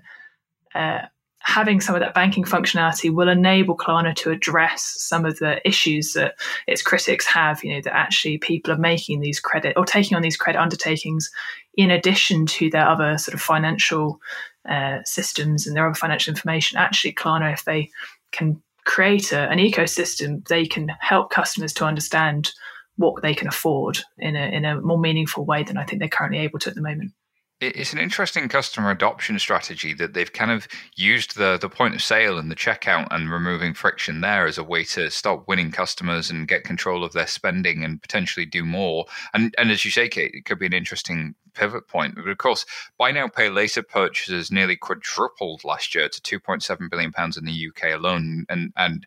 uh, 0.75 1.03
having 1.41 1.81
some 1.81 1.95
of 1.95 2.01
that 2.01 2.15
banking 2.15 2.45
functionality 2.45 3.13
will 3.13 3.29
enable 3.29 3.77
Klarna 3.77 4.15
to 4.17 4.31
address 4.31 4.95
some 4.99 5.25
of 5.25 5.39
the 5.39 5.67
issues 5.67 6.15
that 6.15 6.37
its 6.67 6.83
critics 6.83 7.27
have. 7.27 7.63
You 7.63 7.75
know 7.75 7.81
that 7.83 7.95
actually 7.95 8.39
people 8.39 8.73
are 8.73 8.79
making 8.79 9.21
these 9.21 9.41
credit 9.41 9.75
or 9.77 9.85
taking 9.85 10.17
on 10.17 10.23
these 10.23 10.37
credit 10.37 10.61
undertakings 10.61 11.31
in 11.77 11.91
addition 11.91 12.47
to 12.47 12.71
their 12.71 12.89
other 12.89 13.19
sort 13.19 13.35
of 13.35 13.43
financial 13.43 14.21
uh, 14.69 14.99
systems 15.05 15.67
and 15.67 15.77
their 15.77 15.87
other 15.87 15.95
financial 15.95 16.31
information. 16.31 16.79
Actually, 16.79 17.13
Klarna, 17.13 17.53
if 17.53 17.65
they 17.65 17.91
can 18.33 18.63
create 18.85 19.33
a, 19.33 19.49
an 19.51 19.59
ecosystem, 19.59 20.47
they 20.49 20.67
can 20.67 20.91
help 21.01 21.31
customers 21.31 21.73
to 21.75 21.85
understand 21.85 22.51
what 22.97 23.23
they 23.23 23.35
can 23.35 23.49
afford 23.49 23.99
in 24.19 24.37
a, 24.37 24.55
in 24.55 24.65
a 24.65 24.81
more 24.81 24.99
meaningful 24.99 25.45
way 25.45 25.63
than 25.63 25.77
I 25.77 25.85
think 25.85 26.01
they're 26.01 26.09
currently 26.09 26.41
able 26.41 26.59
to 26.61 26.71
at 26.71 26.77
the 26.77 26.83
moment 26.83 27.13
it's 27.61 27.93
an 27.93 27.99
interesting 27.99 28.49
customer 28.49 28.91
adoption 28.91 29.39
strategy 29.39 29.95
that 29.95 30.15
they've 30.15 30.33
kind 30.33 30.51
of 30.51 30.67
used 30.97 31.37
the 31.37 31.59
the 31.61 31.69
point 31.69 31.95
of 31.95 32.03
sale 32.03 32.39
and 32.39 32.51
the 32.51 32.57
checkout 32.57 33.07
and 33.11 33.31
removing 33.31 33.75
friction 33.75 34.21
there 34.21 34.47
as 34.47 34.59
a 34.59 34.65
way 34.65 34.85
to 34.85 35.11
start 35.11 35.47
winning 35.47 35.71
customers 35.71 36.31
and 36.31 36.49
get 36.49 36.65
control 36.65 37.05
of 37.05 37.13
their 37.13 37.27
spending 37.27 37.85
and 37.85 38.03
potentially 38.03 38.47
do 38.47 38.65
more. 38.65 39.07
And 39.33 39.55
and 39.59 39.71
as 39.71 39.85
you 39.85 39.91
say, 39.91 40.09
Kate, 40.09 40.35
it 40.35 40.45
could 40.45 40.59
be 40.59 40.67
an 40.67 40.73
interesting 40.73 41.35
pivot 41.55 41.89
point. 41.89 42.15
But 42.17 42.29
of 42.29 42.39
course, 42.39 42.67
buy 42.99 43.13
now 43.13 43.29
pay 43.29 43.49
later 43.49 43.83
purchases 43.83 44.51
nearly 44.51 44.77
quadrupled 44.77 45.65
last 45.65 45.95
year 45.95 46.09
to 46.09 46.39
2.7 46.41 46.91
billion 46.91 47.13
pounds 47.13 47.37
in 47.37 47.45
the 47.45 47.69
UK 47.69 47.95
alone, 47.95 48.47
and 48.49 48.73
and 48.77 49.07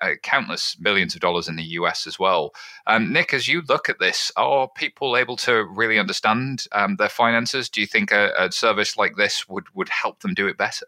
uh, 0.00 0.12
countless 0.22 0.74
billions 0.76 1.14
of 1.14 1.20
dollars 1.20 1.48
in 1.48 1.56
the 1.56 1.62
US 1.62 2.06
as 2.06 2.18
well. 2.18 2.52
Um, 2.86 3.12
Nick, 3.12 3.34
as 3.34 3.48
you 3.48 3.62
look 3.68 3.88
at 3.88 3.98
this, 3.98 4.32
are 4.36 4.68
people 4.68 5.16
able 5.16 5.36
to 5.38 5.64
really 5.64 5.98
understand 5.98 6.64
um, 6.72 6.96
their 6.96 7.08
finances? 7.08 7.68
Do 7.68 7.80
you 7.80 7.86
think 7.86 8.12
a, 8.12 8.32
a 8.38 8.52
service 8.52 8.96
like 8.96 9.16
this 9.16 9.48
would 9.48 9.64
would 9.74 9.88
help 9.88 10.20
them 10.20 10.34
do 10.34 10.46
it 10.46 10.56
better? 10.56 10.86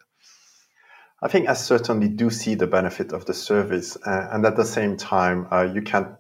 I 1.23 1.29
think 1.29 1.49
I 1.49 1.53
certainly 1.53 2.09
do 2.09 2.31
see 2.31 2.55
the 2.55 2.67
benefit 2.67 3.13
of 3.13 3.27
the 3.27 3.35
service, 3.35 3.97
uh, 4.07 4.29
and 4.31 4.45
at 4.47 4.57
the 4.57 4.65
same 4.65 4.97
time, 4.97 5.47
uh, 5.51 5.69
you 5.75 5.83
can't 5.83 6.15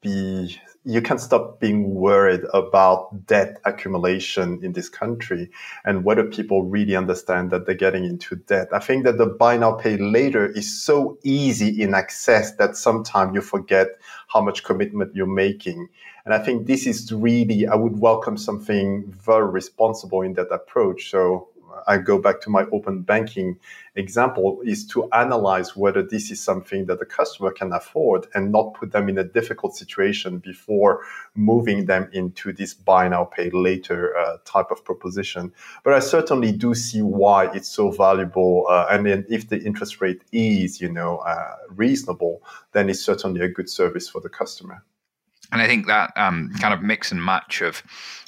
be 0.00 0.58
you 0.86 1.02
can't 1.02 1.20
stop 1.20 1.58
being 1.58 1.96
worried 1.96 2.42
about 2.54 3.26
debt 3.26 3.60
accumulation 3.64 4.60
in 4.62 4.72
this 4.72 4.88
country 4.88 5.50
and 5.84 6.04
whether 6.04 6.22
people 6.22 6.62
really 6.62 6.94
understand 6.94 7.50
that 7.50 7.66
they're 7.66 7.74
getting 7.74 8.04
into 8.04 8.36
debt. 8.36 8.68
I 8.72 8.78
think 8.78 9.02
that 9.02 9.18
the 9.18 9.26
buy 9.26 9.56
now, 9.56 9.72
pay 9.72 9.96
later 9.96 10.46
is 10.46 10.80
so 10.80 11.18
easy 11.24 11.82
in 11.82 11.92
access 11.92 12.52
that 12.52 12.76
sometimes 12.76 13.34
you 13.34 13.40
forget 13.40 13.88
how 14.28 14.40
much 14.40 14.62
commitment 14.62 15.12
you're 15.12 15.26
making. 15.26 15.88
And 16.24 16.32
I 16.32 16.38
think 16.38 16.68
this 16.68 16.86
is 16.86 17.12
really, 17.12 17.66
I 17.66 17.74
would 17.74 17.98
welcome 17.98 18.36
something 18.36 19.12
very 19.18 19.46
responsible 19.48 20.22
in 20.22 20.34
that 20.34 20.52
approach. 20.52 21.10
So 21.10 21.48
I 21.86 21.98
go 21.98 22.18
back 22.18 22.40
to 22.42 22.50
my 22.50 22.64
open 22.72 23.02
banking 23.02 23.58
example 23.94 24.60
is 24.64 24.86
to 24.88 25.08
analyze 25.12 25.76
whether 25.76 26.02
this 26.02 26.30
is 26.30 26.40
something 26.40 26.86
that 26.86 26.98
the 26.98 27.06
customer 27.06 27.50
can 27.50 27.72
afford 27.72 28.26
and 28.34 28.52
not 28.52 28.74
put 28.74 28.92
them 28.92 29.08
in 29.08 29.18
a 29.18 29.24
difficult 29.24 29.76
situation 29.76 30.38
before 30.38 31.00
moving 31.34 31.86
them 31.86 32.08
into 32.12 32.52
this 32.52 32.74
buy 32.74 33.08
now 33.08 33.24
pay 33.24 33.50
later 33.50 34.16
uh, 34.16 34.36
type 34.44 34.70
of 34.70 34.84
proposition. 34.84 35.52
But 35.84 35.94
I 35.94 36.00
certainly 36.00 36.52
do 36.52 36.74
see 36.74 37.02
why 37.02 37.50
it's 37.52 37.68
so 37.68 37.90
valuable. 37.90 38.66
Uh, 38.68 38.86
and 38.90 39.06
then 39.06 39.24
if 39.28 39.48
the 39.48 39.62
interest 39.62 40.00
rate 40.00 40.22
is, 40.32 40.80
you 40.80 40.90
know, 40.90 41.18
uh, 41.18 41.56
reasonable, 41.70 42.42
then 42.72 42.90
it's 42.90 43.00
certainly 43.00 43.40
a 43.40 43.48
good 43.48 43.68
service 43.68 44.08
for 44.08 44.20
the 44.20 44.28
customer. 44.28 44.84
And 45.52 45.60
I 45.62 45.66
think 45.66 45.86
that 45.86 46.12
um, 46.16 46.50
kind 46.60 46.74
of 46.74 46.82
mix 46.82 47.12
and 47.12 47.24
match 47.24 47.60
of 47.60 47.82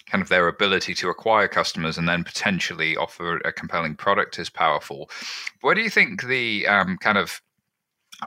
kind 0.07 0.23
of 0.23 0.29
their 0.29 0.49
ability 0.49 0.95
to 0.95 1.09
acquire 1.09 1.49
customers 1.49 1.99
and 1.99 2.09
then 2.09 2.25
potentially 2.25 2.97
offer 2.97 3.39
a 3.39 3.53
compelling 3.53 3.95
product 3.95 4.39
is 4.39 4.49
powerful. 4.49 5.11
Where 5.61 5.75
do 5.75 5.83
you 5.83 5.91
think 5.91 6.27
the 6.27 6.67
um, 6.67 6.97
kind 6.99 7.19
of 7.19 7.43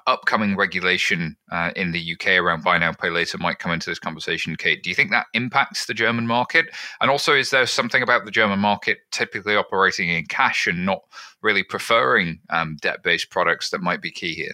upcoming 0.07 0.55
regulation 0.55 1.35
uh, 1.51 1.71
in 1.75 1.91
the 1.91 2.13
UK 2.13 2.37
around 2.37 2.63
buy 2.63 2.77
now, 2.77 2.93
pay 2.93 3.09
later 3.09 3.37
might 3.37 3.59
come 3.59 3.71
into 3.71 3.89
this 3.89 3.99
conversation, 3.99 4.55
Kate. 4.55 4.81
Do 4.83 4.89
you 4.89 4.95
think 4.95 5.11
that 5.11 5.25
impacts 5.33 5.85
the 5.85 5.93
German 5.93 6.27
market? 6.27 6.67
And 7.01 7.11
also, 7.11 7.33
is 7.33 7.49
there 7.49 7.65
something 7.65 8.01
about 8.01 8.25
the 8.25 8.31
German 8.31 8.59
market 8.59 8.99
typically 9.11 9.55
operating 9.55 10.09
in 10.09 10.25
cash 10.25 10.67
and 10.67 10.85
not 10.85 11.01
really 11.41 11.63
preferring 11.63 12.39
um, 12.49 12.77
debt 12.81 13.03
based 13.03 13.29
products 13.29 13.69
that 13.71 13.81
might 13.81 14.01
be 14.01 14.11
key 14.11 14.33
here? 14.33 14.53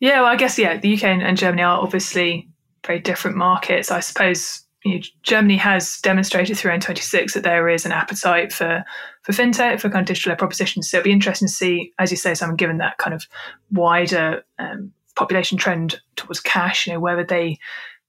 Yeah, 0.00 0.20
well, 0.20 0.30
I 0.30 0.36
guess, 0.36 0.58
yeah, 0.58 0.76
the 0.76 0.94
UK 0.94 1.04
and 1.04 1.36
Germany 1.36 1.62
are 1.62 1.80
obviously 1.80 2.48
very 2.88 2.98
different 2.98 3.36
markets. 3.36 3.92
I 3.92 4.00
suppose 4.00 4.64
you 4.84 4.96
know, 4.96 5.00
Germany 5.22 5.56
has 5.56 6.00
demonstrated 6.00 6.56
through 6.56 6.72
N26 6.72 7.34
that 7.34 7.42
there 7.42 7.68
is 7.68 7.86
an 7.86 7.92
appetite 7.92 8.52
for 8.52 8.84
for 9.22 9.32
fintech, 9.32 9.80
for 9.80 9.90
kind 9.90 10.02
of 10.02 10.06
digital 10.06 10.34
propositions. 10.34 10.90
So 10.90 10.98
it'll 10.98 11.04
be 11.04 11.12
interesting 11.12 11.46
to 11.46 11.54
see, 11.54 11.92
as 11.98 12.10
you 12.10 12.16
say, 12.16 12.34
Simon, 12.34 12.56
given 12.56 12.78
that 12.78 12.98
kind 12.98 13.14
of 13.14 13.26
wider 13.70 14.42
um, 14.58 14.92
population 15.14 15.58
trend 15.58 16.00
towards 16.16 16.40
cash, 16.40 16.86
you 16.86 16.94
know, 16.94 17.00
whether 17.00 17.24
they 17.24 17.58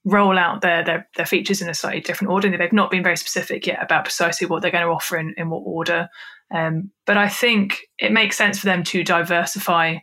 roll 0.05 0.37
out 0.37 0.61
their, 0.61 0.83
their, 0.83 1.07
their 1.17 1.25
features 1.25 1.61
in 1.61 1.67
a 1.67 1.73
slightly 1.73 1.99
different 1.99 2.31
order. 2.31 2.55
They've 2.55 2.71
not 2.71 2.89
been 2.89 3.03
very 3.03 3.17
specific 3.17 3.67
yet 3.67 3.83
about 3.83 4.05
precisely 4.05 4.47
what 4.47 4.61
they're 4.61 4.71
going 4.71 4.85
to 4.85 4.91
offer 4.91 5.17
in, 5.17 5.33
in 5.37 5.49
what 5.49 5.59
order. 5.65 6.07
Um, 6.51 6.91
but 7.05 7.17
I 7.17 7.27
think 7.27 7.81
it 7.97 8.11
makes 8.11 8.37
sense 8.37 8.59
for 8.59 8.65
them 8.65 8.83
to 8.85 9.03
diversify 9.03 9.97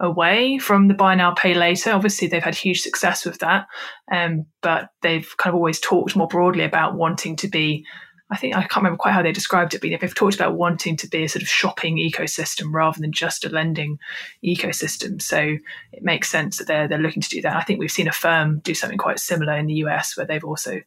away 0.00 0.58
from 0.58 0.88
the 0.88 0.94
buy 0.94 1.14
now 1.14 1.32
pay 1.32 1.54
later. 1.54 1.92
Obviously 1.92 2.26
they've 2.26 2.42
had 2.42 2.54
huge 2.54 2.80
success 2.80 3.24
with 3.24 3.38
that 3.38 3.66
um, 4.10 4.46
but 4.62 4.90
they've 5.02 5.36
kind 5.36 5.52
of 5.52 5.56
always 5.56 5.78
talked 5.78 6.16
more 6.16 6.28
broadly 6.28 6.64
about 6.64 6.94
wanting 6.94 7.36
to 7.36 7.48
be 7.48 7.84
i 8.32 8.36
think 8.36 8.54
i 8.54 8.60
can't 8.60 8.76
remember 8.76 8.96
quite 8.96 9.12
how 9.12 9.22
they 9.22 9.32
described 9.32 9.74
it 9.74 9.80
but 9.80 9.90
they've 10.00 10.14
talked 10.14 10.34
about 10.34 10.56
wanting 10.56 10.96
to 10.96 11.08
be 11.08 11.24
a 11.24 11.28
sort 11.28 11.42
of 11.42 11.48
shopping 11.48 11.96
ecosystem 11.96 12.72
rather 12.72 13.00
than 13.00 13.12
just 13.12 13.44
a 13.44 13.48
lending 13.48 13.98
ecosystem. 14.44 15.20
So 15.20 15.56
it 15.92 16.02
makes 16.02 16.30
sense 16.30 16.58
that 16.58 16.66
they're, 16.66 16.88
they're 16.88 16.98
looking 16.98 17.22
to 17.22 17.28
do 17.28 17.42
that. 17.42 17.56
I 17.56 17.62
think 17.62 17.80
we've 17.80 17.90
seen 17.90 18.08
a 18.08 18.12
firm 18.12 18.60
do 18.60 18.74
something 18.74 18.98
quite 18.98 19.18
similar 19.18 19.56
in 19.56 19.66
the 19.66 19.74
us 19.74 20.16
where 20.16 20.26
they've 20.26 20.44
also 20.44 20.80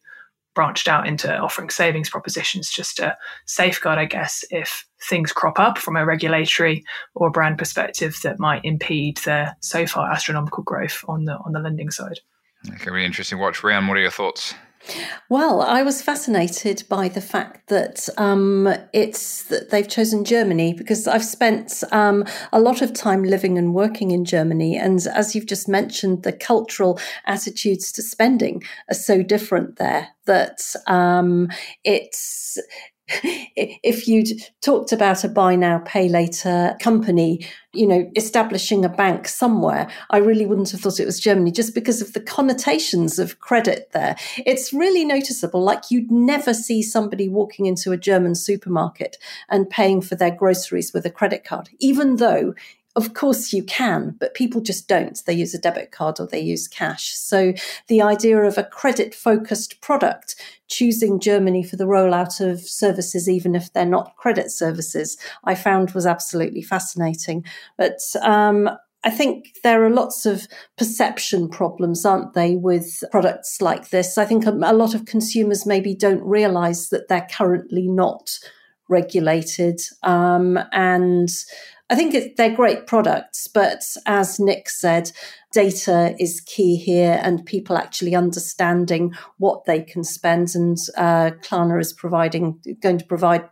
branched 0.56 0.88
out 0.88 1.08
into 1.08 1.36
offering 1.36 1.70
savings 1.70 2.10
propositions 2.10 2.70
just 2.70 2.98
to 2.98 3.18
safeguard, 3.46 4.00
I 4.00 4.06
guess, 4.06 4.44
if 4.50 4.88
things 5.10 5.32
crop 5.32 5.60
up 5.60 5.78
from 5.78 5.96
a 5.96 6.06
regulatory 6.06 6.84
or 7.16 7.30
brand 7.30 7.58
perspective 7.58 8.18
that 8.24 8.40
might 8.40 8.64
impede 8.64 9.18
their 9.18 9.56
so 9.60 9.86
far 9.86 10.12
astronomical 10.12 10.64
growth 10.64 11.04
on 11.08 11.26
the 11.26 11.34
on 11.46 11.52
the 11.54 11.60
lending 11.60 11.92
side. 11.92 12.20
Okay, 12.76 12.92
really 12.92 13.06
interesting 13.06 13.40
watch. 13.40 13.62
Rhian, 13.62 13.88
what 13.88 13.98
are 13.98 14.02
your 14.02 14.12
thoughts? 14.12 14.54
Well, 15.30 15.62
I 15.62 15.82
was 15.84 16.02
fascinated 16.02 16.84
by 16.90 17.08
the 17.08 17.22
fact 17.22 17.68
that 17.70 18.08
um, 18.18 18.74
it's 18.92 19.44
that 19.44 19.70
they've 19.70 19.88
chosen 19.88 20.26
Germany 20.26 20.74
because 20.74 21.08
I've 21.08 21.24
spent 21.24 21.84
um, 21.92 22.26
a 22.52 22.60
lot 22.60 22.82
of 22.82 22.94
time 22.94 23.24
living 23.24 23.58
and 23.58 23.74
working 23.74 24.12
in 24.12 24.26
Germany, 24.26 24.78
and 24.78 25.06
as 25.08 25.36
you've 25.36 25.46
just 25.46 25.68
mentioned, 25.68 26.24
the 26.24 26.34
cultural 26.34 27.00
attitudes 27.26 27.92
to 27.94 28.02
spending 28.02 28.64
are 28.90 28.96
so 28.96 29.24
different 29.24 29.78
there 29.78 30.10
that 30.26 30.62
um, 30.88 31.50
it's 31.84 32.60
if 33.08 34.08
you'd 34.08 34.30
talked 34.62 34.92
about 34.92 35.24
a 35.24 35.30
buy 35.30 35.56
now, 35.56 35.80
pay 35.80 36.08
later 36.08 36.76
company, 36.80 37.46
you 37.74 37.86
know, 37.86 38.10
establishing 38.16 38.86
a 38.86 38.90
bank 38.90 39.28
somewhere, 39.28 39.90
I 40.10 40.18
really 40.18 40.46
wouldn't 40.46 40.72
have 40.72 40.80
thought 40.80 41.00
it 41.00 41.06
was 41.06 41.20
Germany 41.20 41.52
just 41.52 41.76
because 41.76 42.02
of 42.02 42.14
the 42.14 42.22
connotations 42.22 43.20
of 43.20 43.40
credit 43.40 43.90
there. 43.94 44.16
It's 44.46 44.72
really 44.72 45.04
noticeable. 45.04 45.62
Like 45.62 45.92
you'd 45.92 46.12
never 46.12 46.54
see 46.54 46.82
somebody 46.82 47.28
walking 47.28 47.66
into 47.66 47.92
a 47.92 47.98
German 47.98 48.36
supermarket 48.36 49.18
and 49.50 49.70
paying 49.70 50.02
for 50.02 50.16
their 50.16 50.32
groceries 50.32 50.94
with 50.94 51.06
a 51.06 51.12
credit 51.12 51.44
card, 51.44 51.70
even 51.80 52.18
though 52.18 52.54
of 52.96 53.14
course 53.16 53.52
you 53.52 53.64
can, 53.64 54.16
but 54.20 54.36
people 54.36 54.62
just 54.62 54.88
don't. 54.88 55.20
They 55.26 55.34
use 55.34 55.54
a 55.54 55.60
debit 55.60 55.92
card 55.92 56.20
or 56.20 56.28
they 56.28 56.40
use 56.40 56.68
cash. 56.68 57.14
So 57.16 57.54
the 57.88 58.02
idea 58.02 58.38
of 58.42 58.58
a 58.58 58.64
credit 58.64 59.16
focused 59.16 59.82
product, 59.82 60.36
choosing 60.68 61.20
Germany 61.20 61.64
for 61.64 61.76
the 61.76 61.86
rollout 61.86 62.40
of 62.40 62.62
services, 62.62 63.28
even 63.28 63.56
if 63.56 63.74
they're 63.74 63.86
not 63.86 64.16
credit 64.18 64.52
services, 64.52 65.18
I 65.44 65.56
found 65.56 65.92
was 65.92 66.06
absolutely 66.06 66.62
fascinating. 66.62 67.46
But 67.78 68.00
um, 68.22 68.70
I 69.04 69.10
think 69.10 69.58
there 69.64 69.84
are 69.84 69.90
lots 69.90 70.26
of 70.26 70.48
perception 70.78 71.50
problems, 71.50 72.06
aren't 72.06 72.34
they, 72.34 72.56
with 72.56 73.04
products 73.12 73.60
like 73.60 73.90
this? 73.90 74.18
I 74.18 74.26
think 74.26 74.46
a, 74.46 74.52
lot 74.52 74.94
of 74.94 75.06
consumers 75.06 75.66
maybe 75.66 75.96
don't 75.96 76.24
realize 76.24 76.90
that 76.90 77.10
they're 77.10 77.28
currently 77.32 77.88
not 77.88 78.38
regulated. 78.88 79.82
Um, 80.04 80.60
and 80.72 81.30
I 81.90 81.96
think 81.96 82.14
it, 82.14 82.38
they're 82.38 82.56
great 82.56 82.88
products, 82.88 83.48
but 83.48 83.84
as 84.06 84.40
Nick 84.40 84.70
said, 84.70 85.12
data 85.52 86.16
is 86.18 86.42
key 86.42 86.78
here 86.78 87.20
and 87.22 87.46
people 87.46 87.78
actually 87.78 88.16
understanding 88.16 89.14
what 89.38 89.66
they 89.66 89.82
can 89.82 90.04
spend. 90.04 90.56
And 90.56 90.78
uh, 90.98 91.32
Klarna 91.44 91.80
is 91.80 91.94
providing, 91.94 92.60
going 92.82 92.98
to 92.98 93.06
provide 93.06 93.48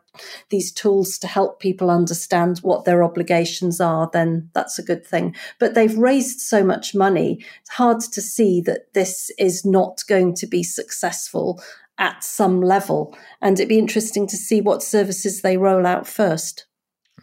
these 0.49 0.71
tools 0.71 1.17
to 1.19 1.27
help 1.27 1.59
people 1.59 1.89
understand 1.89 2.59
what 2.59 2.85
their 2.85 3.03
obligations 3.03 3.79
are, 3.79 4.09
then 4.11 4.49
that's 4.53 4.79
a 4.79 4.83
good 4.83 5.05
thing. 5.05 5.35
But 5.59 5.73
they've 5.73 5.97
raised 5.97 6.39
so 6.39 6.63
much 6.63 6.95
money, 6.95 7.43
it's 7.61 7.71
hard 7.71 8.01
to 8.01 8.21
see 8.21 8.61
that 8.61 8.93
this 8.93 9.31
is 9.37 9.65
not 9.65 10.03
going 10.07 10.35
to 10.35 10.47
be 10.47 10.63
successful 10.63 11.61
at 11.97 12.23
some 12.23 12.61
level. 12.61 13.15
And 13.41 13.59
it'd 13.59 13.69
be 13.69 13.77
interesting 13.77 14.25
to 14.27 14.37
see 14.37 14.61
what 14.61 14.83
services 14.83 15.41
they 15.41 15.57
roll 15.57 15.85
out 15.85 16.07
first. 16.07 16.65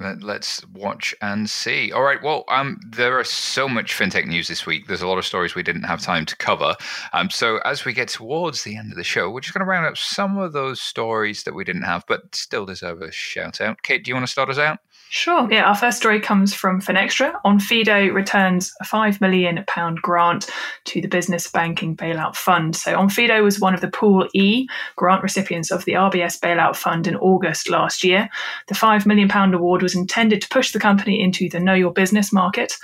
Let, 0.01 0.23
us 0.23 0.65
watch 0.73 1.15
and 1.23 1.49
see. 1.49 1.93
All 1.93 2.03
right. 2.03 2.23
Well, 2.23 2.45
um, 2.49 2.79
there 2.87 3.19
are 3.19 3.25
so 3.25 3.69
much 3.69 3.99
fintech 3.99 4.27
news 4.27 4.49
this 4.49 4.67
week. 4.67 4.87
There's 4.87 5.03
a 5.03 5.09
lot 5.09 5.19
of 5.19 5.27
stories 5.27 5.55
we 5.55 5.63
didn't 5.63 5.83
have 5.85 6.01
time 6.01 6.25
to 6.27 6.37
cover. 6.37 6.77
Um, 7.13 7.31
so 7.31 7.59
as 7.65 7.85
we 7.85 7.93
get 7.93 8.09
towards 8.09 8.63
the 8.63 8.77
end 8.77 8.93
of 8.93 8.97
the 8.97 9.05
show, 9.05 9.31
we're 9.31 9.41
just 9.41 9.55
going 9.55 9.65
to 9.65 9.71
round 9.71 9.87
up 9.87 9.97
some 9.97 10.39
of 10.39 10.53
those 10.53 10.81
stories 10.81 11.43
that 11.45 11.55
we 11.55 11.65
didn't 11.65 11.83
have, 11.83 12.05
but 12.07 12.35
still 12.35 12.67
deserve 12.67 13.03
a 13.03 13.11
shout 13.11 13.61
out. 13.61 13.83
Kate, 13.83 14.05
do 14.05 14.11
you 14.11 14.15
want 14.15 14.27
to 14.27 14.33
start 14.33 14.51
us 14.51 14.59
out? 14.59 14.79
Sure. 15.11 15.51
Yeah, 15.51 15.65
our 15.65 15.75
first 15.75 15.97
story 15.97 16.21
comes 16.21 16.53
from 16.53 16.83
Finextra. 16.83 17.33
Onfido 17.43 18.13
returns 18.13 18.75
a 18.81 18.85
£5 18.85 19.23
million 19.23 19.65
grant 20.03 20.51
to 20.85 21.01
the 21.01 21.09
Business 21.09 21.51
Banking 21.51 21.97
Bailout 21.97 22.37
Fund. 22.37 22.77
So, 22.77 22.95
Onfido 22.95 23.43
was 23.43 23.59
one 23.59 23.73
of 23.73 23.81
the 23.81 23.89
Pool 23.89 24.29
E 24.35 24.69
grant 24.97 25.23
recipients 25.23 25.71
of 25.71 25.87
the 25.87 25.93
RBS 25.93 26.39
Bailout 26.41 26.77
Fund 26.77 27.07
in 27.07 27.17
August 27.17 27.71
last 27.71 28.05
year. 28.05 28.29
The 28.67 28.75
£5 28.75 29.07
million 29.07 29.31
award 29.55 29.81
was 29.83 29.95
intended 29.95 30.43
to 30.43 30.49
push 30.51 30.73
the 30.73 30.81
company 30.81 31.19
into 31.23 31.49
the 31.49 31.61
Know 31.61 31.75
Your 31.75 31.93
Business 31.93 32.31
market. 32.31 32.75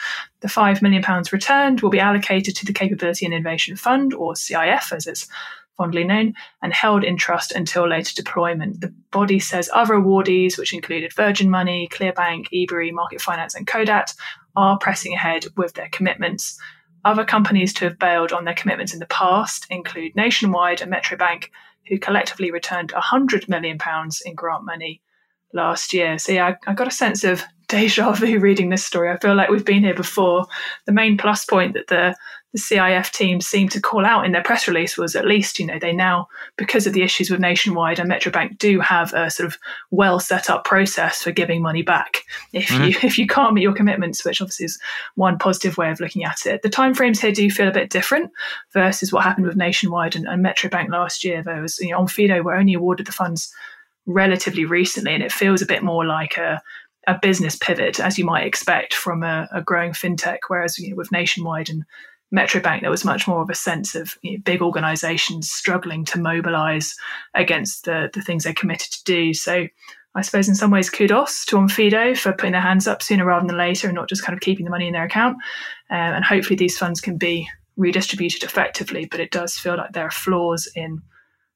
The 0.41 0.49
£5 0.49 0.81
million 0.81 1.05
returned 1.31 1.83
will 1.83 1.91
be 1.91 2.01
allocated 2.01 2.57
to 2.57 2.65
the 2.65 2.73
Capability 2.73 3.27
and 3.27 3.35
Innovation 3.35 3.77
Fund, 3.77 4.15
or 4.15 4.33
CIF 4.33 4.93
as 4.93 5.07
it's 5.07 5.29
fondly 5.77 6.05
known, 6.05 6.35
and 6.63 6.73
held 6.73 7.05
in 7.05 7.17
trust 7.17 7.53
until 7.53 7.89
later 7.89 8.15
deployment. 8.15 8.81
The 8.81 8.95
body 9.11 9.39
says 9.39 9.71
other 9.73 9.95
awardees, 9.95 10.59
which 10.59 10.73
included 10.73 11.13
Virgin 11.13 11.51
Money, 11.51 11.89
Clearbank, 11.93 12.49
eBury, 12.53 12.93
Market 12.93 13.21
Finance, 13.21 13.55
and 13.55 13.67
Codat, 13.67 14.15
are 14.57 14.79
pressing 14.79 15.15
ahead 15.15 15.47
with 15.57 15.75
their 15.75 15.89
commitments. 15.91 16.59
Other 17.05 17.25
companies 17.25 17.75
to 17.75 17.85
have 17.85 17.99
bailed 17.99 18.33
on 18.33 18.45
their 18.45 18.55
commitments 18.55 18.95
in 18.95 19.01
the 19.01 19.07
past 19.07 19.67
include 19.69 20.17
Nationwide 20.17 20.81
and 20.81 20.91
Metro 20.91 21.19
Bank, 21.19 21.51
who 21.89 21.99
collectively 21.99 22.51
returned 22.51 22.93
£100 22.93 23.49
million 23.49 23.79
in 24.25 24.35
grant 24.35 24.65
money 24.65 25.03
last 25.53 25.93
year. 25.93 26.19
So, 26.19 26.33
yeah, 26.33 26.55
I, 26.67 26.71
I 26.71 26.75
got 26.75 26.89
a 26.89 26.93
sense 26.93 27.25
of 27.25 27.45
deja 27.69 28.13
vu 28.13 28.39
reading 28.39 28.71
this 28.71 28.85
story. 28.85 29.11
I 29.11 29.19
feel 29.19 29.35
like 29.35 29.51
we've 29.51 29.65
been 29.65 29.85
here 29.85 29.95
before. 29.95 30.47
The 30.87 30.93
main 30.93 31.17
plus 31.19 31.45
point 31.45 31.75
that 31.75 31.89
the 31.89 32.15
the 32.55 32.61
CIF 32.61 33.11
team 33.11 33.41
seemed 33.41 33.73
to 33.73 33.81
call 33.81 34.07
out 34.07 34.25
in 34.25 34.31
their 34.31 34.43
press 34.43 34.69
release 34.69 34.97
was 34.97 35.17
at 35.17 35.27
least, 35.27 35.59
you 35.59 35.67
know, 35.67 35.77
they 35.81 35.93
now, 35.93 36.29
because 36.57 36.87
of 36.87 36.93
the 36.93 37.03
issues 37.03 37.29
with 37.29 37.41
Nationwide 37.41 37.99
and 37.99 38.09
Metrobank, 38.09 38.59
do 38.59 38.79
have 38.79 39.13
a 39.13 39.29
sort 39.29 39.49
of 39.49 39.59
well 39.91 40.21
set 40.21 40.49
up 40.49 40.65
process 40.65 41.21
for 41.21 41.33
giving 41.33 41.61
money 41.61 41.83
back 41.83 42.19
if 42.53 42.69
mm-hmm. 42.69 42.85
you 42.85 42.97
if 43.03 43.19
you 43.19 43.27
can't 43.27 43.55
meet 43.55 43.63
your 43.63 43.75
commitments, 43.75 44.25
which 44.25 44.41
obviously 44.41 44.67
is 44.67 44.79
one 45.17 45.37
positive 45.37 45.77
way 45.77 45.91
of 45.91 45.99
looking 45.99 46.23
at 46.23 46.47
it. 46.47 46.63
The 46.63 46.71
timeframes 46.71 47.21
here 47.21 47.33
do 47.33 47.51
feel 47.51 47.67
a 47.67 47.73
bit 47.73 47.91
different 47.91 48.31
versus 48.73 49.13
what 49.13 49.25
happened 49.25 49.47
with 49.47 49.57
Nationwide 49.57 50.15
and, 50.15 50.29
and 50.29 50.45
Metrobank 50.45 50.91
last 50.91 51.25
year. 51.25 51.43
There 51.43 51.61
was, 51.61 51.81
you 51.81 51.91
know, 51.91 51.99
Onfido 51.99 52.45
were 52.45 52.55
only 52.55 52.75
awarded 52.75 53.07
the 53.07 53.13
funds 53.13 53.53
relatively 54.07 54.65
recently, 54.65 55.13
and 55.13 55.25
it 55.25 55.33
feels 55.33 55.61
a 55.61 55.67
bit 55.67 55.83
more 55.83 56.05
like 56.05 56.37
a 56.37 56.63
a 57.09 57.19
business 57.21 57.57
pivot, 57.57 57.99
as 57.99 58.17
you 58.17 58.25
might 58.25 58.47
expect 58.47 58.95
from 58.95 59.25
a, 59.25 59.49
a 59.53 59.61
growing 59.61 59.91
fintech. 59.91 60.39
Whereas 60.47 60.79
you 60.79 60.91
know, 60.91 60.97
with 60.97 61.11
Nationwide 61.11 61.69
and 61.69 61.85
Metrobank, 62.35 62.81
there 62.81 62.91
was 62.91 63.05
much 63.05 63.29
more 63.29 63.43
of 63.43 63.51
a 63.51 63.55
sense 63.55 63.95
of 63.95 64.17
you 64.23 64.33
know, 64.33 64.39
big 64.45 64.61
organizations 64.61 65.51
struggling 65.51 66.05
to 66.07 66.19
mobilize 66.19 66.97
against 67.35 67.85
the, 67.85 68.11
the 68.13 68.23
things 68.23 68.45
they 68.45 68.53
committed 68.53 68.91
to 68.93 69.05
do. 69.05 69.33
So 69.33 69.69
I 70.17 70.23
suppose 70.23 70.49
in 70.49 70.55
some 70.55 70.71
ways 70.71 70.91
kudos 70.91 71.45
to 71.47 71.57
Onfido 71.57 72.17
for 72.17 72.33
putting 72.33 72.53
their 72.53 72.61
hands 72.61 72.87
up 72.87 73.03
sooner 73.03 73.25
rather 73.25 73.47
than 73.47 73.57
later 73.57 73.89
and 73.89 73.95
not 73.95 74.09
just 74.09 74.25
kind 74.25 74.37
of 74.37 74.41
keeping 74.41 74.65
the 74.65 74.71
money 74.71 74.87
in 74.87 74.93
their 74.93 75.05
account. 75.05 75.37
Uh, 75.91 75.95
and 75.95 76.25
hopefully 76.25 76.57
these 76.57 76.79
funds 76.79 77.01
can 77.01 77.17
be 77.17 77.49
redistributed 77.77 78.43
effectively. 78.43 79.07
But 79.07 79.21
it 79.21 79.31
does 79.31 79.57
feel 79.57 79.77
like 79.77 79.93
there 79.93 80.07
are 80.07 80.11
flaws 80.11 80.69
in 80.75 81.03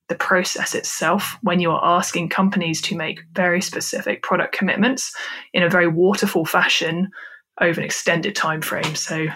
the 0.09 0.15
process 0.15 0.75
itself 0.75 1.37
when 1.43 1.61
you 1.61 1.71
are 1.71 1.99
asking 1.99 2.31
companies 2.31 2.81
to 2.83 2.97
make 2.97 3.21
very 3.35 3.61
specific 3.61 4.23
product 4.23 4.57
commitments 4.57 5.15
in 5.53 5.63
a 5.63 5.69
very 5.69 5.87
waterfall 5.87 6.47
fashion 6.47 7.11
over 7.61 7.81
an 7.81 7.85
extended 7.85 8.35
time 8.35 8.63
frame. 8.63 8.95
So 8.95 9.27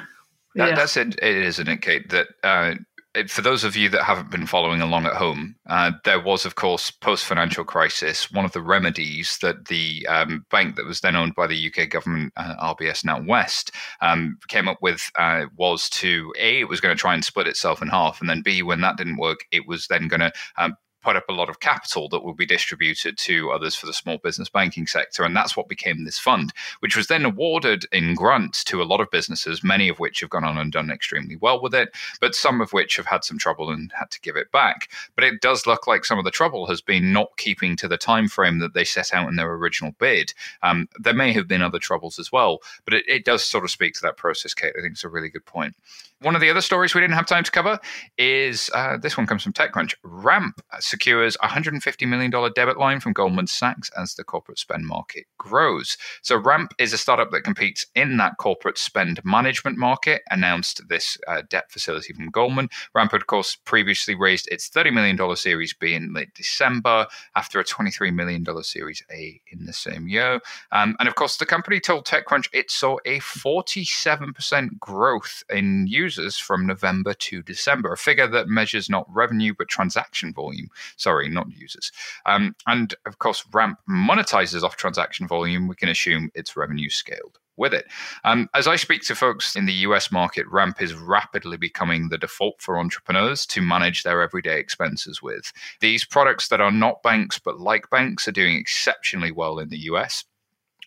that, 0.54 0.68
yeah. 0.70 0.74
That's 0.74 0.96
it, 0.96 1.14
it, 1.22 1.36
isn't 1.36 1.68
it, 1.68 1.82
Kate? 1.82 2.08
That 2.10 2.28
uh, 2.42 2.74
it, 3.14 3.30
for 3.30 3.42
those 3.42 3.62
of 3.62 3.76
you 3.76 3.88
that 3.90 4.02
haven't 4.04 4.30
been 4.30 4.46
following 4.46 4.80
along 4.80 5.04
at 5.04 5.14
home, 5.14 5.54
uh, 5.66 5.92
there 6.04 6.20
was, 6.20 6.46
of 6.46 6.54
course, 6.54 6.90
post 6.90 7.26
financial 7.26 7.64
crisis, 7.64 8.30
one 8.32 8.44
of 8.44 8.52
the 8.52 8.62
remedies 8.62 9.38
that 9.42 9.66
the 9.66 10.06
um, 10.08 10.46
bank 10.50 10.76
that 10.76 10.86
was 10.86 11.00
then 11.00 11.16
owned 11.16 11.34
by 11.34 11.46
the 11.46 11.66
UK 11.66 11.90
government, 11.90 12.32
uh, 12.36 12.74
RBS 12.74 13.04
NatWest, 13.04 13.70
um, 14.00 14.38
came 14.48 14.66
up 14.66 14.78
with 14.80 15.10
uh, 15.16 15.44
was 15.56 15.90
to 15.90 16.32
A, 16.38 16.60
it 16.60 16.68
was 16.68 16.80
going 16.80 16.94
to 16.94 17.00
try 17.00 17.12
and 17.12 17.24
split 17.24 17.46
itself 17.46 17.82
in 17.82 17.88
half. 17.88 18.20
And 18.20 18.30
then 18.30 18.42
B, 18.42 18.62
when 18.62 18.80
that 18.80 18.96
didn't 18.96 19.18
work, 19.18 19.40
it 19.50 19.66
was 19.68 19.86
then 19.88 20.08
going 20.08 20.20
to 20.20 20.32
um, 20.56 20.76
put 21.02 21.16
up 21.16 21.28
a 21.28 21.32
lot 21.32 21.48
of 21.48 21.60
capital 21.60 22.08
that 22.08 22.22
will 22.22 22.34
be 22.34 22.46
distributed 22.46 23.18
to 23.18 23.50
others 23.50 23.74
for 23.74 23.86
the 23.86 23.92
small 23.92 24.18
business 24.18 24.48
banking 24.48 24.86
sector. 24.86 25.24
And 25.24 25.36
that's 25.36 25.56
what 25.56 25.68
became 25.68 26.04
this 26.04 26.18
fund, 26.18 26.52
which 26.80 26.96
was 26.96 27.08
then 27.08 27.24
awarded 27.24 27.84
in 27.92 28.14
grants 28.14 28.64
to 28.64 28.82
a 28.82 28.84
lot 28.84 29.00
of 29.00 29.10
businesses, 29.10 29.64
many 29.64 29.88
of 29.88 29.98
which 29.98 30.20
have 30.20 30.30
gone 30.30 30.44
on 30.44 30.58
and 30.58 30.72
done 30.72 30.90
extremely 30.90 31.36
well 31.36 31.60
with 31.60 31.74
it, 31.74 31.94
but 32.20 32.34
some 32.34 32.60
of 32.60 32.72
which 32.72 32.96
have 32.96 33.06
had 33.06 33.24
some 33.24 33.38
trouble 33.38 33.70
and 33.70 33.92
had 33.98 34.10
to 34.10 34.20
give 34.20 34.36
it 34.36 34.50
back. 34.52 34.88
But 35.14 35.24
it 35.24 35.40
does 35.40 35.66
look 35.66 35.86
like 35.86 36.04
some 36.04 36.18
of 36.18 36.24
the 36.24 36.30
trouble 36.30 36.66
has 36.66 36.80
been 36.80 37.12
not 37.12 37.36
keeping 37.36 37.76
to 37.76 37.88
the 37.88 37.98
time 37.98 38.28
frame 38.28 38.58
that 38.60 38.74
they 38.74 38.84
set 38.84 39.12
out 39.12 39.28
in 39.28 39.36
their 39.36 39.52
original 39.52 39.92
bid. 39.98 40.32
Um, 40.62 40.88
there 40.98 41.14
may 41.14 41.32
have 41.32 41.48
been 41.48 41.62
other 41.62 41.78
troubles 41.78 42.18
as 42.18 42.30
well, 42.32 42.60
but 42.84 42.94
it, 42.94 43.04
it 43.08 43.24
does 43.24 43.44
sort 43.44 43.64
of 43.64 43.70
speak 43.70 43.94
to 43.94 44.02
that 44.02 44.16
process, 44.16 44.54
Kate. 44.54 44.72
I 44.76 44.80
think 44.80 44.92
it's 44.92 45.04
a 45.04 45.08
really 45.08 45.28
good 45.28 45.44
point. 45.44 45.74
One 46.20 46.36
of 46.36 46.40
the 46.40 46.50
other 46.50 46.60
stories 46.60 46.94
we 46.94 47.00
didn't 47.00 47.16
have 47.16 47.26
time 47.26 47.42
to 47.42 47.50
cover 47.50 47.80
is 48.16 48.70
uh, 48.74 48.96
this 48.96 49.16
one 49.16 49.26
comes 49.26 49.42
from 49.42 49.52
TechCrunch. 49.52 49.94
Ramp 50.04 50.62
secures 50.92 51.36
a 51.42 51.48
$150 51.48 52.06
million 52.06 52.30
debit 52.54 52.76
line 52.76 53.00
from 53.00 53.14
Goldman 53.14 53.46
Sachs 53.46 53.90
as 53.96 54.14
the 54.14 54.24
corporate 54.24 54.58
spend 54.58 54.86
market 54.86 55.24
grows. 55.38 55.96
So, 56.20 56.36
Ramp 56.36 56.74
is 56.78 56.92
a 56.92 56.98
startup 56.98 57.30
that 57.30 57.44
competes 57.44 57.86
in 57.94 58.18
that 58.18 58.36
corporate 58.38 58.76
spend 58.76 59.24
management 59.24 59.78
market, 59.78 60.20
announced 60.30 60.82
this 60.88 61.16
uh, 61.26 61.42
debt 61.48 61.72
facility 61.72 62.12
from 62.12 62.28
Goldman. 62.28 62.68
Ramp 62.94 63.12
had, 63.12 63.22
of 63.22 63.26
course, 63.26 63.56
previously 63.64 64.14
raised 64.14 64.48
its 64.52 64.68
$30 64.68 64.92
million 64.92 65.36
Series 65.36 65.72
B 65.72 65.94
in 65.94 66.12
late 66.12 66.34
December 66.34 67.06
after 67.34 67.58
a 67.58 67.64
$23 67.64 68.14
million 68.14 68.44
Series 68.62 69.02
A 69.10 69.40
in 69.50 69.64
the 69.64 69.72
same 69.72 70.08
year. 70.08 70.40
Um, 70.72 70.94
and 71.00 71.08
of 71.08 71.14
course, 71.14 71.38
the 71.38 71.46
company 71.46 71.80
told 71.80 72.04
TechCrunch 72.04 72.48
it 72.52 72.70
saw 72.70 72.98
a 73.06 73.18
47% 73.20 74.78
growth 74.78 75.42
in 75.48 75.86
users 75.86 76.36
from 76.36 76.66
November 76.66 77.14
to 77.14 77.42
December, 77.42 77.92
a 77.92 77.96
figure 77.96 78.26
that 78.26 78.48
measures 78.48 78.90
not 78.90 79.06
revenue 79.08 79.54
but 79.56 79.68
transaction 79.68 80.32
volume. 80.34 80.68
Sorry, 80.96 81.28
not 81.28 81.50
users. 81.50 81.90
Um, 82.26 82.54
and 82.66 82.94
of 83.06 83.18
course, 83.18 83.44
Ramp 83.52 83.78
monetizes 83.88 84.62
off 84.62 84.76
transaction 84.76 85.26
volume. 85.26 85.68
We 85.68 85.76
can 85.76 85.88
assume 85.88 86.30
its 86.34 86.56
revenue 86.56 86.90
scaled 86.90 87.38
with 87.56 87.74
it. 87.74 87.86
Um, 88.24 88.48
as 88.54 88.66
I 88.66 88.76
speak 88.76 89.02
to 89.02 89.14
folks 89.14 89.56
in 89.56 89.66
the 89.66 89.72
US 89.86 90.10
market, 90.10 90.46
Ramp 90.48 90.80
is 90.80 90.94
rapidly 90.94 91.56
becoming 91.56 92.08
the 92.08 92.18
default 92.18 92.60
for 92.60 92.78
entrepreneurs 92.78 93.46
to 93.46 93.60
manage 93.60 94.02
their 94.02 94.22
everyday 94.22 94.58
expenses 94.58 95.22
with. 95.22 95.52
These 95.80 96.04
products 96.04 96.48
that 96.48 96.60
are 96.60 96.72
not 96.72 97.02
banks 97.02 97.38
but 97.38 97.60
like 97.60 97.90
banks 97.90 98.26
are 98.26 98.32
doing 98.32 98.56
exceptionally 98.56 99.32
well 99.32 99.58
in 99.58 99.68
the 99.68 99.80
US. 99.90 100.24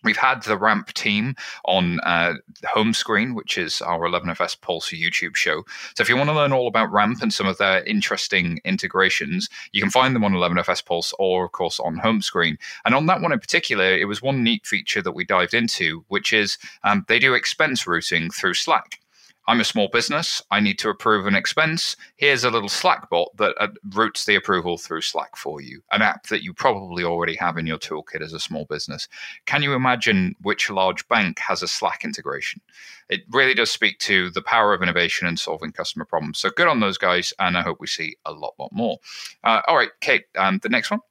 We've 0.06 0.16
had 0.16 0.44
the 0.44 0.58
Ramp 0.58 0.94
team 0.94 1.36
on 1.66 2.00
uh, 2.02 2.36
home 2.64 2.94
screen, 2.94 3.36
which 3.36 3.58
is 3.58 3.82
our 3.82 4.08
11FS 4.08 4.62
Pulse 4.62 4.92
YouTube 4.92 5.36
show. 5.36 5.64
So 5.96 6.02
if 6.02 6.08
you 6.10 6.16
want 6.16 6.30
to 6.30 6.36
learn 6.36 6.54
all 6.54 6.68
about 6.68 6.92
Ramp 6.92 7.22
and 7.22 7.34
some 7.34 7.48
of 7.48 7.58
their 7.58 7.84
interesting 7.84 8.62
integrations, 8.64 9.50
you 9.72 9.82
can 9.82 9.92
find 9.92 10.16
them 10.16 10.24
on 10.24 10.34
11FS 10.34 10.86
Pulse 10.86 11.14
or, 11.20 11.46
of 11.46 11.52
course, 11.52 11.80
on 11.80 11.98
home 11.98 12.22
screen. 12.22 12.58
And 12.86 12.96
on 12.96 13.08
that 13.08 13.22
one 13.22 13.34
in 13.34 13.40
particular, 13.40 13.98
it 13.98 14.08
was 14.08 14.22
one 14.22 14.44
neat 14.44 14.66
feature 14.66 15.02
that 15.02 15.14
we 15.14 15.26
dived 15.26 15.54
into, 15.54 16.06
which 16.08 16.32
is 16.32 16.58
um, 16.84 17.04
they 17.08 17.20
do 17.20 17.34
expense 17.34 17.88
routing 17.88 18.30
through 18.30 18.54
Slack. 18.54 19.00
I'm 19.48 19.60
a 19.60 19.66
small 19.66 19.90
business. 19.90 20.42
I 20.50 20.60
need 20.60 20.80
to 20.80 20.90
approve 20.90 21.28
an 21.28 21.36
expense. 21.36 21.96
Here's 22.16 22.44
a 22.44 22.50
little 22.50 22.70
Slack 22.70 23.10
bot 23.10 23.36
that 23.38 23.56
uh, 23.60 23.68
routes 23.94 24.26
the 24.26 24.36
approval 24.36 24.78
through 24.78 25.02
Slack 25.02 25.36
for 25.36 25.62
you, 25.62 25.82
an 25.92 26.02
app 26.02 26.28
that 26.28 26.44
you 26.44 26.54
probably 26.54 27.04
already 27.04 27.36
have 27.36 27.58
in 27.58 27.68
your 27.68 27.78
toolkit 27.78 28.22
as 28.22 28.34
a 28.34 28.40
small 28.40 28.66
business. 28.66 29.08
Can 29.46 29.62
you 29.62 29.74
imagine 29.74 30.36
which 30.42 30.70
large 30.70 31.08
bank 31.08 31.38
has 31.40 31.62
a 31.62 31.68
Slack 31.68 32.04
integration? 32.04 32.62
It 33.10 33.22
really 33.30 33.54
does 33.54 33.70
speak 33.70 34.00
to 34.00 34.32
the 34.32 34.42
power 34.42 34.74
of 34.74 34.82
innovation 34.82 35.28
and 35.28 35.40
solving 35.40 35.72
customer 35.72 36.06
problems. 36.06 36.40
So 36.40 36.50
good 36.50 36.68
on 36.68 36.80
those 36.80 36.98
guys, 36.98 37.32
and 37.40 37.58
I 37.58 37.62
hope 37.62 37.80
we 37.80 37.88
see 37.88 38.16
a 38.26 38.32
lot, 38.32 38.56
lot 38.58 38.72
more. 38.72 38.98
Uh, 39.44 39.62
all 39.68 39.78
right, 39.78 39.92
Kate, 40.02 40.26
um, 40.38 40.60
the 40.64 40.70
next 40.70 40.90
one. 40.90 41.02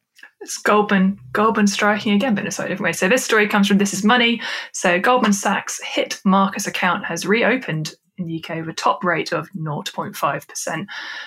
It's 0.41 0.59
Goldman, 0.59 1.19
Goldman 1.33 1.67
striking 1.69 2.13
again, 2.13 2.35
but 2.35 2.43
in 2.43 2.49
a 2.49 2.51
slightly 2.51 2.73
different 2.75 2.89
way. 2.89 2.93
So 2.93 3.09
this 3.09 3.25
story 3.25 3.49
comes 3.49 3.69
from 3.69 3.79
This 3.79 3.95
Is 3.95 4.05
Money. 4.05 4.43
So 4.73 4.99
Goldman 4.99 5.33
Sachs 5.33 5.81
hit 5.83 6.21
Marcus 6.25 6.67
account 6.67 7.05
has 7.07 7.25
reopened 7.25 7.95
in 8.19 8.27
the 8.27 8.43
UK 8.43 8.59
with 8.59 8.69
a 8.69 8.75
top 8.75 9.03
rate 9.05 9.33
of 9.33 9.51
0.5%. 9.53 10.87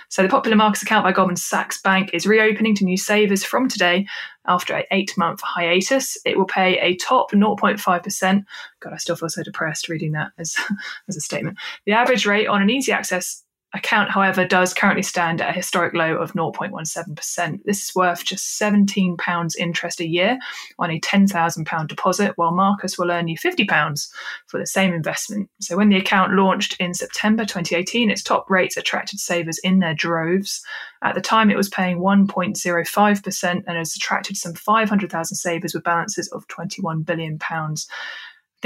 So 0.10 0.24
the 0.24 0.30
popular 0.30 0.56
Marcus 0.56 0.82
account 0.82 1.04
by 1.04 1.12
Goldman 1.12 1.36
Sachs 1.36 1.82
Bank 1.82 2.12
is 2.14 2.26
reopening 2.26 2.76
to 2.76 2.86
new 2.86 2.98
savers 2.98 3.44
from 3.44 3.68
today 3.68 4.08
after 4.46 4.74
an 4.74 4.84
eight-month 4.92 5.42
hiatus. 5.42 6.18
It 6.26 6.38
will 6.38 6.46
pay 6.46 6.80
a 6.80 6.96
top 6.96 7.32
0.5%. 7.32 8.46
God, 8.80 8.94
I 8.94 8.98
still 8.98 9.16
feel 9.16 9.30
so 9.30 9.44
depressed 9.44 9.90
reading 9.90 10.14
that 10.14 10.32
as, 10.38 10.56
as 11.10 11.18
a 11.18 11.22
statement. 11.22 11.58
The 11.86 11.94
average 11.94 12.26
rate 12.26 12.48
on 12.48 12.62
an 12.62 12.70
easy 12.70 12.92
access 12.92 13.44
account, 13.78 14.12
however, 14.12 14.46
does 14.46 14.74
currently 14.74 15.04
stand 15.04 15.42
at 15.42 15.50
a 15.50 15.54
historic 15.54 15.94
low 15.94 16.16
of 16.16 16.34
0.17%. 16.34 17.64
This 17.64 17.84
is 17.84 17.96
worth 17.96 18.24
just 18.26 18.60
£17 18.60 19.56
interest 19.58 20.00
a 20.00 20.08
year 20.08 20.38
on 20.80 20.92
a 20.92 21.00
£10,000 21.00 21.88
deposit, 21.88 22.34
while 22.36 22.52
Marcus 22.52 22.98
will 22.98 23.12
earn 23.12 23.28
you 23.28 23.38
£50 23.38 24.10
for 24.48 24.60
the 24.60 24.66
same 24.66 24.94
investment. 24.94 25.50
So, 25.62 25.78
when 25.78 25.90
the 25.90 25.98
account 25.98 26.34
launched 26.34 26.76
in 26.80 26.94
September 26.94 27.44
2018, 27.44 28.10
its 28.10 28.24
top 28.24 28.50
rates 28.50 28.78
attracted 28.78 29.20
savers 29.20 29.60
in 29.60 29.80
their 29.80 29.94
droves. 29.94 30.62
At 31.04 31.16
the 31.16 31.22
time, 31.22 31.52
it 31.52 31.58
was 31.58 31.70
paying 31.70 32.00
1.05% 32.00 33.64
and 33.68 33.78
has 33.78 33.96
attracted 33.96 34.38
some 34.38 34.56
500,000 34.56 35.36
savers 35.36 35.74
with 35.74 35.84
balances 35.84 36.28
of 36.30 36.48
£21 36.48 37.06
billion 37.06 37.38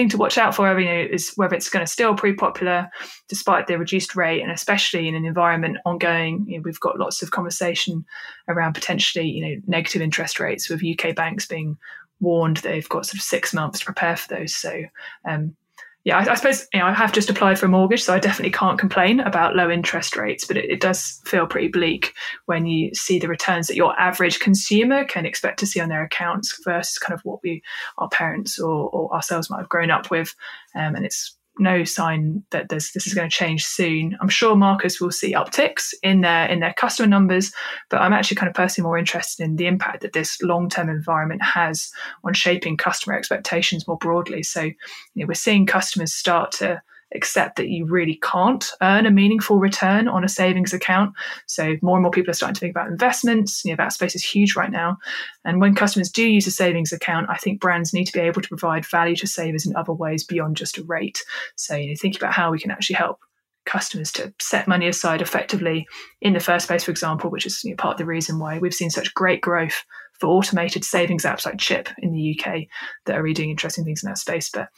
thing 0.02 0.10
to 0.10 0.18
watch 0.18 0.38
out 0.38 0.56
for 0.56 0.80
you 0.80 0.86
know, 0.86 1.08
is 1.12 1.32
whether 1.36 1.56
it's 1.56 1.70
going 1.70 1.86
to 1.86 1.91
still 1.91 2.16
prove 2.16 2.38
popular 2.38 2.89
despite 3.28 3.68
the 3.68 3.78
reduced 3.78 4.16
rate, 4.16 4.41
and 4.41 4.52
especially 4.52 5.08
in 5.08 5.16
an 5.16 5.26
environment 5.26 5.78
ongoing. 5.86 6.45
You 6.47 6.58
know, 6.58 6.64
we've 6.64 6.80
got 6.80 6.99
lots 6.99 7.22
of 7.22 7.32
conversation 7.32 8.06
around 8.47 8.74
potentially 8.74 9.28
you 9.28 9.45
know 9.45 9.62
negative 9.68 10.02
interest 10.02 10.39
rates 10.39 10.70
with 10.70 10.84
UK 10.84 11.16
banks 11.16 11.45
being 11.45 11.78
warned 12.20 12.58
they've 12.58 12.88
got 12.89 13.06
sort 13.06 13.16
of 13.16 13.22
six 13.22 13.54
months 13.54 13.80
to 13.80 13.86
prepare 13.86 14.16
for 14.16 14.36
those. 14.36 14.56
So 14.56 14.84
um, 15.26 15.56
yeah, 16.04 16.18
I, 16.18 16.32
I, 16.32 16.36
suppose 16.36 16.68
you 16.74 16.80
know 16.80 16.88
I 16.88 16.93
have 16.93 17.12
just 17.12 17.30
applied 17.30 17.60
for 17.60 17.68
a 17.68 17.70
mortgage, 17.70 18.04
so 18.04 18.14
I 18.14 18.20
definitely 18.20 18.52
can't 18.52 18.80
complain 18.80 19.20
about 19.20 19.56
low 19.56 19.70
interest 19.70 20.18
rates. 20.18 20.45
But 20.45 20.58
it, 20.58 20.66
it, 20.70 20.80
does 20.80 21.22
feel 21.26 21.45
pretty 21.45 21.68
bleak 21.68 22.14
when 22.45 22.66
you 22.66 22.93
see 22.95 23.20
the 23.20 23.28
returns 23.28 23.68
that 23.68 23.76
your 23.76 23.99
average 23.99 24.39
consumer 24.39 25.06
can 25.06 25.26
expect 25.26 25.60
to 25.60 25.68
see 25.68 25.80
on 25.80 25.89
their 25.89 26.04
accounts 26.04 26.60
versus 26.64 26.97
kind 26.97 27.14
of 27.14 27.24
what 27.24 27.41
we 27.43 27.62
our 27.99 28.10
parents 28.10 28.60
or, 28.60 28.89
or 28.89 29.14
ourselves 29.14 29.49
might 29.49 29.60
have 29.60 29.70
grown 29.70 29.91
up 29.91 30.10
with, 30.10 30.36
um, 30.76 30.95
and 30.95 31.06
it's 31.06 31.38
no 31.60 31.84
sign 31.84 32.43
that 32.52 32.70
this 32.70 32.93
this 32.93 33.08
is 33.08 33.14
going 33.14 33.30
to 33.30 33.36
change 33.36 33.66
soon. 33.66 34.18
I'm 34.22 34.30
sure 34.30 34.56
Marcus 34.56 34.99
will 34.99 35.12
see 35.12 35.34
upticks 35.34 35.93
in 36.02 36.22
their 36.22 36.47
in 36.47 36.60
their 36.60 36.74
customer 36.74 37.08
numbers, 37.08 37.52
but 37.89 38.02
I'm 38.02 38.14
actually 38.14 38.38
kind 38.38 38.49
of 38.49 38.56
personally 38.56 38.88
more 38.88 38.97
interested 38.97 39.43
in 39.43 39.58
the 39.58 39.68
impact 39.68 40.02
that 40.02 40.14
this 40.14 40.41
long 40.41 40.70
term 40.70 40.89
environment 40.89 41.41
has 41.43 41.91
on 42.24 42.34
shaping 42.34 42.78
customer 42.78 43.16
expectations 43.16 43.88
more 43.88 43.97
broadly. 43.97 44.43
So 44.43 44.62
you 44.62 44.76
know, 45.16 45.28
we're 45.28 45.34
seeing 45.34 45.66
customers 45.66 46.14
start 46.14 46.52
to 46.54 46.82
accept 47.14 47.57
that 47.57 47.70
you 47.70 47.86
really 47.86 48.20
can't 48.24 48.72
earn 48.82 49.05
a 49.05 49.12
meaningful 49.12 49.57
return 49.57 50.07
on 50.07 50.24
a 50.24 50.30
savings 50.30 50.74
account. 50.74 51.14
So 51.45 51.76
more 51.82 51.97
and 51.97 52.03
more 52.03 52.12
people 52.12 52.32
are 52.32 52.36
starting 52.36 52.55
to 52.55 52.59
think 52.59 52.72
about 52.72 52.88
investments. 52.88 53.64
You 53.66 53.72
know, 53.72 53.78
that 53.78 53.93
space 53.93 54.16
is 54.16 54.24
huge 54.24 54.55
right 54.55 54.72
now. 54.72 54.97
And 55.43 55.59
when 55.59 55.76
customers 55.76 56.09
do 56.09 56.26
use 56.26 56.47
a 56.47 56.51
savings 56.51 56.91
account, 56.91 57.28
I 57.30 57.36
think 57.36 57.59
brands 57.59 57.93
need 57.93 58.05
to 58.05 58.14
be 58.14 58.20
able 58.20 58.41
to 58.41 58.49
provide 58.49 58.86
value 58.86 59.16
to 59.18 59.28
savers 59.28 59.66
in 59.66 59.76
other 59.76 59.93
ways 59.93 60.24
beyond 60.24 60.57
just 60.57 60.78
a 60.78 60.84
rate. 60.84 61.24
So, 61.55 61.76
you 61.76 61.89
know, 61.89 61.95
thinking 61.99 62.20
about 62.20 62.34
how 62.34 62.51
we 62.51 62.59
can 62.59 62.72
actually 62.72 62.95
help 62.95 63.20
customers 63.66 64.12
to 64.12 64.34
set 64.39 64.68
money 64.68 64.88
aside 64.88 65.22
effectively 65.22 65.88
in 66.22 66.34
the 66.34 66.39
first 66.39 66.68
place, 66.68 66.84
for 66.84 66.91
example, 66.91 67.30
which 67.30 67.45
is 67.45 67.64
you 67.64 67.72
know, 67.72 67.76
part 67.76 67.93
of 67.93 67.97
the 67.99 68.05
reason 68.05 68.39
why 68.39 68.57
we've 68.57 68.74
seen 68.74 68.89
such 68.89 69.14
great 69.14 69.41
growth 69.41 69.84
for 70.20 70.28
automated 70.28 70.84
savings 70.84 71.26
apps 71.26 71.45
like 71.45 71.57
Chip 71.57 71.89
in 71.99 72.12
the 72.12 72.39
UK 72.39 72.64
that 73.05 73.18
are 73.18 73.24
really 73.24 73.34
doing 73.34 73.49
interesting 73.49 73.84
things 73.84 74.03
in 74.03 74.09
that 74.09 74.18
space. 74.18 74.49
But 74.49 74.70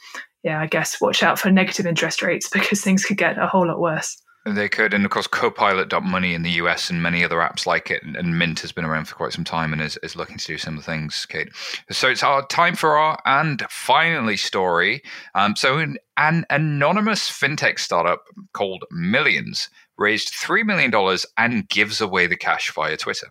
yeah, 0.44 0.60
I 0.60 0.66
guess 0.66 1.00
watch 1.00 1.22
out 1.22 1.38
for 1.38 1.50
negative 1.50 1.86
interest 1.86 2.22
rates 2.22 2.48
because 2.52 2.82
things 2.82 3.04
could 3.04 3.16
get 3.16 3.38
a 3.38 3.46
whole 3.46 3.66
lot 3.66 3.80
worse. 3.80 4.20
They 4.46 4.68
could, 4.68 4.92
and 4.92 5.06
of 5.06 5.10
course, 5.10 5.26
Copilot.money 5.26 6.34
in 6.34 6.42
the 6.42 6.50
US 6.50 6.90
and 6.90 7.02
many 7.02 7.24
other 7.24 7.38
apps 7.38 7.64
like 7.64 7.90
it, 7.90 8.02
and 8.02 8.38
Mint 8.38 8.60
has 8.60 8.72
been 8.72 8.84
around 8.84 9.06
for 9.06 9.14
quite 9.14 9.32
some 9.32 9.44
time 9.44 9.72
and 9.72 9.80
is, 9.80 9.98
is 10.02 10.16
looking 10.16 10.36
to 10.36 10.46
do 10.46 10.58
similar 10.58 10.82
things, 10.82 11.24
Kate. 11.24 11.48
So 11.90 12.10
it's 12.10 12.22
our 12.22 12.46
time 12.46 12.76
for 12.76 12.98
our 12.98 13.18
and 13.24 13.64
finally 13.70 14.36
story. 14.36 15.02
Um, 15.34 15.56
so 15.56 15.78
an, 15.78 15.96
an 16.18 16.44
anonymous 16.50 17.30
fintech 17.30 17.78
startup 17.78 18.24
called 18.52 18.84
Millions 18.90 19.70
raised 19.96 20.34
$3 20.34 20.66
million 20.66 20.92
and 21.38 21.68
gives 21.70 22.02
away 22.02 22.26
the 22.26 22.36
cash 22.36 22.70
via 22.70 22.98
Twitter. 22.98 23.28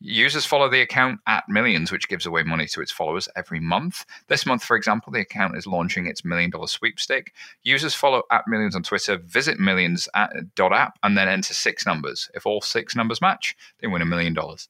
Users 0.00 0.44
follow 0.44 0.68
the 0.68 0.82
account 0.82 1.20
at 1.26 1.44
Millions, 1.48 1.90
which 1.90 2.08
gives 2.08 2.26
away 2.26 2.42
money 2.42 2.66
to 2.66 2.82
its 2.82 2.92
followers 2.92 3.28
every 3.34 3.60
month. 3.60 4.04
This 4.28 4.44
month, 4.44 4.62
for 4.62 4.76
example, 4.76 5.10
the 5.10 5.20
account 5.20 5.56
is 5.56 5.66
launching 5.66 6.06
its 6.06 6.24
million 6.24 6.50
dollar 6.50 6.66
sweepstake. 6.66 7.32
Users 7.62 7.94
follow 7.94 8.22
at 8.30 8.46
Millions 8.46 8.76
on 8.76 8.82
Twitter, 8.82 9.16
visit 9.16 9.58
Millions 9.58 10.06
at 10.14 10.30
dot 10.54 10.72
app, 10.72 10.98
and 11.02 11.16
then 11.16 11.28
enter 11.28 11.54
six 11.54 11.86
numbers. 11.86 12.30
If 12.34 12.44
all 12.44 12.60
six 12.60 12.94
numbers 12.94 13.22
match, 13.22 13.56
they 13.80 13.86
win 13.86 14.02
a 14.02 14.06
million 14.06 14.34
dollars. 14.34 14.68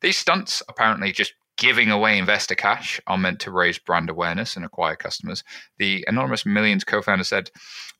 These 0.00 0.18
stunts 0.18 0.62
apparently 0.68 1.10
just 1.10 1.34
giving 1.58 1.90
away 1.90 2.16
investor 2.16 2.54
cash 2.54 3.00
are 3.08 3.18
meant 3.18 3.40
to 3.40 3.50
raise 3.50 3.78
brand 3.78 4.08
awareness 4.08 4.56
and 4.56 4.64
acquire 4.64 4.96
customers. 4.96 5.44
The 5.78 6.04
Anonymous 6.08 6.46
Millions 6.46 6.84
co 6.84 7.02
founder 7.02 7.24
said, 7.24 7.50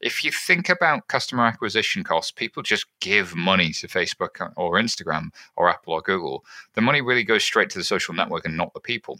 if 0.01 0.25
you 0.25 0.31
think 0.31 0.69
about 0.69 1.09
customer 1.09 1.45
acquisition 1.45 2.05
costs, 2.05 2.31
people 2.31 2.63
just 2.63 2.87
give 3.01 3.35
money 3.35 3.73
to 3.73 3.89
Facebook 3.89 4.53
or 4.57 4.81
Instagram 4.81 5.31
or 5.57 5.69
Apple 5.69 5.93
or 5.93 6.01
Google. 6.01 6.45
The 6.75 6.81
money 6.81 7.03
really 7.03 7.25
goes 7.25 7.43
straight 7.43 7.69
to 7.71 7.79
the 7.79 7.85
social 7.85 8.15
network 8.15 8.47
and 8.47 8.57
not 8.57 8.73
the 8.75 8.81
people. 8.81 9.19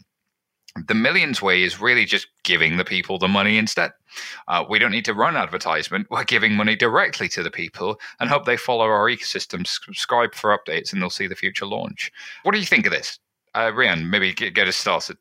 The 0.87 0.93
millions 0.93 1.41
way 1.41 1.63
is 1.63 1.81
really 1.81 2.05
just 2.05 2.27
giving 2.43 2.77
the 2.77 2.85
people 2.85 3.17
the 3.17 3.27
money 3.27 3.57
instead. 3.57 3.91
Uh, 4.47 4.63
we 4.69 4.79
don't 4.79 4.91
need 4.91 5.05
to 5.05 5.13
run 5.13 5.35
advertisement. 5.35 6.07
We're 6.09 6.23
giving 6.23 6.53
money 6.53 6.75
directly 6.75 7.27
to 7.29 7.43
the 7.43 7.51
people 7.51 7.99
and 8.19 8.29
hope 8.29 8.45
they 8.45 8.55
follow 8.55 8.85
our 8.85 9.09
ecosystem, 9.09 9.67
subscribe 9.67 10.33
for 10.33 10.57
updates, 10.57 10.93
and 10.93 11.01
they'll 11.01 11.09
see 11.09 11.27
the 11.27 11.35
future 11.35 11.65
launch. 11.65 12.11
What 12.43 12.53
do 12.53 12.59
you 12.59 12.65
think 12.65 12.85
of 12.85 12.93
this? 12.93 13.19
Uh, 13.55 13.71
Rhian, 13.71 14.09
maybe 14.09 14.33
get, 14.33 14.53
get 14.53 14.67
us 14.67 14.77
started. 14.77 15.17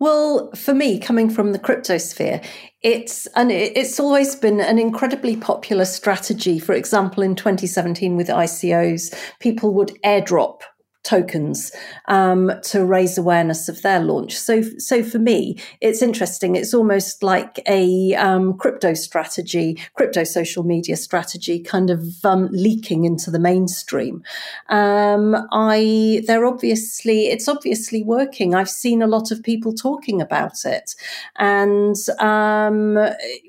Well, 0.00 0.50
for 0.52 0.74
me, 0.74 0.98
coming 0.98 1.30
from 1.30 1.52
the 1.52 1.58
crypto 1.58 1.98
sphere, 1.98 2.40
it's 2.82 3.26
and 3.36 3.50
it's 3.52 4.00
always 4.00 4.34
been 4.34 4.60
an 4.60 4.78
incredibly 4.78 5.36
popular 5.36 5.84
strategy. 5.84 6.58
For 6.58 6.72
example, 6.74 7.22
in 7.22 7.34
2017 7.34 8.16
with 8.16 8.28
ICOs, 8.28 9.14
people 9.40 9.72
would 9.74 9.96
airdrop 10.04 10.62
tokens 11.04 11.70
um, 12.06 12.50
to 12.62 12.84
raise 12.84 13.16
awareness 13.16 13.68
of 13.68 13.82
their 13.82 14.00
launch. 14.00 14.36
So, 14.36 14.62
so 14.78 15.02
for 15.02 15.18
me, 15.18 15.56
it's 15.80 16.02
interesting. 16.02 16.56
It's 16.56 16.74
almost 16.74 17.22
like 17.22 17.60
a 17.68 18.14
um, 18.14 18.56
crypto 18.58 18.94
strategy, 18.94 19.78
crypto 19.94 20.24
social 20.24 20.64
media 20.64 20.96
strategy, 20.96 21.60
kind 21.60 21.90
of 21.90 22.02
um, 22.24 22.48
leaking 22.50 23.04
into 23.04 23.30
the 23.30 23.38
mainstream. 23.38 24.24
Um, 24.70 25.36
I 25.52 26.22
they're 26.26 26.46
obviously 26.46 27.26
it's 27.26 27.48
obviously 27.48 28.02
working. 28.02 28.54
I've 28.54 28.70
seen 28.70 29.02
a 29.02 29.06
lot 29.06 29.30
of 29.30 29.42
people 29.42 29.74
talking 29.74 30.20
about 30.20 30.64
it, 30.64 30.96
and 31.36 31.96
um, 32.18 32.98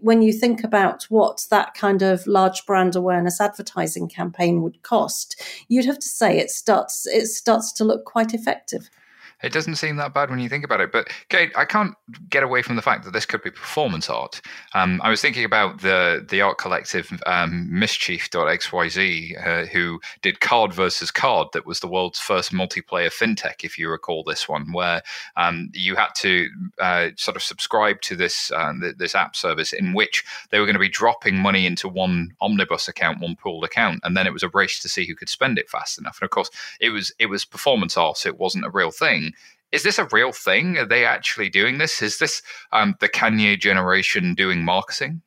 when 0.01 0.22
you 0.22 0.34
think 0.34 0.64
about 0.64 1.03
what 1.03 1.45
that 1.49 1.74
kind 1.74 2.01
of 2.01 2.28
large 2.28 2.66
brand 2.66 2.95
awareness 2.95 3.39
advertising 3.39 4.10
campaign 4.10 4.62
would 4.62 4.82
cost, 4.84 5.41
you'd 5.70 5.86
have 5.86 5.99
to 5.99 6.08
say 6.08 6.38
it 6.38 6.51
starts 6.51 7.08
it's 7.08 7.45
starts 7.46 7.72
to 7.72 7.84
look 7.84 8.06
quite 8.06 8.34
effective. 8.34 8.89
It 9.43 9.51
doesn't 9.51 9.75
seem 9.75 9.97
that 9.97 10.13
bad 10.13 10.29
when 10.29 10.39
you 10.39 10.49
think 10.49 10.63
about 10.63 10.81
it. 10.81 10.91
But 10.91 11.09
Kate, 11.29 11.51
I 11.55 11.65
can't 11.65 11.93
get 12.29 12.43
away 12.43 12.61
from 12.61 12.75
the 12.75 12.81
fact 12.81 13.03
that 13.03 13.11
this 13.11 13.25
could 13.25 13.43
be 13.43 13.51
performance 13.51 14.09
art. 14.09 14.41
Um, 14.73 15.01
I 15.03 15.09
was 15.09 15.21
thinking 15.21 15.43
about 15.43 15.81
the 15.81 16.25
the 16.27 16.41
art 16.41 16.57
collective 16.57 17.11
um, 17.25 17.67
Mischief.xyz, 17.69 19.47
uh, 19.47 19.65
who 19.67 19.99
did 20.21 20.39
Card 20.39 20.73
versus 20.73 21.11
Card, 21.11 21.49
that 21.53 21.65
was 21.65 21.79
the 21.79 21.88
world's 21.88 22.19
first 22.19 22.53
multiplayer 22.53 23.11
fintech, 23.11 23.63
if 23.63 23.77
you 23.77 23.89
recall 23.89 24.23
this 24.23 24.47
one, 24.47 24.71
where 24.71 25.01
um, 25.36 25.69
you 25.73 25.95
had 25.95 26.09
to 26.17 26.49
uh, 26.79 27.09
sort 27.17 27.36
of 27.36 27.43
subscribe 27.43 28.01
to 28.01 28.15
this 28.15 28.51
uh, 28.51 28.73
this 28.97 29.15
app 29.15 29.36
service 29.36 29.73
in 29.73 29.93
which 29.93 30.23
they 30.49 30.59
were 30.59 30.65
going 30.65 30.73
to 30.73 30.79
be 30.79 30.89
dropping 30.89 31.38
money 31.38 31.65
into 31.65 31.89
one 31.89 32.33
omnibus 32.41 32.88
account, 32.88 33.19
one 33.19 33.36
pooled 33.36 33.63
account, 33.63 33.99
and 34.03 34.15
then 34.15 34.25
it 34.25 34.33
was 34.33 34.43
a 34.43 34.49
race 34.49 34.79
to 34.81 34.89
see 34.89 35.05
who 35.05 35.15
could 35.15 35.29
spend 35.29 35.59
it 35.59 35.69
fast 35.69 35.99
enough. 35.99 36.17
And 36.21 36.25
of 36.25 36.31
course, 36.31 36.49
it 36.79 36.89
was 36.89 37.11
it 37.19 37.27
was 37.27 37.43
performance 37.43 37.97
art; 37.97 38.17
so 38.17 38.29
it 38.29 38.39
wasn't 38.39 38.65
a 38.65 38.69
real 38.69 38.91
thing 38.91 39.33
is 39.72 39.84
this 39.84 39.99
a 39.99 40.07
real 40.11 40.32
thing? 40.32 40.78
Are 40.78 40.86
they 40.86 41.05
actually 41.05 41.49
doing 41.49 41.78
this? 41.78 42.01
Is 42.01 42.18
this 42.20 42.41
um, 42.72 42.95
the 42.99 43.09
Kanye 43.09 43.59
generation 43.59 44.34
doing 44.36 44.63
marketing? 44.63 45.22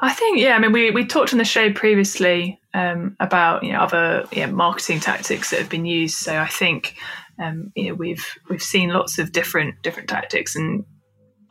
I 0.00 0.12
think, 0.12 0.38
yeah. 0.38 0.56
I 0.56 0.58
mean, 0.58 0.72
we, 0.72 0.90
we 0.90 1.06
talked 1.06 1.32
on 1.32 1.38
the 1.38 1.44
show 1.44 1.72
previously 1.72 2.60
um, 2.74 3.16
about 3.18 3.64
you 3.64 3.72
know 3.72 3.80
other 3.80 4.26
know, 4.36 4.52
marketing 4.52 5.00
tactics 5.00 5.50
that 5.50 5.58
have 5.58 5.70
been 5.70 5.86
used. 5.86 6.16
So 6.18 6.36
I 6.36 6.46
think 6.46 6.96
um, 7.42 7.72
you 7.74 7.88
know 7.88 7.94
we've 7.94 8.26
we've 8.50 8.62
seen 8.62 8.90
lots 8.90 9.18
of 9.18 9.32
different 9.32 9.82
different 9.82 10.08
tactics, 10.08 10.54
and 10.54 10.84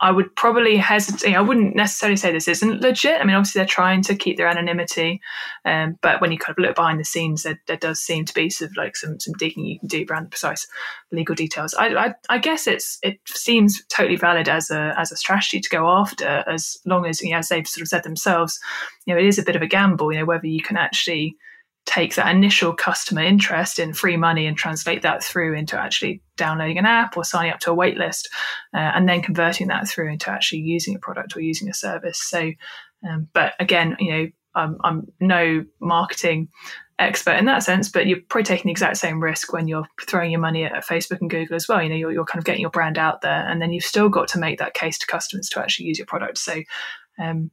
I 0.00 0.10
would 0.10 0.34
probably 0.36 0.76
hesitate. 0.76 1.34
I 1.34 1.40
wouldn't 1.40 1.74
necessarily 1.74 2.16
say 2.16 2.32
this 2.32 2.48
isn't 2.48 2.80
legit. 2.80 3.20
I 3.20 3.24
mean, 3.24 3.36
obviously 3.36 3.60
they're 3.60 3.66
trying 3.66 4.02
to 4.02 4.14
keep 4.14 4.36
their 4.36 4.48
anonymity, 4.48 5.20
um, 5.64 5.98
but 6.02 6.20
when 6.20 6.32
you 6.32 6.38
kind 6.38 6.56
of 6.56 6.62
look 6.62 6.76
behind 6.76 7.00
the 7.00 7.04
scenes, 7.04 7.42
there, 7.42 7.60
there, 7.66 7.76
does 7.76 8.00
seem 8.00 8.24
to 8.24 8.34
be 8.34 8.50
sort 8.50 8.70
of 8.70 8.76
like 8.76 8.96
some 8.96 9.18
some 9.20 9.34
digging 9.38 9.64
you 9.64 9.78
can 9.78 9.88
do 9.88 10.04
around 10.10 10.24
the 10.24 10.30
precise 10.30 10.66
legal 11.12 11.34
details. 11.34 11.74
I, 11.74 11.88
I, 11.94 12.14
I, 12.28 12.38
guess 12.38 12.66
it's 12.66 12.98
it 13.02 13.18
seems 13.26 13.82
totally 13.86 14.16
valid 14.16 14.48
as 14.48 14.70
a 14.70 14.94
as 14.98 15.12
a 15.12 15.16
strategy 15.16 15.60
to 15.60 15.68
go 15.68 15.88
after, 15.88 16.44
as 16.46 16.76
long 16.84 17.06
as 17.06 17.22
you 17.22 17.30
know, 17.30 17.38
as 17.38 17.48
they've 17.48 17.66
sort 17.66 17.82
of 17.82 17.88
said 17.88 18.04
themselves, 18.04 18.58
you 19.06 19.14
know, 19.14 19.20
it 19.20 19.26
is 19.26 19.38
a 19.38 19.44
bit 19.44 19.56
of 19.56 19.62
a 19.62 19.66
gamble. 19.66 20.12
You 20.12 20.20
know, 20.20 20.26
whether 20.26 20.46
you 20.46 20.62
can 20.62 20.76
actually 20.76 21.36
take 21.86 22.16
that 22.16 22.34
initial 22.34 22.74
customer 22.74 23.22
interest 23.22 23.78
in 23.78 23.94
free 23.94 24.16
money 24.16 24.46
and 24.46 24.56
translate 24.56 25.02
that 25.02 25.22
through 25.22 25.54
into 25.54 25.78
actually 25.78 26.20
downloading 26.36 26.78
an 26.78 26.86
app 26.86 27.16
or 27.16 27.24
signing 27.24 27.52
up 27.52 27.60
to 27.60 27.70
a 27.70 27.74
wait 27.74 27.96
list 27.96 28.28
uh, 28.74 28.78
and 28.78 29.08
then 29.08 29.22
converting 29.22 29.68
that 29.68 29.88
through 29.88 30.10
into 30.10 30.30
actually 30.30 30.60
using 30.60 30.94
a 30.94 30.98
product 30.98 31.36
or 31.36 31.40
using 31.40 31.68
a 31.68 31.74
service 31.74 32.20
so 32.22 32.50
um, 33.08 33.28
but 33.32 33.54
again 33.60 33.96
you 34.00 34.10
know 34.10 34.26
I'm, 34.56 34.78
I'm 34.82 35.12
no 35.20 35.64
marketing 35.80 36.48
expert 36.98 37.36
in 37.36 37.44
that 37.44 37.62
sense, 37.62 37.88
but 37.88 38.06
you're 38.06 38.20
probably 38.28 38.44
taking 38.44 38.68
the 38.68 38.72
exact 38.72 38.96
same 38.96 39.22
risk 39.22 39.52
when 39.52 39.68
you're 39.68 39.86
throwing 40.06 40.30
your 40.30 40.40
money 40.40 40.64
at 40.64 40.86
Facebook 40.86 41.20
and 41.20 41.30
Google 41.30 41.56
as 41.56 41.68
well. 41.68 41.82
You 41.82 41.90
know, 41.90 41.94
you're, 41.94 42.12
you're 42.12 42.24
kind 42.24 42.38
of 42.38 42.44
getting 42.44 42.62
your 42.62 42.70
brand 42.70 42.98
out 42.98 43.20
there, 43.20 43.46
and 43.48 43.60
then 43.60 43.72
you've 43.72 43.84
still 43.84 44.08
got 44.08 44.28
to 44.28 44.38
make 44.38 44.58
that 44.58 44.74
case 44.74 44.98
to 44.98 45.06
customers 45.06 45.48
to 45.50 45.60
actually 45.60 45.86
use 45.86 45.98
your 45.98 46.06
product. 46.06 46.38
So, 46.38 46.62
um, 47.18 47.50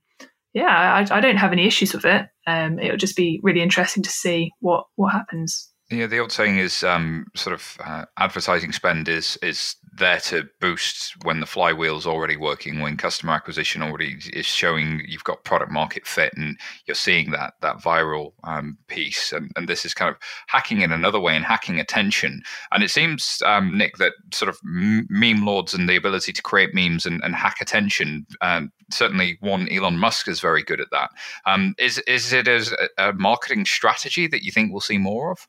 yeah, 0.54 1.06
I, 1.10 1.18
I, 1.18 1.20
don't 1.20 1.38
have 1.38 1.52
any 1.52 1.66
issues 1.66 1.94
with 1.94 2.06
it. 2.06 2.28
Um, 2.46 2.80
it'll 2.80 2.98
just 2.98 3.16
be 3.16 3.40
really 3.44 3.62
interesting 3.62 4.04
to 4.04 4.10
see 4.10 4.52
what 4.60 4.86
what 4.96 5.12
happens. 5.14 5.72
Yeah, 5.90 6.08
the 6.08 6.20
old 6.20 6.32
saying 6.32 6.58
is 6.58 6.84
um, 6.84 7.26
sort 7.36 7.54
of 7.54 7.78
uh, 7.84 8.06
advertising 8.18 8.72
spend 8.72 9.08
is 9.08 9.38
is 9.42 9.76
there 9.96 10.20
to 10.20 10.48
boost 10.60 11.14
when 11.24 11.40
the 11.40 11.46
flywheel's 11.46 12.08
already 12.08 12.36
working, 12.36 12.80
when 12.80 12.98
customer 12.98 13.34
acquisition 13.34 13.82
already 13.82 14.18
is 14.34 14.46
showing 14.46 15.02
you've 15.08 15.24
got 15.24 15.44
product 15.44 15.72
market 15.72 16.08
fit, 16.08 16.34
and 16.36 16.58
you're 16.86 16.96
seeing 16.96 17.32
that 17.32 17.54
that 17.62 17.78
viral 17.78 18.34
um, 18.44 18.78
piece. 18.88 19.32
And, 19.32 19.52
and 19.56 19.68
this 19.68 19.86
is 19.86 19.94
kind 19.94 20.10
of 20.10 20.18
hacking 20.48 20.82
in 20.82 20.92
another 20.92 21.20
way 21.20 21.36
and 21.36 21.46
hacking 21.46 21.80
attention. 21.80 22.42
And 22.72 22.84
it 22.84 22.90
seems, 22.90 23.42
um, 23.46 23.78
Nick, 23.78 23.98
that 23.98 24.14
sort 24.32 24.50
of 24.50 24.58
meme 24.64 25.46
lords 25.46 25.74
and 25.74 25.88
the 25.88 25.96
ability 25.96 26.34
to 26.34 26.42
create 26.42 26.74
memes 26.74 27.06
and, 27.06 27.24
and 27.24 27.36
hack 27.36 27.58
attention. 27.62 28.26
Um, 28.42 28.72
certainly, 28.92 29.38
one 29.42 29.70
Elon 29.70 29.98
Musk 29.98 30.28
is 30.28 30.40
very 30.40 30.64
good 30.64 30.82
at 30.82 30.92
that. 30.92 31.12
Um, 31.46 31.76
is 31.78 32.00
is 32.00 32.34
it 32.34 32.48
as 32.48 32.74
a, 32.74 33.10
a 33.10 33.14
marketing 33.14 33.66
strategy 33.66 34.28
that 34.28 34.44
you 34.44 34.52
think 34.52 34.72
we'll 34.72 34.82
see 34.82 34.98
more 34.98 35.32
of? 35.32 35.48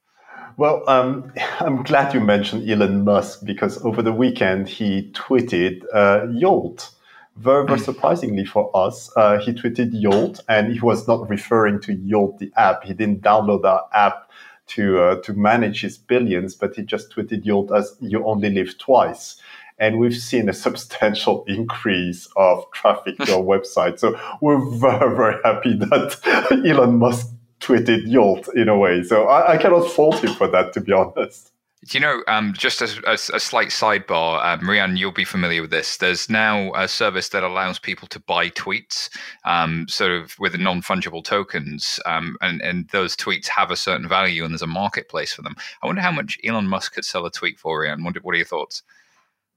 Well, 0.56 0.88
um, 0.88 1.32
I'm 1.60 1.82
glad 1.82 2.14
you 2.14 2.20
mentioned 2.20 2.68
Elon 2.68 3.04
Musk 3.04 3.44
because 3.44 3.82
over 3.84 4.02
the 4.02 4.12
weekend 4.12 4.68
he 4.68 5.10
tweeted 5.12 5.84
uh, 5.92 6.26
Yolt. 6.32 6.90
Very, 7.36 7.66
very 7.66 7.80
mm. 7.80 7.84
surprisingly 7.84 8.44
for 8.44 8.70
us, 8.76 9.10
uh, 9.16 9.38
he 9.40 9.52
tweeted 9.52 9.90
Yolt, 9.92 10.38
and 10.48 10.72
he 10.72 10.78
was 10.78 11.08
not 11.08 11.28
referring 11.28 11.80
to 11.80 11.92
Yolt, 11.92 12.38
the 12.38 12.52
app. 12.56 12.84
He 12.84 12.94
didn't 12.94 13.22
download 13.22 13.62
that 13.62 13.82
app 13.92 14.30
to 14.66 15.00
uh, 15.00 15.20
to 15.22 15.32
manage 15.32 15.80
his 15.80 15.98
billions, 15.98 16.54
but 16.54 16.76
he 16.76 16.82
just 16.82 17.10
tweeted 17.12 17.44
Yolt 17.44 17.72
as 17.72 17.96
"You 18.00 18.24
only 18.24 18.50
live 18.50 18.78
twice." 18.78 19.40
and 19.78 19.98
we've 19.98 20.16
seen 20.16 20.48
a 20.48 20.52
substantial 20.66 21.44
increase 21.46 22.28
of 22.36 22.64
traffic 22.72 23.18
to 23.18 23.36
our 23.36 23.42
website. 23.42 23.98
So 23.98 24.18
we're 24.40 24.64
very, 24.76 25.16
very 25.16 25.36
happy 25.44 25.74
that 25.76 26.60
Elon 26.64 26.98
Musk 26.98 27.33
tweeted 27.64 28.02
Yolt 28.06 28.48
in 28.54 28.68
a 28.68 28.76
way. 28.76 29.02
So 29.02 29.24
I, 29.28 29.54
I 29.54 29.56
cannot 29.56 29.90
fault 29.90 30.22
him 30.22 30.34
for 30.34 30.46
that, 30.48 30.72
to 30.74 30.80
be 30.80 30.92
honest. 30.92 31.50
Do 31.86 31.98
you 31.98 32.00
know, 32.00 32.22
um, 32.28 32.54
just 32.54 32.80
a, 32.80 32.88
a, 33.06 33.18
slight 33.18 33.68
sidebar, 33.68 34.42
uh, 34.42 34.56
Marianne, 34.62 34.96
you'll 34.96 35.12
be 35.12 35.24
familiar 35.24 35.60
with 35.60 35.70
this. 35.70 35.98
There's 35.98 36.30
now 36.30 36.72
a 36.74 36.88
service 36.88 37.28
that 37.28 37.42
allows 37.42 37.78
people 37.78 38.08
to 38.08 38.20
buy 38.20 38.48
tweets, 38.48 39.10
um, 39.44 39.86
sort 39.86 40.12
of 40.12 40.34
with 40.38 40.58
non 40.58 40.80
fungible 40.80 41.22
tokens, 41.22 42.00
um, 42.06 42.38
and, 42.40 42.62
and 42.62 42.88
those 42.88 43.14
tweets 43.14 43.48
have 43.48 43.70
a 43.70 43.76
certain 43.76 44.08
value, 44.08 44.44
and 44.44 44.52
there's 44.52 44.62
a 44.62 44.66
marketplace 44.66 45.34
for 45.34 45.42
them. 45.42 45.56
I 45.82 45.86
wonder 45.86 46.00
how 46.00 46.12
much 46.12 46.38
Elon 46.42 46.68
Musk 46.68 46.94
could 46.94 47.04
sell 47.04 47.26
a 47.26 47.30
tweet 47.30 47.58
for, 47.58 47.80
Marianne. 47.80 48.02
What, 48.02 48.16
what 48.24 48.32
are 48.32 48.38
your 48.38 48.46
thoughts? 48.46 48.82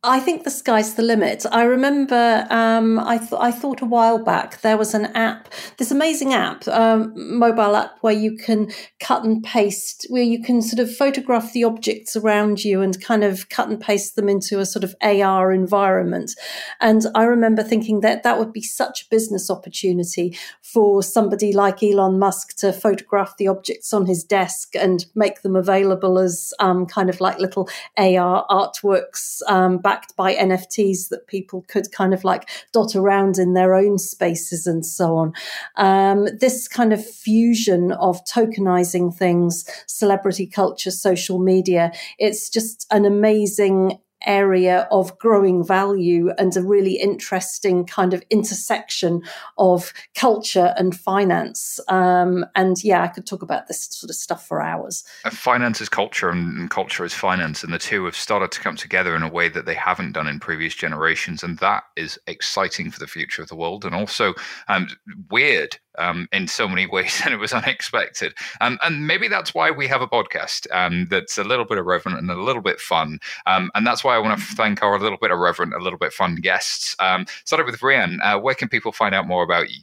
I 0.03 0.19
think 0.19 0.43
the 0.43 0.51
sky's 0.51 0.93
the 0.93 1.01
limit. 1.01 1.43
I 1.51 1.63
remember 1.63 2.45
um, 2.51 2.99
I, 2.99 3.17
th- 3.17 3.33
I 3.33 3.49
thought 3.49 3.81
a 3.81 3.85
while 3.85 4.23
back 4.23 4.61
there 4.61 4.77
was 4.77 4.93
an 4.93 5.07
app, 5.17 5.51
this 5.77 5.89
amazing 5.89 6.35
app, 6.35 6.67
um, 6.67 7.13
mobile 7.15 7.75
app, 7.75 7.97
where 8.01 8.13
you 8.13 8.37
can 8.37 8.71
cut 8.99 9.23
and 9.23 9.43
paste, 9.43 10.05
where 10.09 10.21
you 10.23 10.43
can 10.43 10.61
sort 10.61 10.79
of 10.79 10.95
photograph 10.95 11.51
the 11.51 11.63
objects 11.63 12.15
around 12.15 12.63
you 12.63 12.81
and 12.81 13.01
kind 13.01 13.23
of 13.23 13.49
cut 13.49 13.69
and 13.69 13.81
paste 13.81 14.15
them 14.15 14.29
into 14.29 14.59
a 14.59 14.67
sort 14.67 14.83
of 14.83 14.95
AR 15.01 15.51
environment. 15.51 16.35
And 16.79 17.01
I 17.15 17.23
remember 17.23 17.63
thinking 17.63 18.01
that 18.01 18.21
that 18.21 18.37
would 18.37 18.53
be 18.53 18.61
such 18.61 19.01
a 19.01 19.09
business 19.09 19.49
opportunity 19.49 20.37
for 20.61 21.01
somebody 21.01 21.51
like 21.51 21.81
Elon 21.81 22.19
Musk 22.19 22.55
to 22.57 22.71
photograph 22.71 23.35
the 23.37 23.47
objects 23.47 23.91
on 23.93 24.05
his 24.05 24.23
desk 24.23 24.75
and 24.75 25.07
make 25.15 25.41
them 25.41 25.55
available 25.55 26.19
as 26.19 26.53
um, 26.59 26.85
kind 26.85 27.09
of 27.09 27.19
like 27.19 27.39
little 27.39 27.67
AR 27.97 28.45
artworks 28.47 29.41
um, 29.47 29.79
backed 29.87 30.17
by 30.17 30.35
NFTs 30.35 31.07
that 31.11 31.27
people 31.27 31.63
could 31.69 31.93
kind 31.93 32.13
of 32.13 32.25
like 32.25 32.49
dot 32.73 32.93
around 32.93 33.37
in 33.37 33.53
their 33.53 33.73
own 33.73 33.97
spaces 33.97 34.67
and 34.67 34.85
so 34.85 35.15
on. 35.15 35.31
Um, 35.77 36.27
this 36.41 36.67
kind 36.67 36.91
of 36.91 37.05
fusion 37.05 37.93
of 37.93 38.19
tokenizing 38.25 39.15
things, 39.15 39.63
celebrity 39.87 40.45
culture, 40.45 40.91
social 40.91 41.39
media, 41.39 41.93
it's 42.19 42.49
just 42.49 42.85
an 42.91 43.05
amazing 43.05 43.97
area 44.27 44.87
of 44.91 45.17
growing 45.17 45.65
value 45.65 46.29
and 46.37 46.55
a 46.55 46.61
really 46.61 46.99
interesting 46.99 47.85
kind 47.85 48.13
of 48.13 48.21
intersection 48.29 49.23
of 49.57 49.93
culture 50.15 50.73
and 50.77 50.95
finance. 50.95 51.79
Um, 51.87 52.45
and 52.55 52.83
yeah, 52.83 53.01
I 53.03 53.07
could 53.07 53.25
talk 53.25 53.41
about 53.41 53.67
this 53.67 53.85
sort 53.85 54.09
of 54.09 54.15
stuff 54.15 54.45
for 54.47 54.61
hours. 54.61 55.03
Finance 55.31 55.81
is 55.81 55.89
culture 55.89 56.29
and 56.29 56.69
culture 56.69 57.05
is 57.05 57.13
finance, 57.13 57.63
and 57.63 57.73
the 57.73 57.79
two 57.79 58.05
have 58.05 58.15
started 58.15 58.51
to 58.51 58.59
come 58.59 58.75
together 58.75 59.15
in 59.15 59.23
a 59.23 59.31
way 59.31 59.49
that 59.49 59.65
they 59.65 59.73
haven't 59.73 60.11
done 60.11 60.27
in 60.27 60.39
previous 60.39 60.75
generations. 60.75 61.43
And 61.43 61.57
that 61.59 61.83
is 61.95 62.19
exciting 62.27 62.91
for 62.91 62.99
the 62.99 63.07
future 63.07 63.41
of 63.41 63.49
the 63.49 63.55
world 63.55 63.85
and 63.85 63.95
also 63.95 64.33
um, 64.67 64.87
weird 65.31 65.77
um, 65.97 66.27
in 66.31 66.47
so 66.47 66.67
many 66.67 66.85
ways, 66.91 67.21
and 67.23 67.33
it 67.33 67.37
was 67.37 67.53
unexpected. 67.53 68.33
Um, 68.61 68.77
and 68.83 69.07
maybe 69.07 69.27
that's 69.27 69.53
why 69.53 69.71
we 69.71 69.87
have 69.87 70.01
a 70.01 70.07
podcast 70.07 70.67
um, 70.71 71.07
that's 71.09 71.37
a 71.37 71.43
little 71.43 71.65
bit 71.65 71.77
irreverent 71.77 72.19
and 72.19 72.29
a 72.29 72.41
little 72.41 72.61
bit 72.61 72.79
fun. 72.79 73.19
Um, 73.45 73.71
and 73.75 73.85
that's 73.85 74.03
why 74.03 74.15
I 74.15 74.19
want 74.19 74.39
to 74.39 74.45
thank 74.55 74.83
our 74.83 74.99
little 74.99 75.17
bit 75.17 75.31
irreverent, 75.31 75.73
a 75.73 75.79
little 75.79 75.99
bit 75.99 76.13
fun 76.13 76.35
guests. 76.35 76.95
Um, 76.99 77.25
started 77.45 77.65
with 77.65 77.79
Rhian. 77.79 78.17
Uh, 78.21 78.39
where 78.39 78.55
can 78.55 78.69
people 78.69 78.91
find 78.91 79.13
out 79.13 79.27
more 79.27 79.43
about 79.43 79.69
you? 79.69 79.81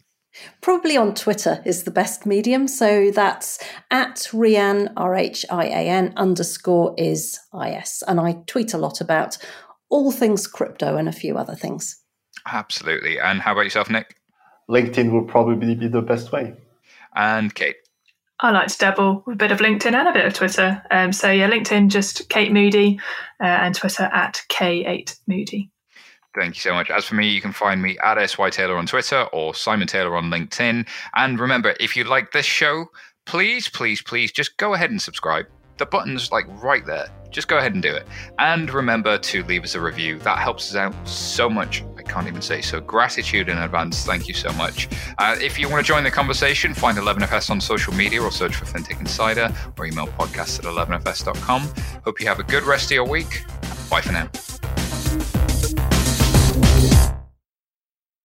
Probably 0.61 0.97
on 0.97 1.15
Twitter 1.15 1.63
is 1.65 1.85
the 1.85 1.91
best 1.91 2.27
medium. 2.27 2.67
So 2.67 3.11
that's 3.13 3.63
at 3.91 4.17
Rhian, 4.33 4.93
R 4.97 5.15
H 5.15 5.45
I 5.51 5.67
A 5.67 5.89
N 5.89 6.13
underscore 6.17 6.95
is 6.99 7.39
I 7.53 7.71
S. 7.71 8.03
And 8.07 8.19
I 8.19 8.43
tweet 8.47 8.75
a 8.75 8.79
lot 8.79 9.01
about 9.01 9.39
all 9.91 10.11
things 10.11 10.47
crypto 10.47 10.97
and 10.97 11.09
a 11.09 11.13
few 11.13 11.39
other 11.39 11.55
things. 11.55 12.01
Absolutely. 12.47 13.19
And 13.19 13.41
how 13.41 13.53
about 13.53 13.63
yourself, 13.63 13.89
Nick? 13.89 14.17
LinkedIn 14.69 15.13
will 15.13 15.25
probably 15.25 15.75
be 15.75 15.89
the 15.89 16.03
best 16.03 16.33
way. 16.33 16.55
And 17.15 17.55
Kate. 17.55 17.77
I 18.41 18.51
like 18.51 18.69
to 18.69 18.79
dabble 18.79 19.23
with 19.27 19.35
a 19.35 19.39
bit 19.39 19.53
of 19.53 19.61
LinkedIn 19.61 19.95
and 19.95 20.09
a 20.09 20.13
bit 20.13 20.27
of 20.27 20.35
Twitter. 20.35 20.83
Um, 20.91 21.13
so 21.13 21.31
yeah, 21.31 21.49
LinkedIn 21.49 21.89
just 21.89 22.29
Kate 22.29 22.53
Moody, 22.53 22.99
uh, 23.41 23.47
and 23.47 23.75
Twitter 23.75 24.05
at 24.05 24.43
K8 24.49 25.19
Moody. 25.27 25.71
Thank 26.35 26.57
you 26.57 26.61
so 26.61 26.75
much. 26.75 26.91
As 26.91 27.05
for 27.05 27.15
me, 27.15 27.29
you 27.29 27.41
can 27.41 27.53
find 27.53 27.81
me 27.81 27.97
at 28.03 28.19
SY 28.29 28.51
Taylor 28.51 28.77
on 28.77 28.87
Twitter 28.87 29.23
or 29.33 29.55
Simon 29.55 29.87
Taylor 29.87 30.17
on 30.17 30.25
LinkedIn. 30.25 30.87
And 31.15 31.39
remember, 31.39 31.75
if 31.79 31.97
you 31.97 32.03
like 32.03 32.33
this 32.33 32.45
show, 32.45 32.87
please, 33.25 33.69
please, 33.69 34.03
please 34.03 34.33
just 34.33 34.57
go 34.57 34.75
ahead 34.75 34.91
and 34.91 35.01
subscribe. 35.01 35.47
The 35.77 35.87
button's 35.87 36.31
like 36.33 36.47
right 36.63 36.85
there. 36.87 37.09
Just 37.31 37.49
go 37.49 37.59
ahead 37.59 37.75
and 37.75 37.83
do 37.83 37.93
it. 37.93 38.07
And 38.39 38.73
remember 38.73 39.19
to 39.19 39.43
leave 39.45 39.65
us 39.65 39.75
a 39.75 39.81
review. 39.81 40.19
That 40.21 40.39
helps 40.39 40.71
us 40.71 40.77
out 40.77 40.95
so 41.09 41.51
much 41.51 41.83
I 41.99 42.03
can't 42.03 42.27
even 42.27 42.43
say. 42.43 42.61
So 42.61 42.81
gratitude 42.81 43.49
in 43.49 43.59
advance. 43.59 44.05
Thank 44.05 44.29
you 44.29 44.35
so 44.35 44.53
much. 44.53 44.89
Uh, 45.19 45.37
if 45.41 45.59
you 45.59 45.69
want 45.69 45.85
to 45.85 45.89
join 45.89 46.05
the 46.05 46.11
conversation, 46.11 46.75
find 46.75 46.99
11FS 46.99 47.51
on 47.51 47.61
social 47.61 47.93
media 47.95 48.23
or 48.23 48.31
search 48.31 48.55
for 48.57 48.67
FinTech 48.67 49.01
Insider 49.01 49.53
or 49.79 49.87
email 49.87 50.07
podcast 50.09 50.59
at 50.59 50.65
11fs.com. 50.65 51.69
Hope 52.05 52.21
you 52.21 52.27
have 52.27 52.39
a 52.39 52.45
good 52.45 52.63
rest 52.65 52.87
of 52.87 52.93
your 52.93 53.07
week. 53.07 53.45
Bye 53.91 54.01
for 54.01 54.13
now. 54.13 54.29